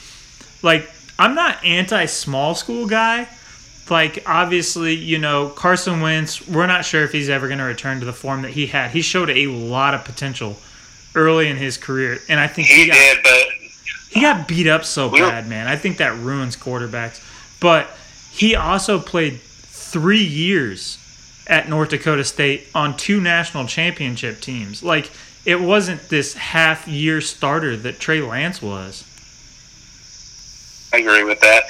Like 0.62 0.90
I'm 1.18 1.34
not 1.34 1.64
anti 1.64 2.06
small 2.06 2.54
school 2.54 2.86
guy. 2.86 3.28
Like 3.88 4.22
obviously, 4.26 4.94
you 4.94 5.18
know 5.18 5.48
Carson 5.48 6.00
Wentz. 6.00 6.46
We're 6.48 6.66
not 6.66 6.84
sure 6.84 7.04
if 7.04 7.12
he's 7.12 7.28
ever 7.28 7.46
going 7.46 7.58
to 7.58 7.64
return 7.64 8.00
to 8.00 8.06
the 8.06 8.12
form 8.12 8.42
that 8.42 8.50
he 8.52 8.66
had. 8.66 8.90
He 8.90 9.02
showed 9.02 9.30
a 9.30 9.46
lot 9.46 9.94
of 9.94 10.04
potential 10.04 10.56
early 11.14 11.48
in 11.48 11.56
his 11.56 11.76
career, 11.76 12.18
and 12.28 12.38
I 12.40 12.46
think 12.46 12.68
He 12.68 12.82
he 12.82 12.86
got, 12.88 12.94
did, 12.94 13.22
but 13.22 13.46
he 14.10 14.20
got 14.20 14.48
beat 14.48 14.66
up 14.66 14.84
so 14.84 15.10
bad, 15.10 15.48
man. 15.48 15.66
I 15.66 15.76
think 15.76 15.98
that 15.98 16.16
ruins 16.18 16.56
quarterbacks. 16.56 17.22
But 17.60 17.88
he 18.32 18.54
also 18.54 18.98
played 18.98 19.40
three 19.40 20.24
years 20.24 20.98
at 21.46 21.68
North 21.68 21.90
Dakota 21.90 22.24
State 22.24 22.68
on 22.74 22.96
two 22.96 23.20
national 23.20 23.66
championship 23.66 24.40
teams. 24.40 24.82
Like 24.82 25.10
it 25.44 25.60
wasn't 25.60 26.08
this 26.08 26.34
half 26.34 26.88
year 26.88 27.20
starter 27.20 27.76
that 27.76 28.00
Trey 28.00 28.20
Lance 28.20 28.60
was. 28.60 29.04
I 30.92 30.98
agree 30.98 31.24
with 31.24 31.40
that. 31.40 31.64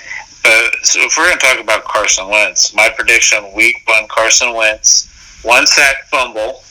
So 0.83 1.01
if 1.01 1.17
we're 1.17 1.27
going 1.27 1.39
to 1.39 1.45
talk 1.45 1.61
about 1.61 1.85
Carson 1.85 2.29
Wentz, 2.29 2.73
my 2.75 2.89
prediction: 2.89 3.53
Week 3.55 3.83
one, 3.87 4.07
Carson 4.09 4.55
Wentz, 4.55 5.09
one 5.43 5.67
sack, 5.67 6.05
fumble, 6.09 6.63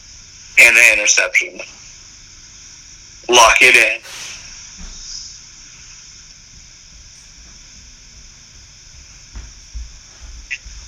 and 0.59 0.77
an 0.77 0.93
interception. 0.93 1.59
Lock 3.27 3.57
it 3.61 3.75
in. 3.75 4.01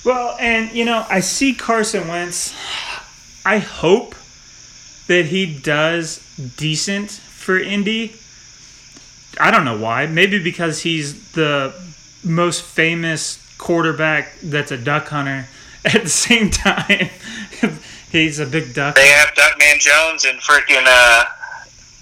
Well, 0.04 0.36
and 0.40 0.72
you 0.72 0.86
know, 0.86 1.04
I 1.10 1.20
see 1.20 1.52
Carson 1.52 2.08
Wentz. 2.08 2.54
I 3.44 3.58
hope 3.58 4.14
that 5.08 5.26
he 5.26 5.44
does 5.44 6.18
decent 6.56 7.10
for 7.10 7.58
Indy. 7.58 8.14
I 9.38 9.50
don't 9.50 9.64
know 9.64 9.78
why. 9.78 10.06
Maybe 10.06 10.42
because 10.42 10.80
he's 10.80 11.32
the 11.32 11.74
most 12.24 12.62
famous 12.62 13.44
quarterback 13.58 14.38
that's 14.42 14.70
a 14.70 14.78
duck 14.78 15.08
hunter. 15.08 15.46
At 15.84 16.02
the 16.02 16.08
same 16.08 16.50
time, 16.50 17.08
he's 18.10 18.40
a 18.40 18.46
big 18.46 18.74
duck. 18.74 18.96
They 18.96 19.08
have 19.08 19.28
Duckman 19.28 19.78
Jones 19.78 20.24
and 20.24 20.38
freaking 20.40 20.84
uh, 20.84 21.24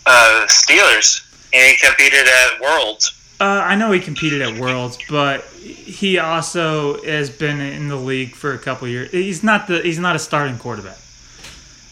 uh, 0.07 0.47
Steelers, 0.47 1.23
and 1.53 1.71
he 1.71 1.77
competed 1.77 2.27
at 2.27 2.61
Worlds. 2.61 3.13
Uh, 3.39 3.45
I 3.45 3.77
know 3.77 3.93
he 3.93 4.01
competed 4.01 4.41
at 4.41 4.59
Worlds, 4.59 4.99
but 5.11 5.43
he 5.45 6.19
also 6.19 7.03
has 7.03 7.29
been 7.29 7.61
in 7.61 7.89
the 7.89 7.97
league 7.97 8.35
for 8.35 8.55
a 8.55 8.59
couple 8.59 8.89
years. 8.89 9.11
He's 9.11 9.43
not 9.43 9.67
the 9.67 9.81
he's 9.83 9.99
not 9.99 10.17
a 10.17 10.19
starting 10.19 10.59
quarterback. 10.59 10.97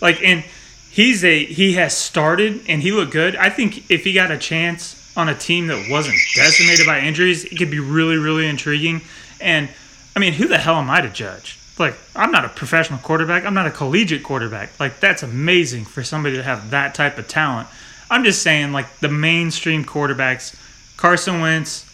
Like 0.00 0.22
and 0.22 0.42
he's 0.90 1.22
a 1.22 1.44
he 1.44 1.74
has 1.74 1.94
started 1.94 2.62
and 2.66 2.82
he 2.82 2.92
looked 2.92 3.12
good. 3.12 3.36
I 3.36 3.50
think 3.50 3.90
if 3.90 4.04
he 4.04 4.14
got 4.14 4.30
a 4.30 4.38
chance 4.38 5.03
on 5.16 5.28
a 5.28 5.34
team 5.34 5.68
that 5.68 5.88
wasn't 5.90 6.16
decimated 6.34 6.86
by 6.86 7.00
injuries, 7.00 7.44
it 7.44 7.56
could 7.56 7.70
be 7.70 7.80
really 7.80 8.16
really 8.16 8.46
intriguing. 8.46 9.02
And 9.40 9.68
I 10.16 10.20
mean, 10.20 10.32
who 10.34 10.46
the 10.48 10.58
hell 10.58 10.76
am 10.76 10.90
I 10.90 11.00
to 11.00 11.08
judge? 11.08 11.58
Like 11.78 11.94
I'm 12.14 12.30
not 12.30 12.44
a 12.44 12.48
professional 12.48 12.98
quarterback. 13.00 13.44
I'm 13.44 13.54
not 13.54 13.66
a 13.66 13.70
collegiate 13.70 14.22
quarterback. 14.22 14.78
Like 14.78 15.00
that's 15.00 15.22
amazing 15.22 15.84
for 15.84 16.04
somebody 16.04 16.36
to 16.36 16.42
have 16.42 16.70
that 16.70 16.94
type 16.94 17.18
of 17.18 17.28
talent. 17.28 17.68
I'm 18.10 18.22
just 18.24 18.42
saying 18.42 18.72
like 18.72 19.00
the 19.00 19.08
mainstream 19.08 19.84
quarterbacks 19.84 20.54
Carson 20.96 21.40
Wentz, 21.40 21.84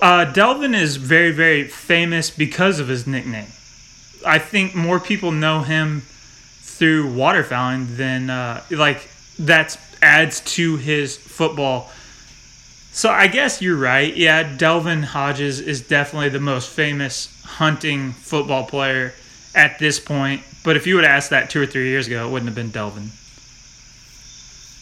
Uh, 0.00 0.24
Delvin 0.24 0.74
is 0.74 0.96
very, 0.96 1.32
very 1.32 1.64
famous 1.64 2.30
because 2.30 2.78
of 2.80 2.88
his 2.88 3.06
nickname. 3.06 3.52
I 4.24 4.38
think 4.38 4.74
more 4.74 5.00
people 5.00 5.32
know 5.32 5.62
him 5.62 6.02
through 6.62 7.12
waterfowling 7.12 7.96
than 7.96 8.30
uh, 8.30 8.62
like 8.70 9.08
that 9.38 9.78
adds 10.02 10.40
to 10.56 10.76
his 10.76 11.16
football. 11.16 11.90
So 12.92 13.10
I 13.10 13.26
guess 13.26 13.62
you're 13.62 13.76
right. 13.76 14.14
Yeah, 14.14 14.56
Delvin 14.56 15.02
Hodges 15.02 15.60
is 15.60 15.80
definitely 15.80 16.28
the 16.28 16.40
most 16.40 16.68
famous 16.70 17.28
hunting 17.44 18.12
football 18.12 18.64
player 18.66 19.14
at 19.54 19.78
this 19.78 19.98
point. 19.98 20.42
But 20.64 20.76
if 20.76 20.86
you 20.86 20.96
would 20.96 21.04
ask 21.04 21.30
that 21.30 21.50
two 21.50 21.60
or 21.62 21.66
three 21.66 21.88
years 21.88 22.06
ago, 22.06 22.26
it 22.28 22.30
wouldn't 22.30 22.48
have 22.48 22.54
been 22.54 22.70
Delvin. 22.70 23.10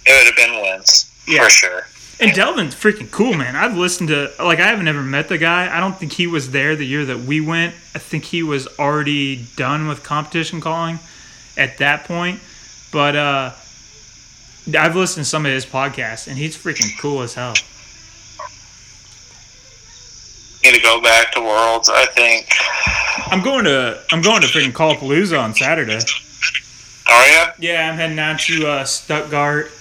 It 0.07 0.13
would 0.19 0.27
have 0.27 0.37
been 0.37 0.63
Wentz 0.63 1.11
Yeah. 1.27 1.45
for 1.45 1.51
sure. 1.51 1.87
And 2.19 2.33
Delvin's 2.35 2.75
freaking 2.75 3.11
cool, 3.11 3.33
man. 3.33 3.57
I've 3.57 3.77
listened 3.79 4.11
to 4.11 4.31
like 4.39 4.61
I 4.61 4.67
haven't 4.67 4.89
ever 4.89 5.03
met 5.03 5.29
the 5.29 5.39
guy. 5.39 5.75
I 5.75 5.81
don't 5.81 5.97
think 5.97 6.13
he 6.13 6.27
was 6.27 6.51
there 6.51 6.77
the 6.77 6.85
year 6.85 7.05
that 7.07 7.21
we 7.21 7.41
went. 7.41 7.75
I 7.95 7.99
think 7.99 8.25
he 8.25 8.43
was 8.43 8.67
already 8.79 9.47
done 9.57 9.89
with 9.89 10.03
competition 10.03 10.61
calling 10.61 10.99
at 11.57 11.79
that 11.79 12.05
point. 12.05 12.41
But 12.93 13.17
uh 13.17 13.51
I've 14.77 14.97
listened 14.97 15.25
to 15.25 15.29
some 15.31 15.47
of 15.47 15.53
his 15.53 15.67
podcasts 15.67 16.29
and 16.29 16.37
he's 16.37 16.57
freaking 16.57 16.99
cool 17.01 17.23
as 17.23 17.35
hell. 17.35 17.55
Need 20.63 20.75
to 20.75 20.83
go 20.83 21.01
back 21.01 21.33
to 21.33 21.41
Worlds. 21.41 21.89
I 21.89 22.07
think. 22.07 22.47
I'm 23.33 23.43
going 23.43 23.65
to 23.65 24.03
I'm 24.13 24.21
going 24.21 24.43
to 24.43 24.49
freaking 24.49 24.73
Callapalooza 24.73 25.41
on 25.41 25.55
Saturday. 25.55 26.01
Are 27.09 27.27
you? 27.27 27.45
Yeah, 27.59 27.91
I'm 27.91 27.97
heading 27.97 28.19
out 28.19 28.41
to 28.41 28.67
uh, 28.67 28.85
Stuttgart, 28.85 29.73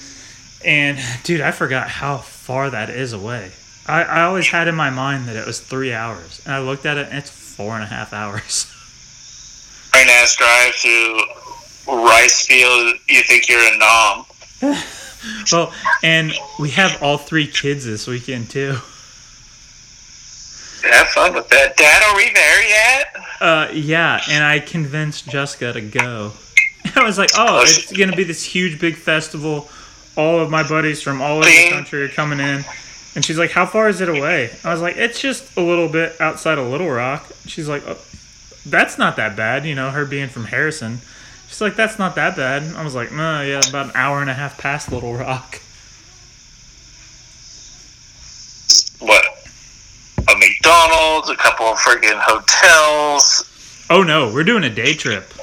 and 0.65 0.97
dude, 1.23 1.41
I 1.41 1.51
forgot 1.51 1.89
how 1.89 2.17
far 2.17 2.69
that 2.69 2.89
is 2.89 3.13
away. 3.13 3.51
I, 3.87 4.03
I 4.03 4.21
always 4.23 4.47
had 4.47 4.67
in 4.67 4.75
my 4.75 4.89
mind 4.89 5.27
that 5.27 5.35
it 5.35 5.45
was 5.45 5.59
three 5.59 5.93
hours, 5.93 6.41
and 6.45 6.53
I 6.53 6.59
looked 6.59 6.85
at 6.85 6.97
it, 6.97 7.09
and 7.09 7.17
it's 7.17 7.29
four 7.29 7.75
and 7.75 7.83
a 7.83 7.87
half 7.87 8.13
hours. 8.13 8.73
Right 9.91 10.07
ass 10.07 10.35
drive 10.35 10.75
to 10.81 11.21
Rice 11.87 12.45
Field. 12.45 12.95
You 13.09 13.23
think 13.23 13.49
you're 13.49 13.59
a 13.59 13.77
nom? 13.77 14.23
Well, 15.51 15.73
and 16.03 16.33
we 16.59 16.69
have 16.71 17.01
all 17.01 17.17
three 17.17 17.47
kids 17.47 17.85
this 17.85 18.07
weekend 18.07 18.49
too. 18.49 18.77
Have 20.83 21.07
fun 21.09 21.33
with 21.33 21.49
that, 21.49 21.75
Dad. 21.77 22.03
Are 22.03 22.15
we 22.15 22.31
there 22.33 22.67
yet? 22.67 23.15
Uh, 23.41 23.69
yeah, 23.73 24.21
and 24.29 24.43
I 24.43 24.59
convinced 24.59 25.29
Jessica 25.29 25.73
to 25.73 25.81
go. 25.81 26.31
I 26.95 27.03
was 27.03 27.17
like, 27.17 27.31
oh, 27.37 27.61
it's 27.63 27.91
gonna 27.91 28.15
be 28.15 28.23
this 28.23 28.43
huge 28.43 28.79
big 28.79 28.95
festival. 28.95 29.69
All 30.15 30.39
of 30.39 30.49
my 30.49 30.67
buddies 30.67 31.01
from 31.01 31.21
all 31.21 31.37
over 31.37 31.45
the 31.45 31.69
country 31.71 32.03
are 32.03 32.09
coming 32.09 32.39
in. 32.39 32.63
And 33.15 33.25
she's 33.25 33.37
like, 33.37 33.51
how 33.51 33.65
far 33.65 33.89
is 33.89 34.01
it 34.01 34.09
away? 34.09 34.51
I 34.63 34.71
was 34.71 34.81
like, 34.81 34.97
it's 34.97 35.19
just 35.19 35.57
a 35.57 35.61
little 35.61 35.89
bit 35.89 36.19
outside 36.21 36.57
of 36.57 36.67
Little 36.67 36.89
Rock. 36.89 37.27
She's 37.47 37.67
like, 37.67 37.83
oh, 37.87 37.97
that's 38.65 38.97
not 38.97 39.15
that 39.15 39.35
bad, 39.35 39.65
you 39.65 39.75
know, 39.75 39.89
her 39.91 40.05
being 40.05 40.29
from 40.29 40.45
Harrison. 40.45 40.99
She's 41.49 41.61
like, 41.61 41.75
that's 41.75 41.97
not 41.97 42.13
that 42.13 42.37
bad. 42.37 42.63
I 42.75 42.83
was 42.83 42.93
like, 42.93 43.11
no, 43.11 43.41
yeah, 43.41 43.59
about 43.67 43.87
an 43.87 43.91
hour 43.95 44.21
and 44.21 44.29
a 44.29 44.33
half 44.33 44.59
past 44.59 44.91
Little 44.91 45.15
Rock. 45.15 45.59
What? 48.99 49.25
A 50.29 50.37
McDonald's, 50.37 51.29
a 51.31 51.35
couple 51.35 51.65
of 51.65 51.79
friggin' 51.79 52.21
hotels. 52.21 53.49
Oh 53.89 54.03
no, 54.03 54.31
we're 54.31 54.43
doing 54.43 54.63
a 54.63 54.69
day 54.69 54.93
trip. 54.93 55.33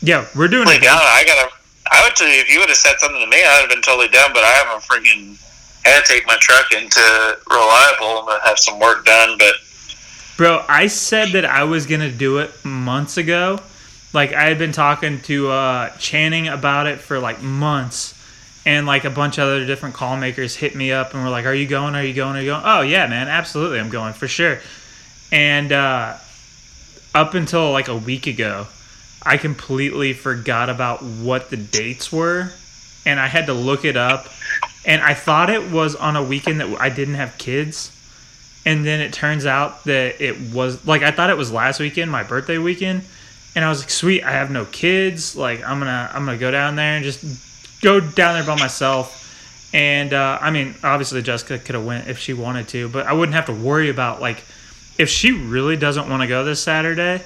Yeah, 0.00 0.24
we're 0.34 0.48
doing 0.48 0.64
Totally 0.64 0.78
a 0.78 0.88
down. 0.88 0.98
I 0.98 1.24
gotta. 1.26 1.52
I 1.92 2.02
would 2.04 2.16
tell 2.16 2.26
you 2.26 2.40
if 2.40 2.50
you 2.50 2.58
would 2.60 2.70
have 2.70 2.78
said 2.78 2.98
something 2.98 3.20
to 3.20 3.26
me, 3.26 3.36
I'd 3.36 3.60
have 3.60 3.68
been 3.68 3.82
totally 3.82 4.08
down. 4.08 4.32
But 4.32 4.44
I 4.44 4.52
haven't 4.52 4.82
friggin' 4.82 5.36
had 5.84 6.04
to 6.04 6.12
take 6.12 6.26
my 6.26 6.36
truck 6.40 6.72
into 6.72 7.38
reliable 7.50 8.30
and 8.30 8.40
have 8.44 8.58
some 8.58 8.80
work 8.80 9.04
done. 9.04 9.36
But 9.38 9.56
Bro, 10.36 10.66
I 10.68 10.88
said 10.88 11.30
that 11.30 11.46
I 11.46 11.64
was 11.64 11.86
gonna 11.86 12.10
do 12.10 12.38
it 12.38 12.52
months 12.62 13.16
ago. 13.16 13.58
Like 14.12 14.34
I 14.34 14.42
had 14.42 14.58
been 14.58 14.72
talking 14.72 15.20
to 15.22 15.48
uh, 15.48 15.88
Channing 15.96 16.46
about 16.48 16.86
it 16.86 16.98
for 16.98 17.18
like 17.18 17.40
months, 17.40 18.12
and 18.66 18.86
like 18.86 19.04
a 19.04 19.10
bunch 19.10 19.38
of 19.38 19.44
other 19.44 19.64
different 19.64 19.94
call 19.94 20.18
makers 20.18 20.54
hit 20.54 20.74
me 20.74 20.92
up 20.92 21.14
and 21.14 21.24
were 21.24 21.30
like, 21.30 21.46
"Are 21.46 21.54
you 21.54 21.66
going? 21.66 21.94
Are 21.94 22.04
you 22.04 22.12
going? 22.12 22.36
Are 22.36 22.40
you 22.40 22.48
going?" 22.48 22.62
Oh 22.66 22.82
yeah, 22.82 23.06
man, 23.06 23.28
absolutely, 23.28 23.80
I'm 23.80 23.88
going 23.88 24.12
for 24.12 24.28
sure. 24.28 24.60
And 25.32 25.72
uh, 25.72 26.18
up 27.14 27.32
until 27.32 27.72
like 27.72 27.88
a 27.88 27.96
week 27.96 28.26
ago, 28.26 28.66
I 29.22 29.38
completely 29.38 30.12
forgot 30.12 30.68
about 30.68 31.02
what 31.02 31.48
the 31.48 31.56
dates 31.56 32.12
were, 32.12 32.52
and 33.06 33.18
I 33.18 33.26
had 33.26 33.46
to 33.46 33.54
look 33.54 33.86
it 33.86 33.96
up. 33.96 34.26
And 34.84 35.00
I 35.00 35.14
thought 35.14 35.48
it 35.48 35.70
was 35.70 35.96
on 35.96 36.14
a 36.14 36.22
weekend 36.22 36.60
that 36.60 36.78
I 36.78 36.90
didn't 36.90 37.14
have 37.14 37.38
kids 37.38 37.95
and 38.66 38.84
then 38.84 39.00
it 39.00 39.12
turns 39.12 39.46
out 39.46 39.84
that 39.84 40.20
it 40.20 40.52
was 40.52 40.84
like 40.86 41.02
I 41.02 41.12
thought 41.12 41.30
it 41.30 41.36
was 41.36 41.52
last 41.52 41.78
weekend, 41.78 42.10
my 42.10 42.24
birthday 42.24 42.58
weekend, 42.58 43.02
and 43.54 43.64
I 43.64 43.68
was 43.68 43.80
like, 43.80 43.90
sweet, 43.90 44.24
I 44.24 44.32
have 44.32 44.50
no 44.50 44.64
kids. 44.66 45.36
Like 45.36 45.62
I'm 45.64 45.78
gonna 45.78 46.10
I'm 46.12 46.26
gonna 46.26 46.36
go 46.36 46.50
down 46.50 46.74
there 46.74 46.96
and 46.96 47.04
just 47.04 47.80
go 47.80 48.00
down 48.00 48.34
there 48.34 48.44
by 48.44 48.60
myself. 48.60 49.22
And 49.72 50.12
uh, 50.12 50.38
I 50.40 50.50
mean, 50.50 50.74
obviously 50.82 51.22
Jessica 51.22 51.58
could 51.58 51.76
have 51.76 51.86
went 51.86 52.08
if 52.08 52.18
she 52.18 52.34
wanted 52.34 52.68
to, 52.68 52.88
but 52.88 53.06
I 53.06 53.12
wouldn't 53.12 53.34
have 53.34 53.46
to 53.46 53.52
worry 53.52 53.88
about 53.88 54.20
like 54.20 54.42
if 54.98 55.08
she 55.08 55.30
really 55.30 55.76
doesn't 55.76 56.10
want 56.10 56.22
to 56.22 56.28
go 56.28 56.44
this 56.44 56.60
Saturday. 56.60 57.22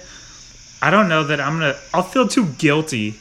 I 0.82 0.91
don't 0.91 1.09
know 1.09 1.24
that 1.24 1.41
I'm 1.41 1.55
gonna. 1.55 1.76
I'll 1.95 2.03
feel 2.03 2.28
too 2.28 2.47
guilty 2.47 3.14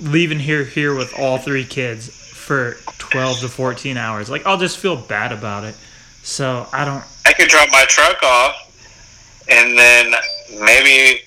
leaving 0.00 0.38
here 0.38 0.64
here 0.64 0.94
with 0.94 1.18
all 1.18 1.36
three 1.36 1.64
kids 1.64 2.08
for 2.08 2.76
12 2.98 3.40
to 3.40 3.48
14 3.48 3.98
hours. 3.98 4.30
Like 4.30 4.46
I'll 4.46 4.58
just 4.58 4.78
feel 4.78 4.96
bad 4.96 5.30
about 5.30 5.64
it. 5.64 5.76
So 6.24 6.66
I 6.72 6.84
don't. 6.84 7.04
I 7.26 7.32
could 7.34 7.48
drop 7.48 7.68
my 7.70 7.84
truck 7.86 8.22
off, 8.22 8.56
and 9.48 9.78
then 9.78 10.12
maybe 10.60 11.20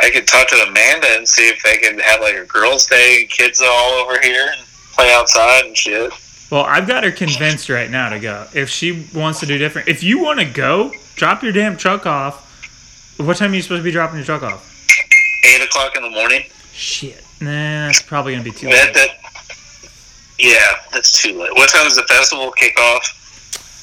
I 0.00 0.10
could 0.10 0.26
talk 0.28 0.48
to 0.48 0.56
Amanda 0.68 1.06
and 1.16 1.26
see 1.26 1.48
if 1.48 1.62
they 1.62 1.78
could 1.78 2.00
have 2.00 2.20
like 2.20 2.36
a 2.36 2.44
girls' 2.44 2.86
day, 2.86 3.26
kids 3.30 3.60
all 3.64 3.92
over 3.94 4.20
here, 4.20 4.48
and 4.52 4.60
play 4.92 5.12
outside 5.12 5.64
and 5.64 5.76
shit. 5.76 6.12
Well, 6.50 6.64
I've 6.64 6.86
got 6.86 7.02
her 7.02 7.10
convinced 7.10 7.70
right 7.70 7.90
now 7.90 8.10
to 8.10 8.20
go. 8.20 8.46
If 8.54 8.68
she 8.68 9.06
wants 9.14 9.40
to 9.40 9.46
do 9.46 9.56
different, 9.56 9.88
if 9.88 10.02
you 10.02 10.22
want 10.22 10.38
to 10.38 10.44
go, 10.44 10.92
drop 11.16 11.42
your 11.42 11.52
damn 11.52 11.78
truck 11.78 12.04
off. 12.04 12.50
What 13.18 13.38
time 13.38 13.52
are 13.52 13.54
you 13.54 13.62
supposed 13.62 13.80
to 13.80 13.84
be 13.84 13.90
dropping 13.90 14.16
your 14.16 14.26
truck 14.26 14.42
off? 14.42 14.68
Eight 15.46 15.62
o'clock 15.62 15.96
in 15.96 16.02
the 16.02 16.10
morning. 16.10 16.42
Shit, 16.74 17.24
nah, 17.40 17.86
that's 17.86 18.02
probably 18.02 18.32
gonna 18.32 18.44
be 18.44 18.50
too 18.50 18.66
That, 18.66 18.86
late. 18.86 18.94
that, 18.94 19.08
yeah, 20.38 20.76
that's 20.92 21.22
too 21.22 21.38
late. 21.40 21.54
What 21.54 21.70
time 21.70 21.84
does 21.84 21.96
the 21.96 22.02
festival 22.02 22.50
kick 22.52 22.78
off? 22.78 23.18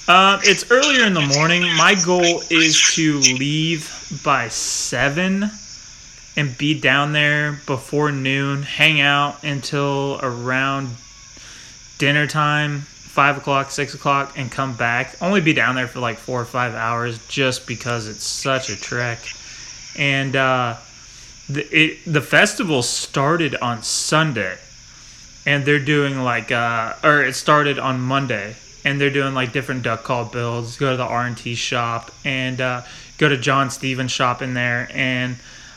Um, 0.10 0.40
it's 0.42 0.72
earlier 0.72 1.06
in 1.06 1.14
the 1.14 1.22
morning. 1.22 1.62
My 1.62 1.94
goal 2.04 2.42
is 2.50 2.82
to 2.96 3.20
leave 3.20 3.94
by 4.26 4.48
seven 4.48 5.52
and 6.36 6.58
be 6.58 6.82
down 6.82 7.14
there 7.14 7.60
before 7.68 8.12
noon. 8.12 8.64
Hang 8.64 9.02
out 9.02 9.44
until 9.44 10.20
around 10.24 10.90
dinner 12.00 12.26
time, 12.26 12.80
five 12.80 13.38
o'clock, 13.38 13.70
six 13.70 13.94
o'clock, 13.94 14.34
and 14.36 14.52
come 14.52 14.76
back. 14.76 15.16
Only 15.22 15.42
be 15.42 15.54
down 15.54 15.76
there 15.76 15.88
for 15.88 16.00
like 16.00 16.18
four 16.18 16.42
or 16.42 16.46
five 16.46 16.74
hours, 16.74 17.24
just 17.28 17.68
because 17.68 18.08
it's 18.08 18.24
such 18.24 18.72
a 18.72 18.76
trek. 18.76 19.20
And 19.96 20.36
uh, 20.36 20.78
the 21.48 21.68
it, 21.72 22.00
the 22.12 22.22
festival 22.22 22.82
started 22.82 23.54
on 23.58 23.84
Sunday, 23.84 24.58
and 25.46 25.66
they're 25.66 25.78
doing 25.78 26.24
like 26.24 26.52
uh, 26.52 26.96
or 27.04 27.24
it 27.24 27.36
started 27.36 27.78
on 27.78 28.02
Monday 28.02 28.56
and 28.84 29.00
they're 29.00 29.10
doing 29.10 29.34
like 29.34 29.52
different 29.52 29.84
duck 29.84 30.04
call 30.04 30.26
builds. 30.26 30.78
Go 30.78 30.92
to 30.92 30.98
the 30.98 31.04
R 31.04 31.26
and 31.26 31.38
T 31.38 31.56
shop 31.56 32.12
and 32.24 32.60
uh, 32.62 32.82
go 33.18 33.30
to 33.30 33.38
John 33.38 33.70
Stevens 33.70 34.12
shop 34.12 34.42
in 34.42 34.54
there, 34.54 34.90
and 34.94 35.36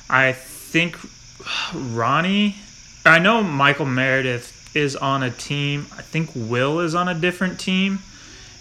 I 0.09 0.33
think 0.33 0.99
Ronnie, 1.75 2.57
I 3.05 3.19
know 3.19 3.43
Michael 3.43 3.87
Meredith 3.87 4.75
is 4.77 4.97
on 4.97 5.23
a 5.23 5.31
team. 5.31 5.87
I 5.97 6.03
think 6.03 6.31
Will 6.35 6.81
is 6.81 6.95
on 6.95 7.09
a 7.09 7.15
different 7.15 7.59
team, 7.59 7.99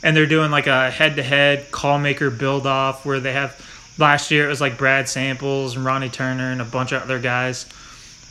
and 0.03 0.15
they're 0.15 0.25
doing 0.25 0.51
like 0.51 0.67
a 0.67 0.89
head-to-head 0.89 1.71
call 1.71 1.99
maker 1.99 2.29
build 2.29 2.65
off 2.65 3.05
where 3.05 3.19
they 3.19 3.33
have. 3.33 3.59
Last 3.97 4.31
year 4.31 4.45
it 4.45 4.47
was 4.47 4.61
like 4.61 4.77
Brad 4.77 5.07
Samples 5.07 5.75
and 5.75 5.85
Ronnie 5.85 6.09
Turner 6.09 6.51
and 6.51 6.61
a 6.61 6.65
bunch 6.65 6.91
of 6.91 7.03
other 7.03 7.19
guys 7.19 7.67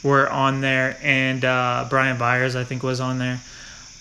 were 0.02 0.28
on 0.28 0.62
there, 0.62 0.96
and 1.02 1.44
uh, 1.44 1.86
Brian 1.88 2.18
Byers 2.18 2.56
I 2.56 2.64
think 2.64 2.82
was 2.82 3.00
on 3.00 3.18
there. 3.18 3.40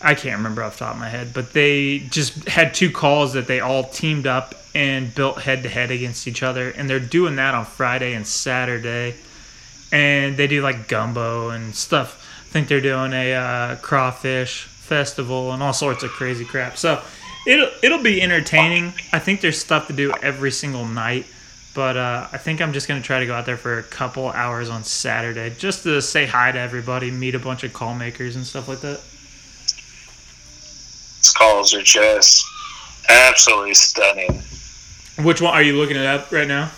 I 0.01 0.15
can't 0.15 0.37
remember 0.37 0.63
off 0.63 0.79
the 0.79 0.85
top 0.85 0.95
of 0.95 0.99
my 0.99 1.09
head, 1.09 1.33
but 1.33 1.51
they 1.51 1.99
just 1.99 2.47
had 2.47 2.73
two 2.73 2.89
calls 2.89 3.33
that 3.33 3.47
they 3.47 3.59
all 3.59 3.83
teamed 3.83 4.27
up 4.27 4.55
and 4.73 5.13
built 5.13 5.41
head 5.41 5.63
to 5.63 5.69
head 5.69 5.91
against 5.91 6.27
each 6.27 6.41
other, 6.41 6.69
and 6.71 6.89
they're 6.89 6.99
doing 6.99 7.35
that 7.35 7.53
on 7.53 7.65
Friday 7.65 8.13
and 8.13 8.25
Saturday, 8.25 9.15
and 9.91 10.37
they 10.37 10.47
do 10.47 10.61
like 10.61 10.87
gumbo 10.87 11.49
and 11.49 11.75
stuff. 11.75 12.25
I 12.47 12.51
think 12.51 12.67
they're 12.67 12.81
doing 12.81 13.13
a 13.13 13.33
uh, 13.33 13.75
crawfish 13.77 14.63
festival 14.63 15.51
and 15.51 15.61
all 15.61 15.73
sorts 15.73 16.03
of 16.03 16.11
crazy 16.11 16.45
crap. 16.45 16.77
So 16.77 17.01
it'll 17.45 17.69
it'll 17.83 18.01
be 18.01 18.21
entertaining. 18.21 18.93
I 19.11 19.19
think 19.19 19.41
there's 19.41 19.59
stuff 19.59 19.87
to 19.87 19.93
do 19.93 20.13
every 20.21 20.51
single 20.51 20.85
night, 20.85 21.25
but 21.75 21.97
uh, 21.97 22.27
I 22.31 22.37
think 22.37 22.61
I'm 22.61 22.71
just 22.71 22.87
gonna 22.87 23.01
try 23.01 23.19
to 23.19 23.25
go 23.25 23.33
out 23.33 23.45
there 23.45 23.57
for 23.57 23.79
a 23.79 23.83
couple 23.83 24.29
hours 24.29 24.69
on 24.69 24.83
Saturday 24.83 25.53
just 25.57 25.83
to 25.83 26.01
say 26.01 26.25
hi 26.25 26.51
to 26.51 26.59
everybody, 26.59 27.11
meet 27.11 27.35
a 27.35 27.39
bunch 27.39 27.63
of 27.63 27.73
call 27.73 27.93
makers 27.95 28.35
and 28.35 28.45
stuff 28.45 28.67
like 28.67 28.79
that. 28.81 29.01
Calls 31.31 31.73
are 31.73 31.81
just 31.81 32.45
Absolutely 33.09 33.73
stunning. 33.73 34.43
Which 35.17 35.41
one 35.41 35.53
are 35.53 35.63
you 35.63 35.75
looking 35.77 35.97
it 35.97 36.05
up 36.05 36.31
right 36.31 36.47
now? 36.47 36.69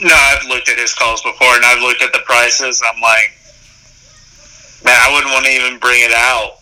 No, 0.00 0.12
I've 0.12 0.44
looked 0.48 0.68
at 0.68 0.76
his 0.76 0.92
calls 0.92 1.22
before, 1.22 1.54
and 1.54 1.64
I've 1.64 1.80
looked 1.80 2.02
at 2.02 2.12
the 2.12 2.18
prices. 2.26 2.82
I'm 2.84 3.00
like, 3.00 3.32
man, 4.84 5.00
I 5.00 5.14
wouldn't 5.14 5.32
want 5.32 5.46
to 5.46 5.52
even 5.52 5.78
bring 5.78 6.02
it 6.02 6.10
out. 6.10 6.58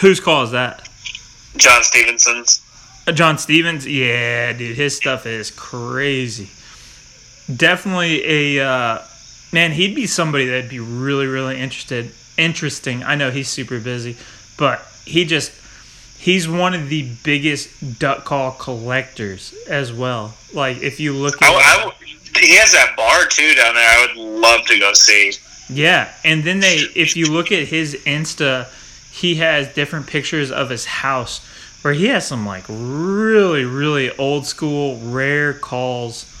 Whose 0.00 0.20
call 0.20 0.42
is 0.42 0.50
that? 0.50 0.86
John 1.56 1.82
Stevenson's. 1.82 2.60
Uh, 3.06 3.12
John 3.12 3.38
Stevens, 3.38 3.86
yeah, 3.86 4.52
dude, 4.52 4.76
his 4.76 4.94
stuff 4.94 5.24
is 5.24 5.50
crazy. 5.50 6.50
Definitely 7.56 8.58
a 8.58 8.64
uh, 8.64 9.02
man. 9.52 9.72
He'd 9.72 9.94
be 9.94 10.06
somebody 10.06 10.46
that'd 10.46 10.68
be 10.68 10.80
really, 10.80 11.26
really 11.26 11.58
interested. 11.58 12.12
Interesting. 12.36 13.02
I 13.02 13.14
know 13.14 13.30
he's 13.30 13.48
super 13.48 13.80
busy, 13.80 14.16
but 14.58 14.86
he 15.06 15.24
just 15.24 15.52
he's 16.18 16.48
one 16.48 16.74
of 16.74 16.88
the 16.88 17.08
biggest 17.22 17.98
duck 17.98 18.24
call 18.24 18.52
collectors 18.52 19.54
as 19.68 19.92
well. 19.92 20.34
Like 20.52 20.82
if 20.82 21.00
you 21.00 21.12
look 21.12 21.40
at, 21.40 21.48
I, 21.48 21.88
I, 21.88 21.92
he 22.38 22.56
has 22.56 22.72
that 22.72 22.94
bar 22.96 23.24
too 23.26 23.54
down 23.54 23.74
there. 23.74 23.88
I 23.88 24.06
would 24.06 24.16
love 24.16 24.66
to 24.66 24.78
go 24.78 24.92
see. 24.92 25.32
Yeah, 25.68 26.12
and 26.24 26.44
then 26.44 26.60
they, 26.60 26.76
if 26.94 27.16
you 27.16 27.32
look 27.32 27.50
at 27.50 27.68
his 27.68 27.96
Insta, 28.04 28.68
he 29.12 29.36
has 29.36 29.72
different 29.74 30.06
pictures 30.06 30.52
of 30.52 30.70
his 30.70 30.84
house 30.84 31.44
where 31.82 31.94
he 31.94 32.06
has 32.06 32.26
some 32.26 32.46
like 32.46 32.64
really, 32.68 33.64
really 33.64 34.16
old 34.16 34.46
school, 34.46 34.98
rare 35.02 35.54
calls 35.54 36.32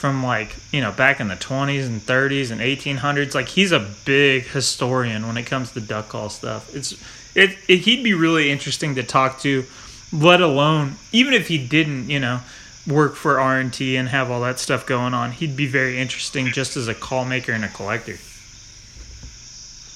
from 0.00 0.24
like 0.24 0.56
you 0.72 0.80
know 0.80 0.90
back 0.90 1.20
in 1.20 1.28
the 1.28 1.36
20s 1.36 1.86
and 1.86 2.00
30s 2.00 2.50
and 2.50 2.60
1800s. 2.60 3.34
Like 3.34 3.48
he's 3.48 3.70
a 3.70 3.86
big 4.04 4.44
historian 4.44 5.26
when 5.26 5.36
it 5.36 5.44
comes 5.44 5.72
to 5.72 5.80
duck 5.80 6.08
call 6.08 6.30
stuff. 6.30 6.74
It's 6.74 6.92
it, 7.36 7.56
it 7.68 7.80
he'd 7.80 8.02
be 8.02 8.14
really 8.14 8.50
interesting 8.50 8.94
to 8.96 9.02
talk 9.02 9.38
to, 9.40 9.64
let 10.12 10.40
alone 10.40 10.94
even 11.12 11.34
if 11.34 11.48
he 11.48 11.58
didn't, 11.64 12.08
you 12.08 12.18
know 12.18 12.40
work 12.86 13.14
for 13.14 13.38
R&T 13.38 13.96
and 13.96 14.08
have 14.08 14.30
all 14.30 14.40
that 14.40 14.58
stuff 14.58 14.86
going 14.86 15.14
on, 15.14 15.32
he'd 15.32 15.56
be 15.56 15.66
very 15.66 15.98
interesting 15.98 16.46
just 16.48 16.76
as 16.76 16.88
a 16.88 16.94
call 16.94 17.24
maker 17.24 17.52
and 17.52 17.64
a 17.64 17.68
collector. 17.68 18.16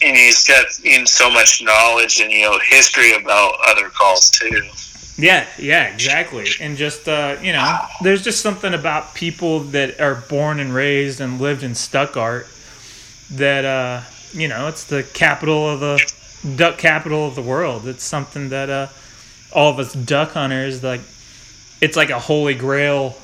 And 0.02 0.16
he's 0.16 0.46
got 0.46 0.66
know, 0.84 1.04
so 1.06 1.30
much 1.30 1.62
knowledge 1.62 2.20
and 2.20 2.30
you 2.30 2.42
know 2.42 2.58
history 2.62 3.14
about 3.14 3.54
other 3.66 3.88
calls 3.88 4.30
too. 4.30 4.62
Yeah, 5.16 5.46
yeah, 5.58 5.92
exactly. 5.92 6.46
And 6.60 6.76
just 6.76 7.08
uh, 7.08 7.36
you 7.40 7.52
know, 7.52 7.78
there's 8.02 8.22
just 8.22 8.40
something 8.40 8.74
about 8.74 9.14
people 9.14 9.60
that 9.60 10.00
are 10.00 10.16
born 10.28 10.58
and 10.58 10.74
raised 10.74 11.20
and 11.20 11.40
lived 11.40 11.62
in 11.62 11.74
Stuttgart 11.74 12.48
that 13.32 13.64
uh, 13.64 14.02
you 14.32 14.48
know, 14.48 14.66
it's 14.66 14.84
the 14.84 15.04
capital 15.14 15.68
of 15.68 15.80
the 15.80 16.12
duck 16.56 16.78
capital 16.78 17.26
of 17.26 17.36
the 17.36 17.42
world. 17.42 17.86
It's 17.86 18.02
something 18.02 18.48
that 18.48 18.68
uh, 18.68 18.88
all 19.52 19.70
of 19.70 19.78
us 19.78 19.92
duck 19.92 20.32
hunters 20.32 20.82
like 20.82 21.00
it's 21.80 21.96
like 21.96 22.10
a 22.10 22.18
holy 22.18 22.54
grail 22.54 23.16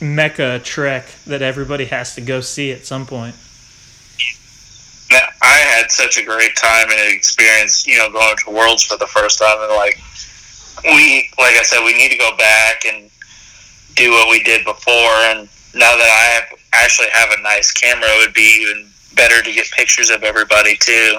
mecca 0.00 0.60
trek 0.64 1.06
that 1.26 1.42
everybody 1.42 1.84
has 1.86 2.14
to 2.14 2.20
go 2.20 2.40
see 2.40 2.72
at 2.72 2.86
some 2.86 3.06
point. 3.06 3.34
I 5.44 5.58
had 5.58 5.92
such 5.92 6.16
a 6.16 6.24
great 6.24 6.56
time 6.56 6.90
and 6.90 7.14
experience, 7.14 7.86
you 7.86 7.98
know, 7.98 8.10
going 8.10 8.36
to 8.44 8.50
Worlds 8.50 8.82
for 8.82 8.96
the 8.96 9.06
first 9.06 9.38
time, 9.38 9.56
and 9.60 9.72
like 9.72 10.00
we, 10.82 11.30
like 11.38 11.54
I 11.56 11.62
said, 11.62 11.84
we 11.84 11.96
need 11.96 12.10
to 12.10 12.18
go 12.18 12.36
back 12.36 12.84
and 12.84 13.10
do 13.94 14.10
what 14.10 14.30
we 14.30 14.42
did 14.42 14.64
before. 14.64 15.14
And 15.30 15.48
now 15.74 15.96
that 15.96 16.10
I 16.10 16.34
have 16.34 16.58
actually 16.72 17.08
have 17.10 17.30
a 17.36 17.42
nice 17.42 17.72
camera, 17.72 18.08
it 18.08 18.26
would 18.26 18.34
be 18.34 18.62
even 18.62 18.88
better 19.14 19.42
to 19.42 19.52
get 19.52 19.70
pictures 19.70 20.10
of 20.10 20.22
everybody 20.22 20.76
too. 20.76 21.18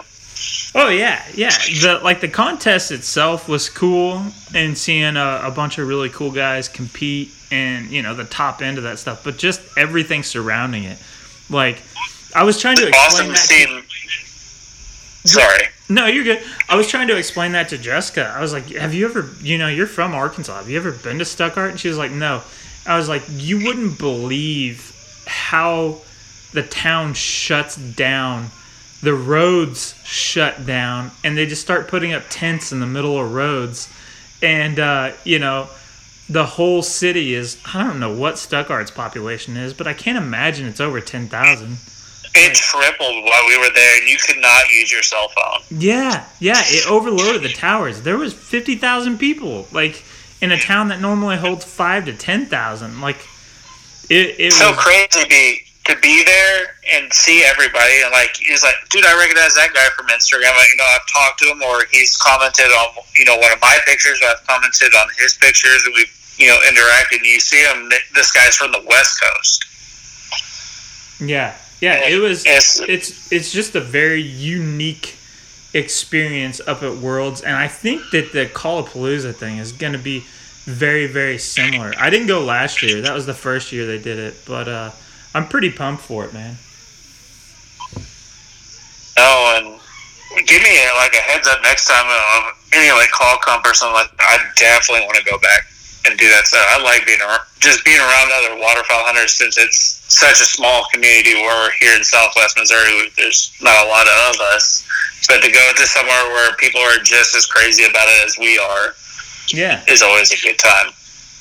Oh 0.78 0.90
yeah, 0.90 1.24
yeah. 1.34 1.50
The 1.50 2.02
like 2.04 2.20
the 2.20 2.28
contest 2.28 2.92
itself 2.92 3.48
was 3.48 3.70
cool, 3.70 4.22
and 4.54 4.78
seeing 4.78 5.16
a, 5.16 5.42
a, 5.46 5.52
bunch 5.52 5.78
of 5.78 5.88
really 5.88 6.10
cool 6.10 6.32
guys 6.32 6.68
compete, 6.68 7.32
and 7.50 7.90
you 7.90 8.02
know 8.02 8.14
the 8.14 8.26
top 8.26 8.62
end 8.62 8.78
of 8.78 8.84
that 8.84 9.00
stuff. 9.00 9.24
But 9.24 9.38
just 9.38 9.62
everything 9.78 10.22
surrounding 10.22 10.84
it, 10.84 11.02
like 11.50 11.82
I 12.36 12.44
was 12.44 12.60
trying 12.60 12.76
to 12.76 12.90
explain 12.90 13.06
awesome 13.06 13.28
that. 13.30 13.86
To, 15.24 15.28
Sorry. 15.28 15.70
No, 15.88 16.08
you're 16.08 16.24
good. 16.24 16.42
I 16.68 16.76
was 16.76 16.88
trying 16.88 17.08
to 17.10 17.18
explain 17.18 17.52
that 17.52 17.70
to 17.70 17.78
Jessica. 17.78 18.34
I 18.36 18.42
was 18.42 18.54
like, 18.54 18.70
"Have 18.70 18.94
you 18.94 19.06
ever, 19.06 19.30
you 19.42 19.58
know, 19.58 19.68
you're 19.68 19.86
from 19.88 20.16
Arkansas. 20.16 20.58
Have 20.58 20.70
you 20.70 20.78
ever 20.78 20.92
been 20.92 21.20
to 21.20 21.26
Stuttgart?" 21.26 21.72
And 21.72 21.80
she 21.80 21.88
was 21.88 21.98
like, 21.98 22.12
"No." 22.12 22.42
I 22.88 22.98
was 22.98 23.08
like, 23.08 23.24
"You 23.30 23.64
wouldn't 23.64 24.00
believe 24.00 24.94
how 25.28 26.02
the 26.54 26.64
town 26.64 27.14
shuts 27.14 27.76
down." 27.76 28.50
the 29.06 29.14
roads 29.14 29.94
shut 30.04 30.66
down 30.66 31.12
and 31.24 31.38
they 31.38 31.46
just 31.46 31.62
start 31.62 31.88
putting 31.88 32.12
up 32.12 32.24
tents 32.30 32.72
in 32.72 32.80
the 32.80 32.88
middle 32.88 33.20
of 33.20 33.34
roads 33.34 33.88
and 34.42 34.80
uh, 34.80 35.12
you 35.24 35.38
know 35.38 35.70
the 36.28 36.46
whole 36.46 36.82
city 36.82 37.36
is 37.36 37.62
i 37.72 37.84
don't 37.84 38.00
know 38.00 38.14
what 38.14 38.40
stuttgart's 38.40 38.90
population 38.90 39.56
is 39.58 39.74
but 39.76 39.86
i 39.86 39.94
can't 39.94 40.18
imagine 40.18 40.66
it's 40.66 40.80
over 40.80 41.00
10000 41.00 41.78
it 42.36 42.54
tripled 42.54 43.24
while 43.24 43.48
we 43.48 43.58
were 43.58 43.74
there 43.74 44.00
and 44.00 44.10
you 44.10 44.18
could 44.18 44.38
not 44.38 44.70
use 44.70 44.92
your 44.92 45.04
cell 45.04 45.30
phone 45.30 45.62
yeah 45.70 46.26
yeah 46.40 46.62
it 46.66 46.90
overloaded 46.90 47.42
the 47.42 47.54
towers 47.54 48.02
there 48.04 48.18
was 48.18 48.34
50000 48.34 49.18
people 49.18 49.68
like 49.72 50.04
in 50.42 50.52
a 50.52 50.58
town 50.58 50.90
that 50.90 51.02
normally 51.02 51.38
holds 51.38 51.66
5 51.66 52.06
to 52.06 52.14
10000 52.14 53.02
like 53.02 53.18
it, 54.10 54.40
it 54.40 54.54
so 54.54 54.72
was, 54.72 54.80
crazy 54.80 55.28
be 55.28 55.66
to 55.86 55.96
be 56.02 56.24
there 56.26 56.76
and 56.94 57.14
see 57.14 57.44
everybody 57.46 58.02
and 58.02 58.12
like 58.12 58.36
he's 58.38 58.64
like, 58.64 58.76
dude, 58.90 59.06
I 59.06 59.18
recognize 59.18 59.54
that 59.56 59.70
guy 59.74 59.86
from 59.96 60.08
Instagram. 60.08 60.58
Like, 60.58 60.70
you 60.74 60.78
know, 60.78 60.90
I've 60.90 61.06
talked 61.08 61.40
to 61.40 61.46
him 61.46 61.62
or 61.62 61.86
he's 61.92 62.18
commented 62.18 62.66
on 62.66 63.04
you 63.16 63.26
know 63.26 63.38
one 63.38 63.52
of 63.54 63.62
my 63.62 63.78
pictures. 63.86 64.20
Or 64.22 64.30
I've 64.30 64.46
commented 64.48 64.94
on 64.96 65.08
his 65.18 65.36
pictures 65.36 65.84
and 65.86 65.94
we've 65.94 66.12
you 66.38 66.48
know 66.48 66.58
interacted. 66.66 67.22
And 67.22 67.26
you 67.26 67.40
see 67.40 67.64
him. 67.64 67.90
This 68.14 68.32
guy's 68.32 68.56
from 68.56 68.72
the 68.72 68.84
West 68.88 69.22
Coast. 69.22 69.66
Yeah, 71.22 71.56
yeah. 71.82 72.08
It 72.08 72.20
was. 72.20 72.44
It's 72.46 72.80
it's 72.82 73.32
it's 73.32 73.52
just 73.52 73.76
a 73.76 73.82
very 73.82 74.22
unique 74.22 75.16
experience 75.74 76.62
up 76.68 76.84
at 76.84 76.96
Worlds, 76.98 77.42
and 77.42 77.56
I 77.56 77.68
think 77.68 78.02
that 78.12 78.32
the 78.32 78.46
Callapalooza 78.46 79.36
thing 79.36 79.58
is 79.58 79.72
going 79.72 79.94
to 79.94 80.00
be 80.00 80.24
very 80.66 81.08
very 81.08 81.38
similar. 81.38 81.94
I 82.00 82.10
didn't 82.10 82.28
go 82.28 82.42
last 82.42 82.82
year. 82.82 83.02
That 83.02 83.14
was 83.14 83.26
the 83.26 83.34
first 83.34 83.72
year 83.72 83.86
they 83.86 84.00
did 84.02 84.20
it, 84.20 84.36
but. 84.48 84.68
uh 84.68 84.92
I'm 85.36 85.50
pretty 85.50 85.70
pumped 85.70 86.02
for 86.02 86.24
it, 86.24 86.34
man. 86.34 86.56
Oh, 89.20 89.60
and 89.60 90.48
give 90.48 90.64
me 90.64 90.80
like 90.96 91.12
a 91.12 91.18
heads 91.18 91.46
up 91.46 91.62
next 91.62 91.90
time 91.90 92.08
of 92.08 92.56
any 92.72 92.90
like 92.94 93.12
call 93.12 93.38
comp 93.44 93.66
or 93.66 93.74
something 93.74 93.96
like 93.96 94.16
that. 94.16 94.40
I 94.40 94.54
definitely 94.56 95.06
want 95.06 95.18
to 95.18 95.26
go 95.26 95.38
back 95.40 95.68
and 96.08 96.18
do 96.18 96.30
that 96.30 96.48
stuff. 96.48 96.66
I 96.70 96.82
like 96.82 97.06
being 97.06 97.22
around, 97.22 97.42
just 97.60 97.84
being 97.86 98.00
around 98.00 98.32
other 98.34 98.60
waterfowl 98.62 99.06
hunters 99.06 99.34
since 99.34 99.58
it's 99.58 100.02
such 100.08 100.42
a 100.42 100.48
small 100.48 100.86
community. 100.94 101.36
Where 101.36 101.72
here 101.80 101.96
in 101.96 102.04
Southwest 102.04 102.58
Missouri, 102.58 103.10
there's 103.18 103.54
not 103.62 103.86
a 103.86 103.90
lot 103.90 104.08
of 104.08 104.40
us. 104.54 104.86
But 105.28 105.42
to 105.42 105.52
go 105.52 105.72
to 105.76 105.88
somewhere 105.88 106.24
where 106.30 106.54
people 106.56 106.82
are 106.82 106.98
just 107.00 107.36
as 107.36 107.46
crazy 107.46 107.84
about 107.86 108.08
it 108.08 108.26
as 108.26 108.38
we 108.38 108.60
are, 108.60 108.94
yeah, 109.50 109.84
is 109.88 110.02
always 110.02 110.32
a 110.32 110.40
good 110.42 110.60
time. 110.60 110.94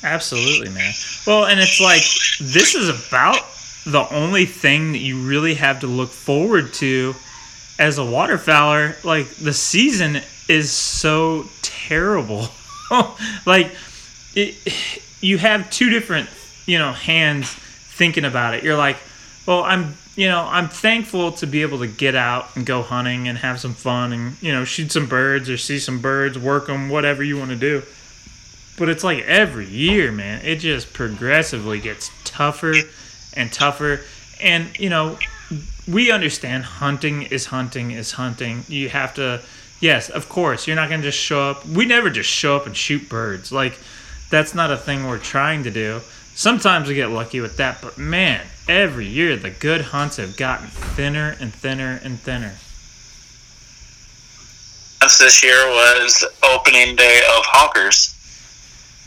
Absolutely, 0.03 0.71
man. 0.71 0.93
Well, 1.27 1.47
and 1.47 1.61
it's 1.61 1.81
like 1.81 2.05
this 2.41 2.75
is 2.75 2.89
about 2.89 3.41
the 3.87 4.07
only 4.13 4.47
thing 4.47 4.93
that 4.93 4.99
you 4.99 5.27
really 5.27 5.55
have 5.55 5.81
to 5.81 5.87
look 5.87 6.11
forward 6.11 6.73
to 6.75 7.15
as 7.79 7.99
a 7.99 8.03
waterfowler, 8.03 9.03
like 9.05 9.29
the 9.37 9.53
season 9.53 10.21
is 10.49 10.71
so 10.71 11.45
terrible. 11.63 12.47
like 13.47 13.73
it, 14.35 14.57
you 15.21 15.39
have 15.39 15.71
two 15.71 15.91
different, 15.91 16.29
you 16.67 16.79
know, 16.79 16.93
hands 16.93 17.49
thinking 17.51 18.25
about 18.25 18.55
it. 18.55 18.63
You're 18.65 18.77
like, 18.77 18.97
well, 19.47 19.63
I'm, 19.63 19.95
you 20.17 20.29
know, 20.29 20.47
I'm 20.49 20.69
thankful 20.69 21.33
to 21.33 21.47
be 21.47 21.63
able 21.63 21.79
to 21.81 21.87
get 21.87 22.15
out 22.15 22.55
and 22.57 22.65
go 22.65 22.83
hunting 22.83 23.29
and 23.29 23.39
have 23.39 23.61
some 23.61 23.75
fun 23.75 24.13
and, 24.13 24.43
you 24.43 24.53
know, 24.53 24.65
shoot 24.65 24.93
some 24.93 25.07
birds 25.07 25.51
or 25.51 25.57
see 25.57 25.79
some 25.79 26.01
birds, 26.01 26.39
work 26.39 26.67
them, 26.67 26.89
whatever 26.89 27.23
you 27.23 27.39
want 27.39 27.51
to 27.51 27.57
do. 27.57 27.83
But 28.77 28.89
it's 28.89 29.05
like 29.05 29.25
every 29.25 29.67
year, 29.67 30.11
man, 30.11 30.45
it 30.45 30.57
just 30.57 30.93
progressively 30.93 31.81
gets 31.81 32.11
tougher 32.25 32.75
and 33.37 33.53
tougher. 33.53 34.01
And, 34.41 34.77
you 34.79 34.91
know, 34.91 35.19
we 35.87 36.11
understand 36.11 36.65
hunting 36.65 37.23
is 37.23 37.47
hunting 37.47 37.93
is 37.93 38.13
hunting. 38.13 38.65
You 38.69 38.89
have 38.89 39.15
to, 39.15 39.43
yes, 39.81 40.11
of 40.11 40.29
course, 40.29 40.67
you're 40.67 40.77
not 40.77 40.89
going 40.89 41.03
to 41.03 41.09
just 41.09 41.19
show 41.19 41.51
up. 41.51 41.65
We 41.67 41.85
never 41.85 42.11
just 42.11 42.31
show 42.31 42.57
up 42.57 42.67
and 42.67 42.77
shoot 42.77 43.09
birds. 43.09 43.53
Like, 43.53 43.79
that's 44.31 44.55
not 44.55 44.71
a 44.71 44.77
thing 44.77 45.07
we're 45.07 45.19
trying 45.19 45.63
to 45.65 45.71
do. 45.71 46.01
Sometimes 46.35 46.89
we 46.89 46.95
get 46.95 47.11
lucky 47.11 47.41
with 47.41 47.57
that, 47.59 47.81
but 47.81 47.97
man, 47.97 48.45
every 48.69 49.07
year 49.07 49.37
the 49.37 49.51
good 49.51 49.81
hunts 49.81 50.17
have 50.17 50.37
gotten 50.37 50.67
thinner 50.69 51.37
and 51.41 51.53
thinner 51.55 52.01
and 52.03 52.19
thinner. 52.19 52.55
This 55.01 55.43
year 55.43 55.67
was 55.69 56.25
opening 56.43 56.97
day 56.97 57.21
of 57.37 57.45
Honkers. 57.45 58.15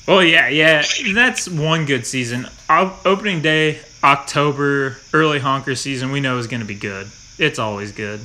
Oh 0.08 0.20
yeah, 0.20 0.48
yeah, 0.48 0.84
that's 1.14 1.50
one 1.50 1.86
good 1.86 2.06
season. 2.06 2.48
Opening 2.70 3.42
day 3.42 3.80
October, 4.04 4.98
early 5.14 5.40
honker 5.40 5.76
season, 5.76 6.12
we 6.12 6.22
know 6.22 6.38
is 6.38 6.48
going 6.48 6.62
to 6.62 6.68
be 6.68 6.76
good. 6.76 7.08
It's 7.38 7.60
always 7.60 7.92
good. 7.92 8.22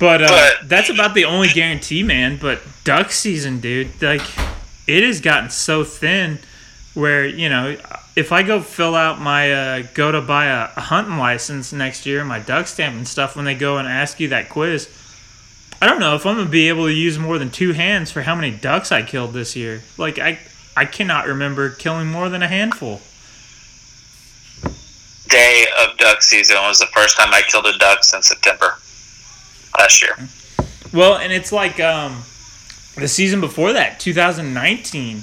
But, 0.00 0.22
uh, 0.22 0.28
But- 0.28 0.68
that's 0.68 0.88
about 0.88 1.14
the 1.14 1.26
only 1.26 1.48
guarantee, 1.48 2.02
man. 2.02 2.38
But 2.38 2.62
duck 2.84 3.12
season, 3.12 3.60
dude, 3.60 4.02
like 4.02 4.22
it 4.88 5.04
has 5.04 5.20
gotten 5.20 5.50
so 5.50 5.84
thin 5.84 6.40
where 6.94 7.24
you 7.24 7.48
know 7.48 7.76
if 8.16 8.32
I 8.32 8.42
go 8.42 8.60
fill 8.60 8.96
out 8.96 9.20
my 9.20 9.52
uh, 9.52 9.82
go 9.94 10.10
to 10.10 10.20
buy 10.20 10.46
a, 10.46 10.70
a 10.76 10.80
hunting 10.80 11.18
license 11.18 11.72
next 11.72 12.06
year, 12.06 12.24
my 12.24 12.38
duck 12.40 12.66
stamp 12.66 12.96
and 12.96 13.06
stuff, 13.06 13.36
when 13.36 13.44
they 13.44 13.54
go 13.54 13.76
and 13.76 13.86
ask 13.86 14.18
you 14.18 14.28
that 14.28 14.48
quiz, 14.48 14.88
I 15.82 15.86
don't 15.86 16.00
know 16.00 16.14
if 16.16 16.24
I'm 16.26 16.36
gonna 16.36 16.48
be 16.48 16.68
able 16.68 16.86
to 16.86 16.92
use 16.92 17.18
more 17.18 17.38
than 17.38 17.50
two 17.50 17.72
hands 17.72 18.10
for 18.10 18.22
how 18.22 18.34
many 18.34 18.50
ducks 18.50 18.90
I 18.90 19.02
killed 19.02 19.34
this 19.34 19.54
year. 19.54 19.82
Like 19.98 20.18
I, 20.18 20.38
I 20.76 20.86
cannot 20.86 21.26
remember 21.26 21.70
killing 21.70 22.08
more 22.08 22.28
than 22.30 22.42
a 22.42 22.48
handful. 22.48 23.00
Day 25.28 25.66
of 25.82 25.96
duck 25.98 26.22
season 26.22 26.56
was 26.62 26.78
the 26.80 26.86
first 26.86 27.16
time 27.16 27.32
I 27.32 27.42
killed 27.42 27.66
a 27.66 27.76
duck 27.78 28.02
since 28.02 28.28
September 28.28 28.78
last 29.78 30.02
year. 30.02 30.16
Well, 30.92 31.16
and 31.16 31.32
it's 31.32 31.52
like 31.52 31.78
um, 31.80 32.22
the 32.96 33.08
season 33.08 33.40
before 33.40 33.72
that, 33.72 34.00
2019. 34.00 35.22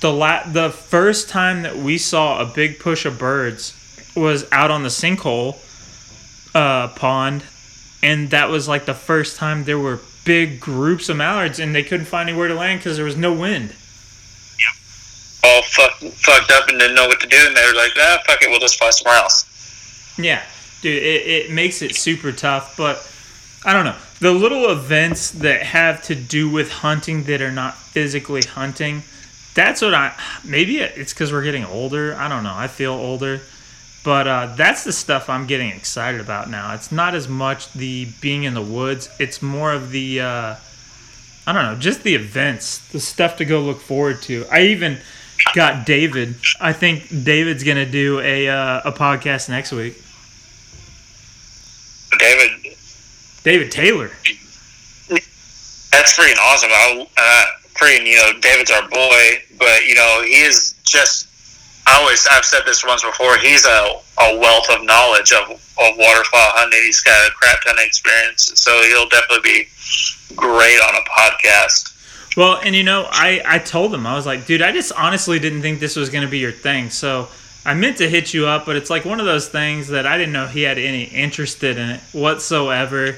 The 0.00 0.12
la- 0.12 0.46
the 0.46 0.70
first 0.70 1.30
time 1.30 1.62
that 1.62 1.76
we 1.76 1.96
saw 1.96 2.40
a 2.40 2.44
big 2.44 2.78
push 2.78 3.06
of 3.06 3.18
birds 3.18 3.72
was 4.14 4.46
out 4.52 4.70
on 4.70 4.82
the 4.82 4.88
sinkhole 4.90 5.56
uh, 6.54 6.88
pond, 6.88 7.44
and 8.02 8.30
that 8.30 8.50
was 8.50 8.68
like 8.68 8.84
the 8.84 8.94
first 8.94 9.36
time 9.36 9.64
there 9.64 9.78
were 9.78 10.00
big 10.24 10.60
groups 10.60 11.08
of 11.08 11.16
mallards, 11.16 11.58
and 11.58 11.74
they 11.74 11.82
couldn't 11.82 12.06
find 12.06 12.28
anywhere 12.28 12.48
to 12.48 12.54
land 12.54 12.80
because 12.80 12.96
there 12.96 13.06
was 13.06 13.16
no 13.16 13.32
wind. 13.32 13.74
Yeah, 14.58 15.48
all 15.48 15.62
fuck, 15.62 15.92
fucked 16.12 16.50
up 16.50 16.68
and 16.68 16.78
didn't 16.78 16.96
know 16.96 17.06
what 17.06 17.20
to 17.20 17.26
do, 17.26 17.38
and 17.46 17.56
they 17.56 17.66
were 17.66 17.74
like, 17.74 17.92
"Ah, 17.96 18.20
fuck 18.26 18.42
it, 18.42 18.50
we'll 18.50 18.60
just 18.60 18.78
fly 18.78 18.90
somewhere 18.90 19.16
else." 19.16 19.46
Yeah, 20.18 20.42
dude, 20.82 21.02
it, 21.02 21.26
it 21.26 21.50
makes 21.50 21.80
it 21.80 21.94
super 21.94 22.32
tough, 22.32 22.76
but 22.76 22.98
I 23.66 23.72
don't 23.72 23.84
know. 23.84 23.96
The 24.20 24.30
little 24.30 24.70
events 24.70 25.32
that 25.32 25.62
have 25.62 26.02
to 26.04 26.14
do 26.14 26.48
with 26.48 26.70
hunting 26.70 27.24
that 27.24 27.42
are 27.42 27.50
not 27.50 27.76
physically 27.76 28.42
hunting, 28.42 29.02
that's 29.54 29.82
what 29.82 29.92
I. 29.92 30.14
Maybe 30.44 30.78
it's 30.78 31.12
because 31.12 31.32
we're 31.32 31.42
getting 31.42 31.64
older. 31.64 32.14
I 32.14 32.28
don't 32.28 32.44
know. 32.44 32.54
I 32.54 32.68
feel 32.68 32.92
older. 32.92 33.40
But 34.04 34.28
uh, 34.28 34.54
that's 34.54 34.84
the 34.84 34.92
stuff 34.92 35.28
I'm 35.28 35.48
getting 35.48 35.70
excited 35.70 36.20
about 36.20 36.48
now. 36.48 36.74
It's 36.74 36.92
not 36.92 37.16
as 37.16 37.28
much 37.28 37.72
the 37.72 38.06
being 38.20 38.44
in 38.44 38.54
the 38.54 38.62
woods, 38.62 39.10
it's 39.18 39.42
more 39.42 39.72
of 39.72 39.90
the. 39.90 40.20
Uh, 40.20 40.56
I 41.48 41.52
don't 41.52 41.64
know, 41.64 41.76
just 41.76 42.02
the 42.02 42.14
events, 42.14 42.78
the 42.88 43.00
stuff 43.00 43.36
to 43.36 43.44
go 43.44 43.60
look 43.60 43.80
forward 43.80 44.22
to. 44.22 44.46
I 44.50 44.62
even 44.62 44.98
got 45.54 45.86
David. 45.86 46.36
I 46.60 46.72
think 46.72 47.08
David's 47.24 47.64
gonna 47.64 47.84
do 47.86 48.20
a 48.20 48.48
uh, 48.48 48.82
a 48.84 48.92
podcast 48.92 49.48
next 49.48 49.72
week. 49.72 50.00
David, 52.18 52.65
David 53.46 53.70
Taylor. 53.70 54.10
that's 55.08 56.18
freaking 56.18 56.36
awesome. 56.42 56.68
I, 56.68 57.06
uh, 57.16 57.44
freaking, 57.74 58.04
you 58.04 58.16
know, 58.16 58.32
David's 58.40 58.72
our 58.72 58.88
boy, 58.88 59.40
but 59.56 59.86
you 59.86 59.94
know, 59.94 60.22
he 60.24 60.42
is 60.42 60.74
just. 60.82 61.28
I 61.86 61.96
always, 62.00 62.26
I've 62.28 62.44
said 62.44 62.62
this 62.66 62.84
once 62.84 63.04
before. 63.04 63.38
He's 63.38 63.64
a, 63.64 64.00
a 64.20 64.38
wealth 64.40 64.68
of 64.70 64.84
knowledge 64.84 65.30
of, 65.30 65.52
of 65.52 65.96
waterfowl 65.96 66.50
hunting. 66.56 66.80
He's 66.82 67.00
got 67.02 67.28
a 67.28 67.30
crap 67.34 67.62
ton 67.62 67.78
of 67.78 67.84
experience, 67.84 68.50
so 68.56 68.72
he'll 68.88 69.08
definitely 69.08 69.48
be 69.48 69.68
great 70.34 70.80
on 70.80 70.96
a 70.96 71.04
podcast. 71.08 72.36
Well, 72.36 72.60
and 72.64 72.74
you 72.74 72.82
know, 72.82 73.06
I 73.12 73.42
I 73.46 73.60
told 73.60 73.94
him 73.94 74.08
I 74.08 74.16
was 74.16 74.26
like, 74.26 74.46
dude, 74.46 74.60
I 74.60 74.72
just 74.72 74.90
honestly 74.90 75.38
didn't 75.38 75.62
think 75.62 75.78
this 75.78 75.94
was 75.94 76.10
gonna 76.10 76.26
be 76.26 76.40
your 76.40 76.50
thing. 76.50 76.90
So 76.90 77.28
I 77.64 77.74
meant 77.74 77.98
to 77.98 78.08
hit 78.08 78.34
you 78.34 78.48
up, 78.48 78.66
but 78.66 78.74
it's 78.74 78.90
like 78.90 79.04
one 79.04 79.20
of 79.20 79.26
those 79.26 79.48
things 79.48 79.86
that 79.88 80.04
I 80.04 80.18
didn't 80.18 80.32
know 80.32 80.48
he 80.48 80.62
had 80.62 80.78
any 80.78 81.04
interest 81.04 81.62
in 81.62 81.78
it 81.78 82.00
whatsoever. 82.12 83.14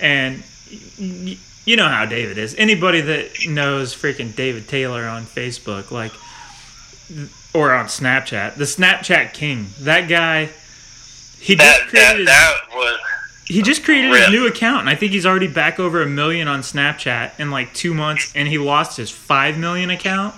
And 0.00 0.42
you 1.64 1.76
know 1.76 1.88
how 1.88 2.06
David 2.06 2.38
is. 2.38 2.54
Anybody 2.56 3.00
that 3.02 3.30
knows 3.48 3.94
freaking 3.94 4.34
David 4.34 4.68
Taylor 4.68 5.04
on 5.06 5.24
Facebook, 5.24 5.90
like, 5.90 6.12
or 7.54 7.72
on 7.72 7.86
Snapchat, 7.86 8.54
the 8.56 8.64
Snapchat 8.64 9.32
king, 9.34 9.66
that 9.80 10.08
guy. 10.08 10.48
He 11.40 11.56
just 11.56 11.58
That 11.80 11.80
that, 11.80 11.88
created. 11.88 12.18
his- 12.18 12.26
that 12.26 12.54
was 12.74 12.98
he 13.46 13.62
just 13.62 13.82
created 13.84 14.10
his 14.12 14.20
Rip. 14.20 14.30
new 14.30 14.46
account, 14.46 14.80
and 14.82 14.88
I 14.90 14.94
think 14.94 15.10
he's 15.10 15.26
already 15.26 15.48
back 15.48 15.80
over 15.80 16.02
a 16.02 16.06
million 16.06 16.46
on 16.46 16.60
Snapchat 16.60 17.32
in 17.40 17.50
like 17.50 17.74
two 17.74 17.92
months, 17.94 18.30
and 18.36 18.46
he 18.46 18.58
lost 18.58 18.96
his 18.96 19.10
five 19.10 19.58
million 19.58 19.90
account. 19.90 20.34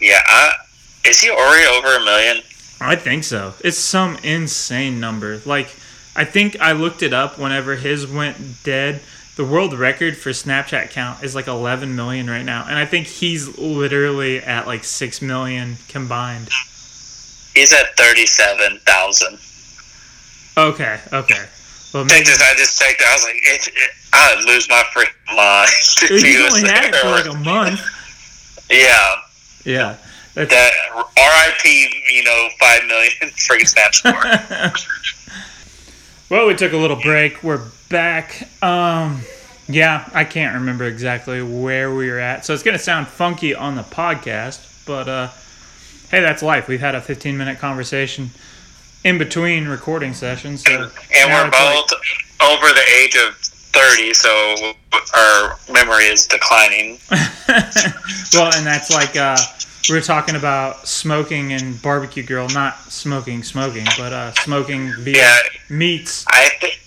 yeah. 0.00 0.20
I, 0.26 0.52
is 1.06 1.20
he 1.20 1.30
already 1.30 1.66
over 1.66 1.96
a 1.96 2.04
million? 2.04 2.42
I 2.80 2.96
think 2.96 3.22
so. 3.24 3.54
It's 3.60 3.78
some 3.78 4.16
insane 4.24 4.98
number. 4.98 5.40
Like, 5.44 5.68
I 6.16 6.24
think 6.24 6.60
I 6.60 6.72
looked 6.72 7.02
it 7.02 7.12
up 7.12 7.38
whenever 7.38 7.76
his 7.76 8.06
went 8.06 8.62
dead. 8.62 9.00
The 9.36 9.44
world 9.44 9.74
record 9.74 10.16
for 10.16 10.30
Snapchat 10.30 10.90
count 10.90 11.24
is 11.24 11.34
like 11.34 11.48
11 11.48 11.96
million 11.96 12.30
right 12.30 12.44
now, 12.44 12.66
and 12.68 12.78
I 12.78 12.86
think 12.86 13.06
he's 13.08 13.58
literally 13.58 14.38
at 14.38 14.66
like 14.66 14.84
6 14.84 15.22
million 15.22 15.76
combined. 15.88 16.50
He's 17.54 17.72
at 17.72 17.96
thirty-seven 17.96 18.80
thousand. 18.80 19.38
Okay, 20.56 20.98
okay. 21.12 21.44
Well, 21.92 22.04
maybe 22.04 22.24
just, 22.24 22.42
I 22.42 22.54
just 22.56 22.76
checked. 22.80 23.00
I 23.06 23.12
was 23.14 23.22
like, 23.22 23.36
it, 23.36 23.68
it, 23.68 23.90
I'd 24.12 24.44
lose 24.44 24.68
my 24.68 24.82
freaking 24.92 25.36
mind. 25.36 25.70
he's 26.08 26.52
only 26.52 26.68
had 26.68 26.86
it 26.86 26.96
for 26.96 27.10
like 27.10 27.26
a 27.26 27.38
month. 27.44 27.80
yeah. 28.70 29.16
Yeah, 29.64 29.96
that's 30.34 30.50
That 30.50 30.72
R.I.P. 31.16 32.02
You 32.10 32.24
know, 32.24 32.48
five 32.58 32.84
million 32.86 33.12
freaking 33.30 33.68
snap 33.68 33.94
score. 33.94 34.12
Well, 36.30 36.46
we 36.46 36.54
took 36.54 36.72
a 36.72 36.76
little 36.76 37.00
break. 37.00 37.42
We're 37.42 37.62
back. 37.90 38.48
Um, 38.62 39.20
yeah, 39.68 40.08
I 40.14 40.24
can't 40.24 40.54
remember 40.54 40.84
exactly 40.84 41.42
where 41.42 41.94
we 41.94 42.10
were 42.10 42.18
at, 42.18 42.44
so 42.44 42.54
it's 42.54 42.62
gonna 42.62 42.78
sound 42.78 43.06
funky 43.08 43.54
on 43.54 43.76
the 43.76 43.82
podcast. 43.82 44.84
But 44.86 45.08
uh, 45.08 45.28
hey, 46.10 46.20
that's 46.20 46.42
life. 46.42 46.68
We've 46.68 46.80
had 46.80 46.94
a 46.94 47.00
15 47.00 47.36
minute 47.36 47.58
conversation 47.58 48.30
in 49.04 49.18
between 49.18 49.68
recording 49.68 50.14
sessions, 50.14 50.64
so 50.64 50.72
and 50.72 50.80
we're 50.82 50.90
it's 50.90 51.30
like- 51.30 51.52
both 51.52 51.92
over 52.42 52.66
the 52.72 52.84
age 53.00 53.16
of 53.16 53.34
thirty, 53.36 54.12
so 54.14 54.28
our 55.14 55.58
memory 55.72 56.04
is 56.04 56.26
declining. 56.26 56.98
well, 57.10 58.52
and 58.54 58.66
that's 58.66 58.90
like 58.92 59.16
uh, 59.16 59.36
we 59.88 59.94
were 59.96 60.00
talking 60.00 60.36
about 60.36 60.86
smoking 60.86 61.52
and 61.52 61.80
barbecue 61.82 62.22
grill, 62.22 62.48
not 62.50 62.76
smoking, 62.92 63.42
smoking, 63.42 63.84
but 63.98 64.12
uh, 64.12 64.32
smoking 64.34 64.92
via 65.00 65.16
Yeah. 65.16 65.38
meats. 65.68 66.24
I 66.28 66.48
think 66.60 66.78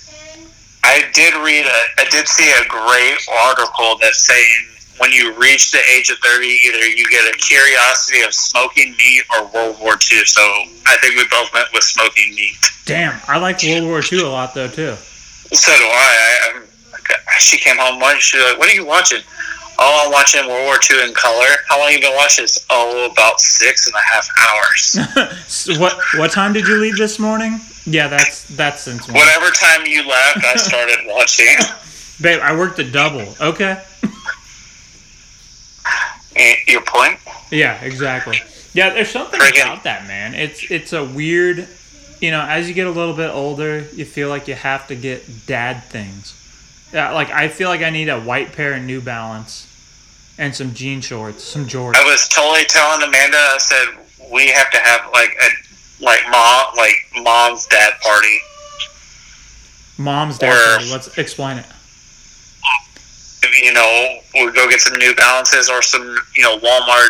I 0.84 1.04
did 1.14 1.34
read. 1.36 1.66
A, 1.66 2.02
I 2.02 2.06
did 2.10 2.28
see 2.28 2.50
a 2.50 2.66
great 2.68 3.18
article 3.46 3.98
that's 4.00 4.26
saying 4.26 4.66
when 5.00 5.12
you 5.12 5.34
reach 5.36 5.72
the 5.72 5.80
age 5.96 6.10
of 6.10 6.18
thirty, 6.20 6.60
either 6.66 6.88
you 6.88 7.06
get 7.10 7.34
a 7.34 7.38
curiosity 7.38 8.22
of 8.24 8.34
smoking 8.34 8.96
meat 8.98 9.24
or 9.36 9.46
World 9.48 9.78
War 9.82 9.94
II. 9.94 10.26
So 10.26 10.42
I 10.88 10.98
think 11.02 11.16
we 11.16 11.26
both 11.30 11.54
went 11.54 11.68
with 11.74 11.84
smoking 11.84 12.34
meat. 12.36 12.58
Damn, 12.86 13.20
I 13.28 13.38
like 13.38 13.62
World 13.64 13.84
War 13.86 14.02
II 14.12 14.22
a 14.22 14.30
lot 14.30 14.54
though 14.54 14.68
too. 14.70 14.96
So 14.96 15.72
do 15.78 15.84
I. 15.84 15.88
I 15.88 16.54
I'm, 16.56 16.64
she 17.40 17.58
came 17.58 17.78
home 17.78 18.00
once. 18.00 18.24
She's 18.24 18.42
like, 18.44 18.58
"What 18.58 18.70
are 18.70 18.74
you 18.74 18.86
watching?" 18.86 19.22
Oh, 19.80 20.04
I'm 20.06 20.12
watching 20.12 20.46
World 20.48 20.66
War 20.66 20.80
II 20.92 21.08
in 21.08 21.14
color. 21.14 21.46
How 21.70 21.80
long 21.80 21.92
you 21.92 22.00
been 22.02 22.16
watching 22.16 22.44
this? 22.44 22.66
Oh, 22.70 23.10
about 23.12 23.40
six 23.40 23.86
and 23.86 23.96
a 23.96 24.00
half 24.00 24.28
hours. 24.50 24.98
So 25.48 25.80
what 25.80 25.98
what 26.16 26.32
time 26.32 26.54
did 26.54 26.68
you 26.68 26.78
leave 26.78 26.98
this 26.98 27.20
morning? 27.20 27.60
Yeah, 27.86 28.08
that's 28.08 28.44
that's 28.56 28.82
since. 28.82 29.08
Whatever 29.08 29.50
time 29.52 29.86
you 29.86 30.08
left, 30.08 30.44
I 30.46 30.56
started 30.56 30.98
watching. 31.08 31.56
Babe, 32.22 32.40
I 32.42 32.56
worked 32.56 32.80
a 32.80 32.90
double. 32.90 33.26
Okay. 33.42 33.82
Your 36.68 36.82
point? 36.82 37.20
Yeah, 37.52 37.82
exactly. 37.84 38.38
Yeah, 38.74 38.92
there's 38.92 39.10
something 39.10 39.40
Friggin- 39.40 39.62
about 39.64 39.84
that, 39.84 40.08
man. 40.08 40.34
It's 40.36 40.70
it's 40.70 40.94
a 40.94 41.04
weird, 41.04 41.68
you 42.22 42.32
know, 42.32 42.42
as 42.42 42.68
you 42.68 42.74
get 42.76 42.88
a 42.88 42.92
little 42.92 43.16
bit 43.16 43.30
older, 43.32 43.80
you 43.94 44.06
feel 44.06 44.30
like 44.30 44.48
you 44.48 44.54
have 44.56 44.88
to 44.88 44.96
get 44.96 45.48
dad 45.48 45.84
things. 45.86 46.34
Yeah, 46.94 47.12
like 47.12 47.32
I 47.32 47.48
feel 47.48 47.70
like 47.70 47.82
I 47.82 47.90
need 47.90 48.10
a 48.10 48.20
white 48.20 48.54
pair 48.54 48.74
of 48.74 48.84
New 48.84 49.02
Balance 49.02 49.67
and 50.38 50.54
some 50.56 50.74
jean 50.74 51.02
shorts, 51.02 51.44
some 51.44 51.66
Jordans. 51.66 51.96
I 51.96 52.04
was 52.06 52.28
totally 52.28 52.66
telling 52.66 53.04
Amanda. 53.08 53.38
I 53.38 53.58
said 53.60 53.98
we 54.32 54.48
have 54.50 54.70
to 54.72 54.78
have 54.78 55.10
like 55.14 55.36
a 55.42 56.04
like 56.04 56.22
mom 56.30 56.66
like 56.76 56.96
mom's 57.24 57.66
dad 57.68 57.94
party. 58.02 58.38
Mom's 59.98 60.38
dad 60.38 60.54
Or- 60.54 60.76
party. 60.78 60.92
Let's 60.92 61.18
explain 61.18 61.58
it. 61.58 61.66
You 63.64 63.72
know, 63.74 64.20
we'll 64.36 64.52
go 64.52 64.70
get 64.70 64.82
some 64.82 64.98
New 65.00 65.16
Balances 65.16 65.70
or 65.70 65.82
some 65.82 66.18
you 66.36 66.44
know 66.44 66.58
Walmart 66.60 67.10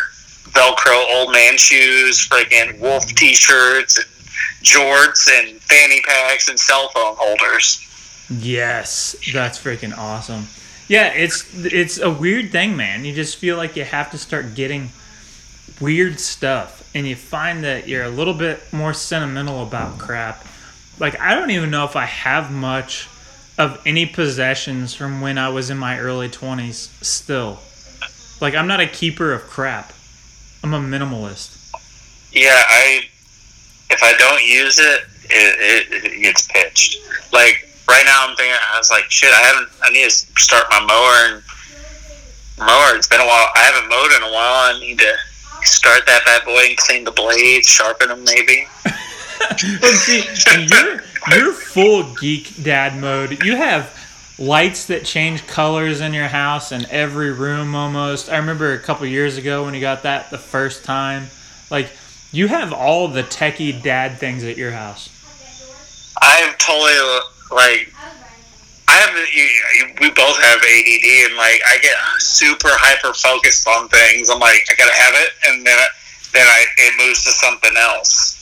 Velcro 0.50 1.04
old 1.14 1.32
man 1.32 1.56
shoes, 1.58 2.26
freaking 2.28 2.78
Wolf 2.80 3.06
T-shirts, 3.06 3.98
and 3.98 4.06
jorts, 4.64 5.28
and 5.30 5.60
fanny 5.60 6.00
packs, 6.02 6.48
and 6.48 6.58
cell 6.58 6.88
phone 6.94 7.16
holders. 7.18 7.84
Yes, 8.30 9.16
that's 9.32 9.58
freaking 9.62 9.96
awesome. 9.96 10.46
Yeah, 10.88 11.12
it's 11.12 11.46
it's 11.54 11.98
a 11.98 12.10
weird 12.10 12.50
thing, 12.50 12.76
man. 12.76 13.04
You 13.04 13.14
just 13.14 13.36
feel 13.36 13.56
like 13.56 13.76
you 13.76 13.84
have 13.84 14.10
to 14.12 14.18
start 14.18 14.54
getting 14.54 14.90
weird 15.80 16.18
stuff, 16.18 16.90
and 16.94 17.06
you 17.06 17.14
find 17.14 17.62
that 17.64 17.86
you're 17.86 18.04
a 18.04 18.10
little 18.10 18.34
bit 18.34 18.60
more 18.72 18.94
sentimental 18.94 19.62
about 19.62 19.98
crap. 19.98 20.46
Like 20.98 21.20
I 21.20 21.34
don't 21.34 21.50
even 21.50 21.70
know 21.70 21.84
if 21.84 21.94
I 21.94 22.06
have 22.06 22.50
much 22.50 23.08
of 23.58 23.82
any 23.84 24.06
possessions 24.06 24.94
from 24.94 25.20
when 25.20 25.36
I 25.36 25.48
was 25.48 25.68
in 25.68 25.76
my 25.76 25.98
early 25.98 26.28
20s 26.28 27.04
still. 27.04 27.58
Like, 28.40 28.54
I'm 28.54 28.68
not 28.68 28.78
a 28.78 28.86
keeper 28.86 29.32
of 29.32 29.42
crap, 29.42 29.92
I'm 30.62 30.72
a 30.72 30.78
minimalist. 30.78 31.56
Yeah, 32.32 32.62
I 32.68 33.02
if 33.90 34.02
I 34.02 34.12
don't 34.16 34.44
use 34.44 34.78
it, 34.78 35.04
it, 35.24 35.92
it, 35.92 36.04
it 36.04 36.22
gets 36.22 36.46
pitched. 36.46 36.98
Like 37.32 37.67
right 37.88 38.04
now, 38.04 38.26
I'm 38.28 38.36
thinking 38.36 38.54
I 38.54 38.78
was 38.78 38.90
like, 38.90 39.10
shit, 39.10 39.32
I 39.32 39.40
haven't. 39.40 39.68
I 39.82 39.90
need 39.90 40.04
to 40.04 40.10
start 40.10 40.66
my 40.70 40.80
mower 40.80 41.34
and 41.34 41.42
mower. 42.58 42.96
It's 42.96 43.08
been 43.08 43.20
a 43.20 43.26
while. 43.26 43.48
I 43.54 43.60
haven't 43.60 43.88
mowed 43.88 44.12
in 44.16 44.22
a 44.22 44.32
while. 44.32 44.74
I 44.74 44.78
need 44.78 44.98
to 45.00 45.14
start 45.62 46.06
that 46.06 46.24
bad 46.24 46.44
boy 46.44 46.62
and 46.68 46.76
clean 46.76 47.04
the 47.04 47.12
blades, 47.12 47.66
sharpen 47.66 48.08
them, 48.08 48.24
maybe. 48.24 48.68
Well, 49.80 49.92
see, 49.92 50.24
you're 50.66 51.00
you're 51.30 51.52
full 51.52 52.14
geek 52.14 52.62
dad 52.62 53.00
mode. 53.00 53.44
You 53.44 53.54
have 53.54 53.94
lights 54.38 54.86
that 54.86 55.04
change 55.04 55.46
colors 55.46 56.00
in 56.00 56.12
your 56.12 56.28
house 56.28 56.72
in 56.72 56.86
every 56.90 57.32
room 57.32 57.74
almost. 57.74 58.30
I 58.30 58.38
remember 58.38 58.72
a 58.72 58.78
couple 58.78 59.06
years 59.06 59.36
ago 59.36 59.64
when 59.64 59.74
you 59.74 59.80
got 59.80 60.02
that 60.02 60.30
the 60.30 60.38
first 60.38 60.84
time. 60.84 61.28
Like 61.70 61.90
you 62.32 62.48
have 62.48 62.72
all 62.72 63.08
the 63.08 63.22
techie 63.22 63.80
dad 63.80 64.18
things 64.18 64.44
at 64.44 64.56
your 64.56 64.72
house. 64.72 65.08
I'm 66.20 66.54
totally 66.58 67.20
like 67.50 67.92
I 68.88 68.94
have. 69.04 69.12
You, 69.12 69.94
we 70.00 70.10
both 70.10 70.40
have 70.40 70.58
ADD, 70.64 71.06
and 71.28 71.36
like 71.36 71.60
I 71.68 71.78
get 71.82 71.94
super 72.18 72.72
hyper 72.72 73.12
focused 73.12 73.68
on 73.68 73.88
things. 73.88 74.30
I'm 74.30 74.40
like, 74.40 74.64
I 74.70 74.74
gotta 74.76 74.96
have 74.96 75.14
it, 75.14 75.30
and 75.48 75.66
then 75.66 75.78
then 76.32 76.46
I 76.46 76.64
it 76.78 76.94
moves 76.96 77.24
to 77.24 77.30
something 77.30 77.76
else. 77.76 78.34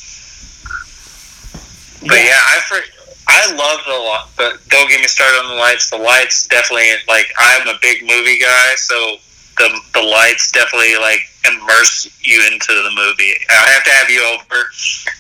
But 2.03 2.23
yeah, 2.23 2.39
I 2.39 2.61
for, 2.69 2.79
I 3.27 3.53
love 3.55 3.81
the 3.87 3.99
li- 3.99 4.31
but 4.37 4.69
don't 4.69 4.89
get 4.89 5.01
me 5.01 5.09
started 5.09 5.39
on 5.43 5.49
the 5.51 5.61
lights. 5.61 5.91
The 5.91 5.99
lights 5.99 6.47
definitely 6.47 6.91
like 7.09 7.27
I'm 7.39 7.67
a 7.67 7.79
big 7.83 8.03
movie 8.03 8.39
guy, 8.39 8.75
so 8.77 9.17
the 9.59 9.81
the 9.95 10.03
lights 10.03 10.53
definitely 10.53 10.95
like 10.97 11.27
immerse 11.51 12.07
you 12.23 12.47
into 12.53 12.71
the 12.71 12.93
movie. 12.95 13.35
I 13.51 13.71
have 13.71 13.85
to 13.85 13.91
have 13.91 14.11
you 14.11 14.23
over, 14.35 14.71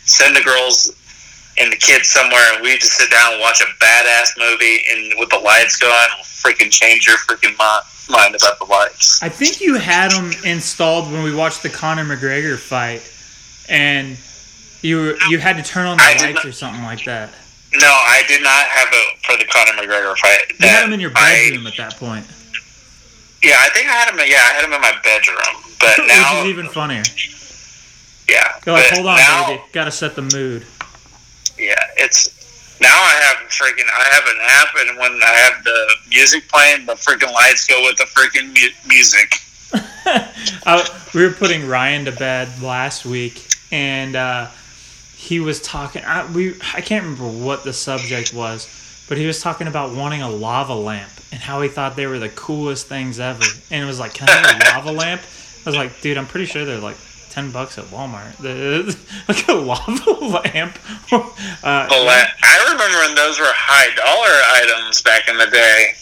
send 0.05 0.37
the 0.37 0.43
girls 0.43 0.95
and 1.59 1.73
the 1.73 1.77
kids 1.77 2.09
somewhere, 2.09 2.53
and 2.55 2.63
we 2.63 2.77
just 2.79 2.93
sit 2.95 3.11
down 3.11 3.33
and 3.35 3.41
watch 3.41 3.61
a 3.61 3.85
badass 3.85 4.37
movie, 4.39 4.81
and 4.91 5.15
with 5.19 5.31
the 5.31 5.39
lights 5.39 5.77
going, 5.77 5.93
it'll 6.13 6.25
freaking 6.25 6.71
change 6.71 7.07
your 7.07 7.17
freaking 7.17 7.53
mi- 7.59 8.13
mind 8.15 8.35
about 8.35 8.59
the 8.59 8.67
lights. 8.67 9.23
I 9.23 9.29
think 9.29 9.61
you 9.61 9.77
had 9.77 10.11
them 10.13 10.31
installed 10.45 11.11
when 11.13 11.23
we 11.25 11.35
watched 11.35 11.63
the 11.63 11.71
Conor 11.71 12.05
McGregor 12.05 12.59
fight, 12.59 13.03
and 13.69 14.17
you 14.83 15.17
you 15.31 15.39
had 15.39 15.57
to 15.57 15.63
turn 15.63 15.87
on 15.87 15.97
the 15.97 16.03
I 16.05 16.13
lights 16.17 16.35
not- 16.35 16.45
or 16.45 16.53
something 16.53 16.83
like 16.83 17.05
that. 17.05 17.31
No, 17.75 17.89
I 17.89 18.23
did 18.29 18.43
not 18.43 18.65
have 18.67 18.89
it 18.93 19.19
for 19.25 19.37
the 19.37 19.45
Conor 19.45 19.73
McGregor 19.73 20.17
fight. 20.17 20.53
You 20.61 20.69
had 20.69 20.85
them 20.85 20.93
in 20.93 21.01
your 21.01 21.11
I- 21.17 21.49
bedroom 21.51 21.67
at 21.67 21.77
that 21.79 21.97
point, 21.97 22.25
yeah, 23.43 23.57
I 23.59 23.69
think 23.71 23.89
I 23.89 23.93
had 23.93 24.09
them. 24.09 24.19
Yeah, 24.27 24.37
I 24.37 24.53
had 24.55 24.65
him 24.65 24.73
in 24.73 24.81
my 24.81 24.93
bedroom, 25.03 25.63
but 25.81 25.99
which 25.99 26.11
is 26.11 26.47
even 26.47 26.69
funnier. 26.69 27.03
yeah, 28.29 28.49
You're 28.65 28.75
like, 28.77 28.87
hold 28.91 29.07
on, 29.07 29.17
now, 29.19 29.47
baby, 29.49 29.63
gotta 29.73 29.91
set 29.91 30.15
the 30.17 30.23
mood. 30.23 30.65
Yeah, 31.59 31.75
it's 31.97 32.37
now 32.81 33.03
I 33.03 33.13
have 33.23 33.49
freaking 33.49 33.89
I 33.91 34.15
have 34.15 34.25
an 34.27 34.39
app, 34.43 34.69
and 34.79 34.99
when 34.99 35.23
I 35.23 35.35
have 35.35 35.65
the 35.65 35.95
music 36.11 36.49
playing, 36.49 36.87
the 36.87 36.93
freaking 36.95 37.33
lights 37.33 37.67
go 37.67 37.83
with 37.83 37.97
the 37.97 38.05
freaking 38.05 38.49
mu- 38.49 38.89
music. 38.89 39.41
I, 40.67 40.87
we 41.15 41.25
were 41.25 41.33
putting 41.33 41.67
Ryan 41.67 42.05
to 42.05 42.13
bed 42.13 42.49
last 42.63 43.07
week, 43.07 43.47
and 43.73 44.15
uh, 44.17 44.49
he 45.17 45.41
was 45.41 45.63
talking. 45.63 46.03
I, 46.05 46.31
we 46.33 46.55
I 46.75 46.81
can't 46.83 47.05
remember 47.05 47.29
what 47.45 47.65
the 47.65 47.73
subject 47.73 48.35
was, 48.35 49.05
but 49.09 49.17
he 49.17 49.27
was 49.27 49.41
talking 49.41 49.67
about 49.67 49.95
wanting 49.95 50.23
a 50.23 50.29
lava 50.29 50.75
lamp 50.75 51.11
and 51.33 51.41
how 51.41 51.63
he 51.63 51.69
thought 51.69 51.97
they 51.97 52.07
were 52.07 52.19
the 52.19 52.29
coolest 52.29 52.87
things 52.87 53.19
ever. 53.19 53.45
And 53.71 53.83
it 53.83 53.87
was 53.87 53.99
like, 53.99 54.13
"Can 54.15 54.29
I 54.29 54.33
have 54.33 54.61
a 54.61 54.65
lava 54.77 54.93
lamp?" 55.01 55.23
I 55.65 55.69
was 55.71 55.77
like, 55.77 56.01
"Dude, 56.03 56.19
I'm 56.19 56.27
pretty 56.27 56.47
sure 56.47 56.65
they're 56.65 56.79
like." 56.79 56.97
10 57.37 57.51
bucks 57.53 57.76
at 57.76 57.84
Walmart. 57.87 58.34
The, 58.39 58.97
like 59.28 59.47
a 59.47 59.53
lava 59.53 60.11
lamp. 60.24 60.78
Uh, 61.12 61.28
I, 61.62 62.26
I 62.43 62.72
remember 62.72 62.99
when 63.07 63.14
those 63.14 63.39
were 63.39 63.45
high 63.53 63.95
dollar 63.95 64.72
items 64.80 65.03
back 65.03 65.28
in 65.28 65.37
the 65.37 65.45
day. 65.47 65.93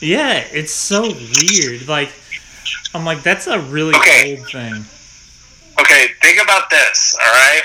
yeah, 0.00 0.46
it's 0.50 0.72
so 0.72 1.02
weird. 1.02 1.86
Like, 1.86 2.08
I'm 2.94 3.04
like, 3.04 3.22
that's 3.22 3.46
a 3.48 3.60
really 3.60 3.94
Okay. 3.96 4.38
old 4.38 4.48
thing. 4.48 4.82
Okay, 5.78 6.08
think 6.22 6.42
about 6.42 6.70
this. 6.70 7.14
All 7.20 7.32
right, 7.34 7.62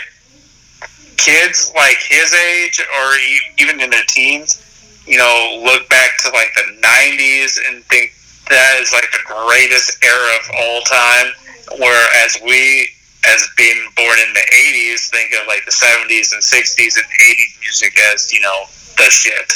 kids 1.15 1.71
like 1.77 1.95
his 1.99 2.33
age 2.33 2.79
or 2.81 3.15
even 3.57 3.79
in 3.79 3.89
their 3.89 4.03
teens, 4.09 4.59
you 5.07 5.17
know, 5.17 5.61
look 5.63 5.87
back 5.89 6.11
to 6.25 6.29
like 6.31 6.53
the 6.55 6.75
'90s 6.85 7.57
and 7.69 7.83
think 7.85 8.11
that 8.49 8.79
is 8.81 8.91
like 8.91 9.09
the 9.13 9.23
greatest 9.25 10.03
era 10.03 10.29
of 10.43 10.51
all 10.59 10.81
time. 10.81 11.31
Whereas 11.79 12.37
we, 12.43 12.89
as 13.25 13.47
being 13.57 13.87
born 13.95 14.17
in 14.27 14.33
the 14.33 14.45
'80s, 14.51 15.09
think 15.09 15.33
of 15.39 15.47
like 15.47 15.65
the 15.65 15.71
'70s 15.71 16.33
and 16.33 16.41
'60s 16.41 16.97
and 16.97 17.05
'80s 17.05 17.59
music 17.61 17.99
as 18.13 18.31
you 18.33 18.41
know 18.41 18.65
the 18.97 19.09
shit. 19.09 19.53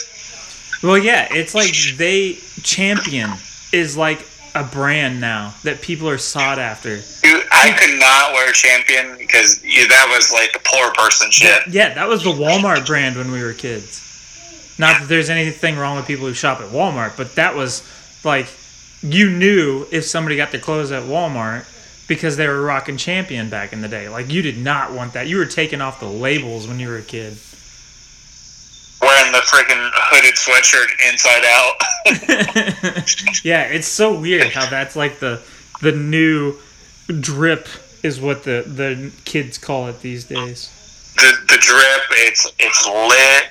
Well, 0.84 0.98
yeah, 0.98 1.28
it's 1.32 1.56
like 1.56 1.72
they 1.98 2.38
champion 2.64 3.32
is 3.72 3.98
like 3.98 4.26
a 4.56 4.64
brand 4.64 5.22
now 5.22 5.54
that 5.64 5.82
people 5.82 6.10
are 6.10 6.18
sought 6.18 6.60
after. 6.60 6.98
Dude, 7.22 7.46
I 7.52 7.76
could 7.78 8.00
not 8.00 8.34
wear 8.34 8.52
Champion 8.52 9.18
because 9.18 9.64
you, 9.64 9.88
that 9.88 10.12
was 10.14 10.32
like 10.32 10.54
the 10.54 10.60
poor 10.64 10.92
person 10.94 11.32
shit. 11.32 11.68
Yeah, 11.70 11.94
that 11.94 12.08
was 12.08 12.24
the 12.24 12.32
Walmart 12.32 12.86
brand 12.86 13.16
when 13.16 13.32
we 13.32 13.44
were 13.44 13.54
kids. 13.54 14.04
Not 14.80 15.02
that 15.02 15.10
there's 15.10 15.30
anything 15.30 15.78
wrong 15.78 15.96
with 15.96 16.06
people 16.06 16.28
who 16.28 16.34
shop 16.34 16.60
at 16.62 16.70
Walmart, 16.70 17.18
but 17.18 17.36
that 17.36 17.56
was 17.56 17.84
like 18.24 18.48
you 19.02 19.30
knew 19.30 19.86
if 19.92 20.06
somebody 20.06 20.38
got 20.38 20.52
their 20.52 20.62
clothes 20.62 20.92
at 20.92 21.04
Walmart 21.04 21.66
because 22.08 22.38
they 22.38 22.48
were 22.48 22.62
rocking 22.62 22.98
Champion 22.98 23.50
back 23.50 23.74
in 23.74 23.82
the 23.82 23.88
day. 23.88 24.10
Like 24.10 24.32
you 24.32 24.42
did 24.42 24.58
not 24.58 24.94
want 24.94 25.14
that. 25.14 25.28
You 25.28 25.38
were 25.38 25.46
taking 25.46 25.82
off 25.82 26.00
the 26.00 26.08
labels 26.08 26.68
when 26.68 26.80
you 26.80 26.88
were 26.88 26.98
a 26.98 27.02
kid. 27.02 27.38
Wearing 29.02 29.32
the 29.32 29.40
freaking 29.40 29.92
hooded 29.94 30.36
sweatshirt 30.36 30.88
inside 31.12 31.46
out. 31.46 31.76
yeah, 33.46 33.64
it's 33.64 33.88
so 33.88 34.20
weird 34.20 34.52
how 34.52 34.68
that's 34.68 34.96
like 34.96 35.20
the 35.20 35.42
the 35.82 35.92
new 35.92 36.56
drip 37.20 37.68
is 38.04 38.20
what 38.20 38.44
the 38.44 38.64
the 38.66 39.12
kids 39.26 39.58
call 39.58 39.88
it 39.88 40.02
these 40.02 40.24
days. 40.24 40.70
the 41.16 41.32
the 41.48 41.58
drip. 41.60 42.02
It's 42.12 42.52
it's 42.58 42.88
lit. 42.88 43.50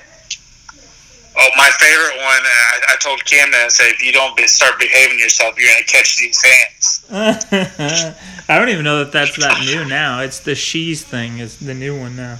Oh, 1.39 1.49
my 1.55 1.69
favorite 1.77 2.17
one. 2.17 2.41
I, 2.43 2.93
I 2.93 2.95
told 2.99 3.23
Camden. 3.25 3.59
I 3.63 3.67
said, 3.67 3.87
if 3.89 4.03
you 4.03 4.11
don't 4.11 4.35
be, 4.35 4.47
start 4.47 4.79
behaving 4.79 5.19
yourself, 5.19 5.55
you're 5.59 5.71
gonna 5.71 5.85
catch 5.85 6.17
these 6.17 6.41
hands. 6.43 7.05
I 8.49 8.57
don't 8.57 8.69
even 8.69 8.83
know 8.83 9.03
that 9.03 9.11
that's 9.11 9.37
that 9.37 9.61
new 9.65 9.85
now. 9.85 10.21
It's 10.21 10.39
the 10.39 10.55
she's 10.55 11.03
thing 11.03 11.37
is 11.37 11.57
the 11.59 11.75
new 11.75 11.99
one 11.99 12.15
now. 12.15 12.39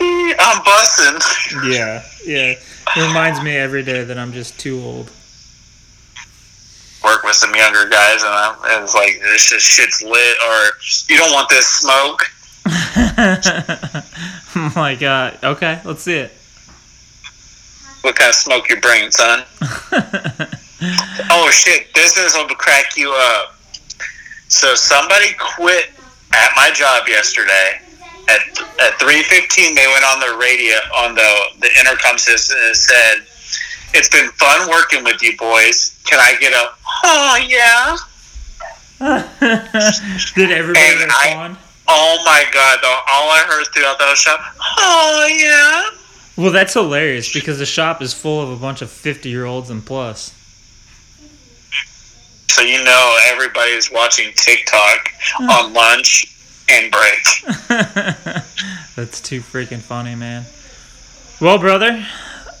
I'm 0.00 0.64
busting. 0.64 1.70
Yeah, 1.70 2.02
yeah. 2.26 2.54
It 2.96 3.06
reminds 3.06 3.40
me 3.42 3.56
every 3.56 3.84
day 3.84 4.02
that 4.02 4.18
I'm 4.18 4.32
just 4.32 4.58
too 4.58 4.80
old. 4.80 5.10
Work 7.04 7.22
with 7.22 7.36
some 7.36 7.54
younger 7.54 7.88
guys, 7.88 8.22
and, 8.22 8.32
I'm, 8.32 8.56
and 8.64 8.84
it's 8.84 8.94
like 8.94 9.20
this 9.20 9.48
just 9.50 9.66
shit's 9.66 10.02
lit. 10.02 10.36
Or 10.44 10.70
you 11.08 11.18
don't 11.18 11.32
want 11.32 11.48
this 11.48 11.66
smoke. 11.66 12.22
I'm 14.54 14.74
like, 14.74 15.02
uh, 15.02 15.32
okay, 15.44 15.80
let's 15.84 16.02
see 16.02 16.14
it. 16.14 16.32
What 18.02 18.16
kind 18.16 18.28
of 18.30 18.34
smoke 18.34 18.68
you 18.68 18.80
bringing, 18.80 19.10
son? 19.10 19.44
Oh 21.30 21.48
shit! 21.52 21.94
This 21.94 22.16
is 22.16 22.34
will 22.34 22.48
crack 22.48 22.96
you 22.96 23.12
up. 23.16 23.54
So 24.48 24.74
somebody 24.74 25.28
quit 25.38 25.90
at 26.34 26.50
my 26.56 26.72
job 26.74 27.06
yesterday. 27.06 27.78
At 28.28 28.40
at 28.80 28.98
three 28.98 29.22
fifteen, 29.22 29.76
they 29.76 29.86
went 29.86 30.04
on 30.04 30.18
the 30.18 30.36
radio 30.40 30.74
on 30.96 31.14
the 31.14 31.40
the 31.60 31.70
intercom 31.78 32.18
system 32.18 32.58
and 32.64 32.76
said, 32.76 33.22
"It's 33.94 34.08
been 34.08 34.28
fun 34.32 34.68
working 34.70 35.04
with 35.04 35.22
you 35.22 35.36
boys. 35.36 35.96
Can 36.04 36.18
I 36.18 36.34
get 36.40 36.52
a 36.52 36.70
oh 37.04 37.36
yeah?" 37.46 37.96
Did 40.34 40.50
everybody 40.50 40.84
And 41.02 41.12
I- 41.12 41.26
respond? 41.26 41.56
Oh 41.86 42.22
my 42.24 42.44
god! 42.52 42.78
All 42.84 43.30
I 43.30 43.44
heard 43.46 43.66
throughout 43.72 43.98
the 43.98 44.04
whole 44.06 44.14
shop, 44.16 44.40
oh 44.78 45.26
yeah. 45.30 45.90
Well, 46.36 46.50
that's 46.50 46.72
hilarious 46.74 47.32
because 47.32 47.58
the 47.58 47.66
shop 47.66 48.00
is 48.00 48.14
full 48.14 48.40
of 48.42 48.50
a 48.50 48.56
bunch 48.56 48.80
of 48.82 48.90
50 48.90 49.28
year 49.28 49.44
olds 49.44 49.68
and 49.70 49.84
plus. 49.84 50.32
So 52.48 52.62
you 52.62 52.82
know 52.84 53.16
everybody's 53.26 53.90
watching 53.90 54.32
TikTok 54.34 55.12
on 55.40 55.72
lunch 55.72 56.26
and 56.68 56.90
break. 56.92 57.24
That's 58.96 59.20
too 59.20 59.40
freaking 59.40 59.80
funny, 59.80 60.14
man. 60.14 60.44
Well, 61.40 61.58
brother, 61.58 62.06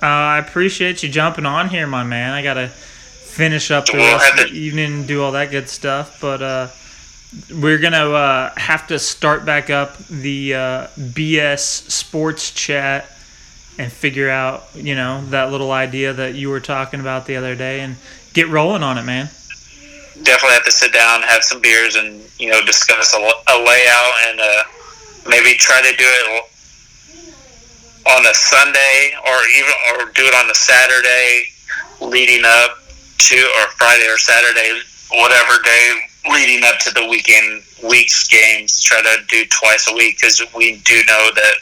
uh, 0.02 0.06
I 0.06 0.38
appreciate 0.38 1.02
you 1.02 1.08
jumping 1.10 1.46
on 1.46 1.68
here, 1.68 1.86
my 1.86 2.02
man. 2.04 2.32
I 2.32 2.42
gotta 2.42 2.68
finish 2.68 3.70
up 3.70 3.84
the 3.86 3.94
We'll 3.98 4.16
rest 4.18 4.32
of 4.32 4.38
the 4.38 4.44
to- 4.46 4.54
evening 4.54 4.92
and 4.94 5.06
do 5.06 5.22
all 5.22 5.32
that 5.32 5.50
good 5.50 5.68
stuff, 5.68 6.18
but 6.20 6.42
uh, 6.42 6.68
we're 7.54 7.78
gonna 7.78 8.10
uh, 8.10 8.52
have 8.56 8.86
to 8.88 8.98
start 8.98 9.44
back 9.44 9.68
up 9.70 9.98
the 10.08 10.54
uh, 10.54 10.86
BS 10.98 11.90
Sports 11.90 12.50
Chat 12.50 13.06
and 13.82 13.90
figure 13.90 14.30
out, 14.30 14.62
you 14.74 14.94
know, 14.94 15.24
that 15.30 15.50
little 15.50 15.72
idea 15.72 16.12
that 16.12 16.36
you 16.36 16.48
were 16.48 16.60
talking 16.60 17.00
about 17.00 17.26
the 17.26 17.34
other 17.34 17.56
day 17.56 17.80
and 17.80 17.96
get 18.32 18.48
rolling 18.48 18.82
on 18.82 18.96
it, 18.96 19.02
man. 19.02 19.26
Definitely 20.22 20.54
have 20.54 20.64
to 20.64 20.70
sit 20.70 20.92
down, 20.92 21.22
have 21.22 21.42
some 21.42 21.60
beers, 21.60 21.96
and 21.96 22.22
you 22.38 22.48
know 22.48 22.64
discuss 22.64 23.12
a, 23.12 23.18
a 23.18 23.56
layout 23.58 24.12
and 24.28 24.40
uh, 24.40 24.62
maybe 25.28 25.54
try 25.58 25.82
to 25.82 25.96
do 25.96 26.04
it 26.06 26.44
on 28.06 28.26
a 28.26 28.34
Sunday 28.34 29.14
or 29.26 29.38
even 29.56 29.72
or 29.90 30.12
do 30.12 30.22
it 30.22 30.34
on 30.34 30.48
a 30.48 30.54
Saturday 30.54 31.46
leading 32.00 32.44
up 32.44 32.78
to 33.18 33.36
or 33.58 33.66
Friday 33.78 34.06
or 34.06 34.18
Saturday, 34.18 34.80
whatever 35.10 35.60
day 35.64 35.92
leading 36.30 36.62
up 36.64 36.78
to 36.80 36.94
the 36.94 37.04
weekend 37.08 37.62
weeks 37.82 38.28
games. 38.28 38.80
Try 38.80 39.02
to 39.02 39.16
do 39.28 39.44
twice 39.46 39.88
a 39.90 39.94
week 39.94 40.18
because 40.20 40.40
we 40.54 40.76
do 40.84 41.02
know 41.08 41.30
that 41.34 41.54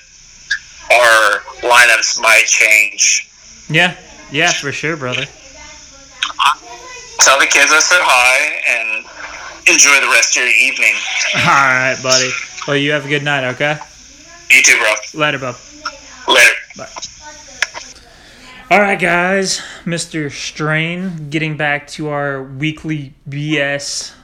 our 0.93 1.41
lineups 1.63 2.21
might 2.21 2.45
change. 2.47 3.29
Yeah, 3.69 3.97
yeah, 4.31 4.53
for 4.53 4.73
sure, 4.73 4.97
brother. 4.97 5.25
Tell 7.21 7.39
the 7.39 7.47
kids 7.47 7.71
I 7.71 7.81
said 7.81 8.01
hi 8.01 8.63
and 8.67 9.05
enjoy 9.69 10.01
the 10.01 10.11
rest 10.13 10.37
of 10.37 10.43
your 10.43 10.53
evening. 10.53 10.95
All 11.37 11.43
right, 11.45 11.97
buddy. 12.03 12.31
Well, 12.67 12.77
you 12.77 12.93
have 12.93 13.05
a 13.05 13.09
good 13.09 13.23
night, 13.23 13.45
okay? 13.55 13.77
You 14.51 14.63
too, 14.63 14.79
bro. 14.79 15.21
Later, 15.21 15.39
bub. 15.39 15.57
Later. 16.27 16.53
Bye. 16.77 16.89
All 18.71 18.81
right, 18.81 18.99
guys. 18.99 19.61
Mr. 19.85 20.31
Strain, 20.31 21.29
getting 21.29 21.57
back 21.57 21.87
to 21.89 22.09
our 22.09 22.43
weekly 22.43 23.15
BS 23.29 24.15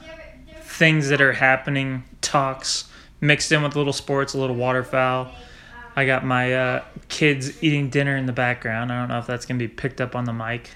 things 0.63 1.09
that 1.09 1.21
are 1.21 1.33
happening 1.33 2.03
talks 2.21 2.85
mixed 3.19 3.51
in 3.51 3.63
with 3.63 3.75
a 3.75 3.77
little 3.77 3.93
sports, 3.93 4.33
a 4.33 4.37
little 4.37 4.55
waterfowl. 4.55 5.31
I 5.97 6.05
got 6.05 6.23
my 6.23 6.53
uh, 6.53 6.83
kids 7.09 7.63
eating 7.63 7.89
dinner 7.89 8.15
in 8.15 8.27
the 8.27 8.31
background. 8.31 8.91
I 8.91 8.99
don't 8.99 9.09
know 9.09 9.17
if 9.17 9.25
that's 9.25 9.47
going 9.47 9.57
to 9.57 9.67
be 9.67 9.73
picked 9.73 9.99
up 9.99 10.15
on 10.15 10.25
the 10.25 10.31
mic. 10.31 10.69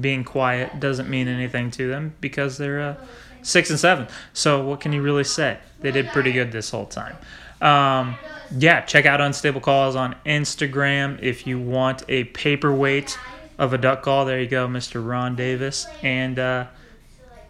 Being 0.00 0.24
quiet 0.24 0.80
doesn't 0.80 1.08
mean 1.08 1.28
anything 1.28 1.70
to 1.70 1.88
them 1.88 2.16
because 2.20 2.58
they're 2.58 2.80
uh, 2.80 2.96
six 3.42 3.70
and 3.70 3.78
seven. 3.78 4.08
So, 4.32 4.64
what 4.64 4.80
can 4.80 4.92
you 4.92 5.02
really 5.02 5.22
say? 5.22 5.58
They 5.78 5.92
did 5.92 6.08
pretty 6.08 6.32
good 6.32 6.50
this 6.50 6.70
whole 6.70 6.86
time. 6.86 7.16
Um, 7.60 8.16
yeah, 8.58 8.80
check 8.80 9.06
out 9.06 9.20
Unstable 9.20 9.60
Calls 9.60 9.94
on 9.94 10.16
Instagram 10.26 11.22
if 11.22 11.46
you 11.46 11.60
want 11.60 12.02
a 12.08 12.24
paperweight 12.24 13.16
of 13.58 13.72
a 13.72 13.78
duck 13.78 14.02
call. 14.02 14.24
There 14.24 14.40
you 14.40 14.48
go, 14.48 14.66
Mr. 14.66 15.06
Ron 15.06 15.36
Davis. 15.36 15.86
And 16.02 16.40
uh, 16.40 16.66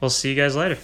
we'll 0.02 0.10
see 0.10 0.28
you 0.28 0.36
guys 0.36 0.54
later. 0.54 0.76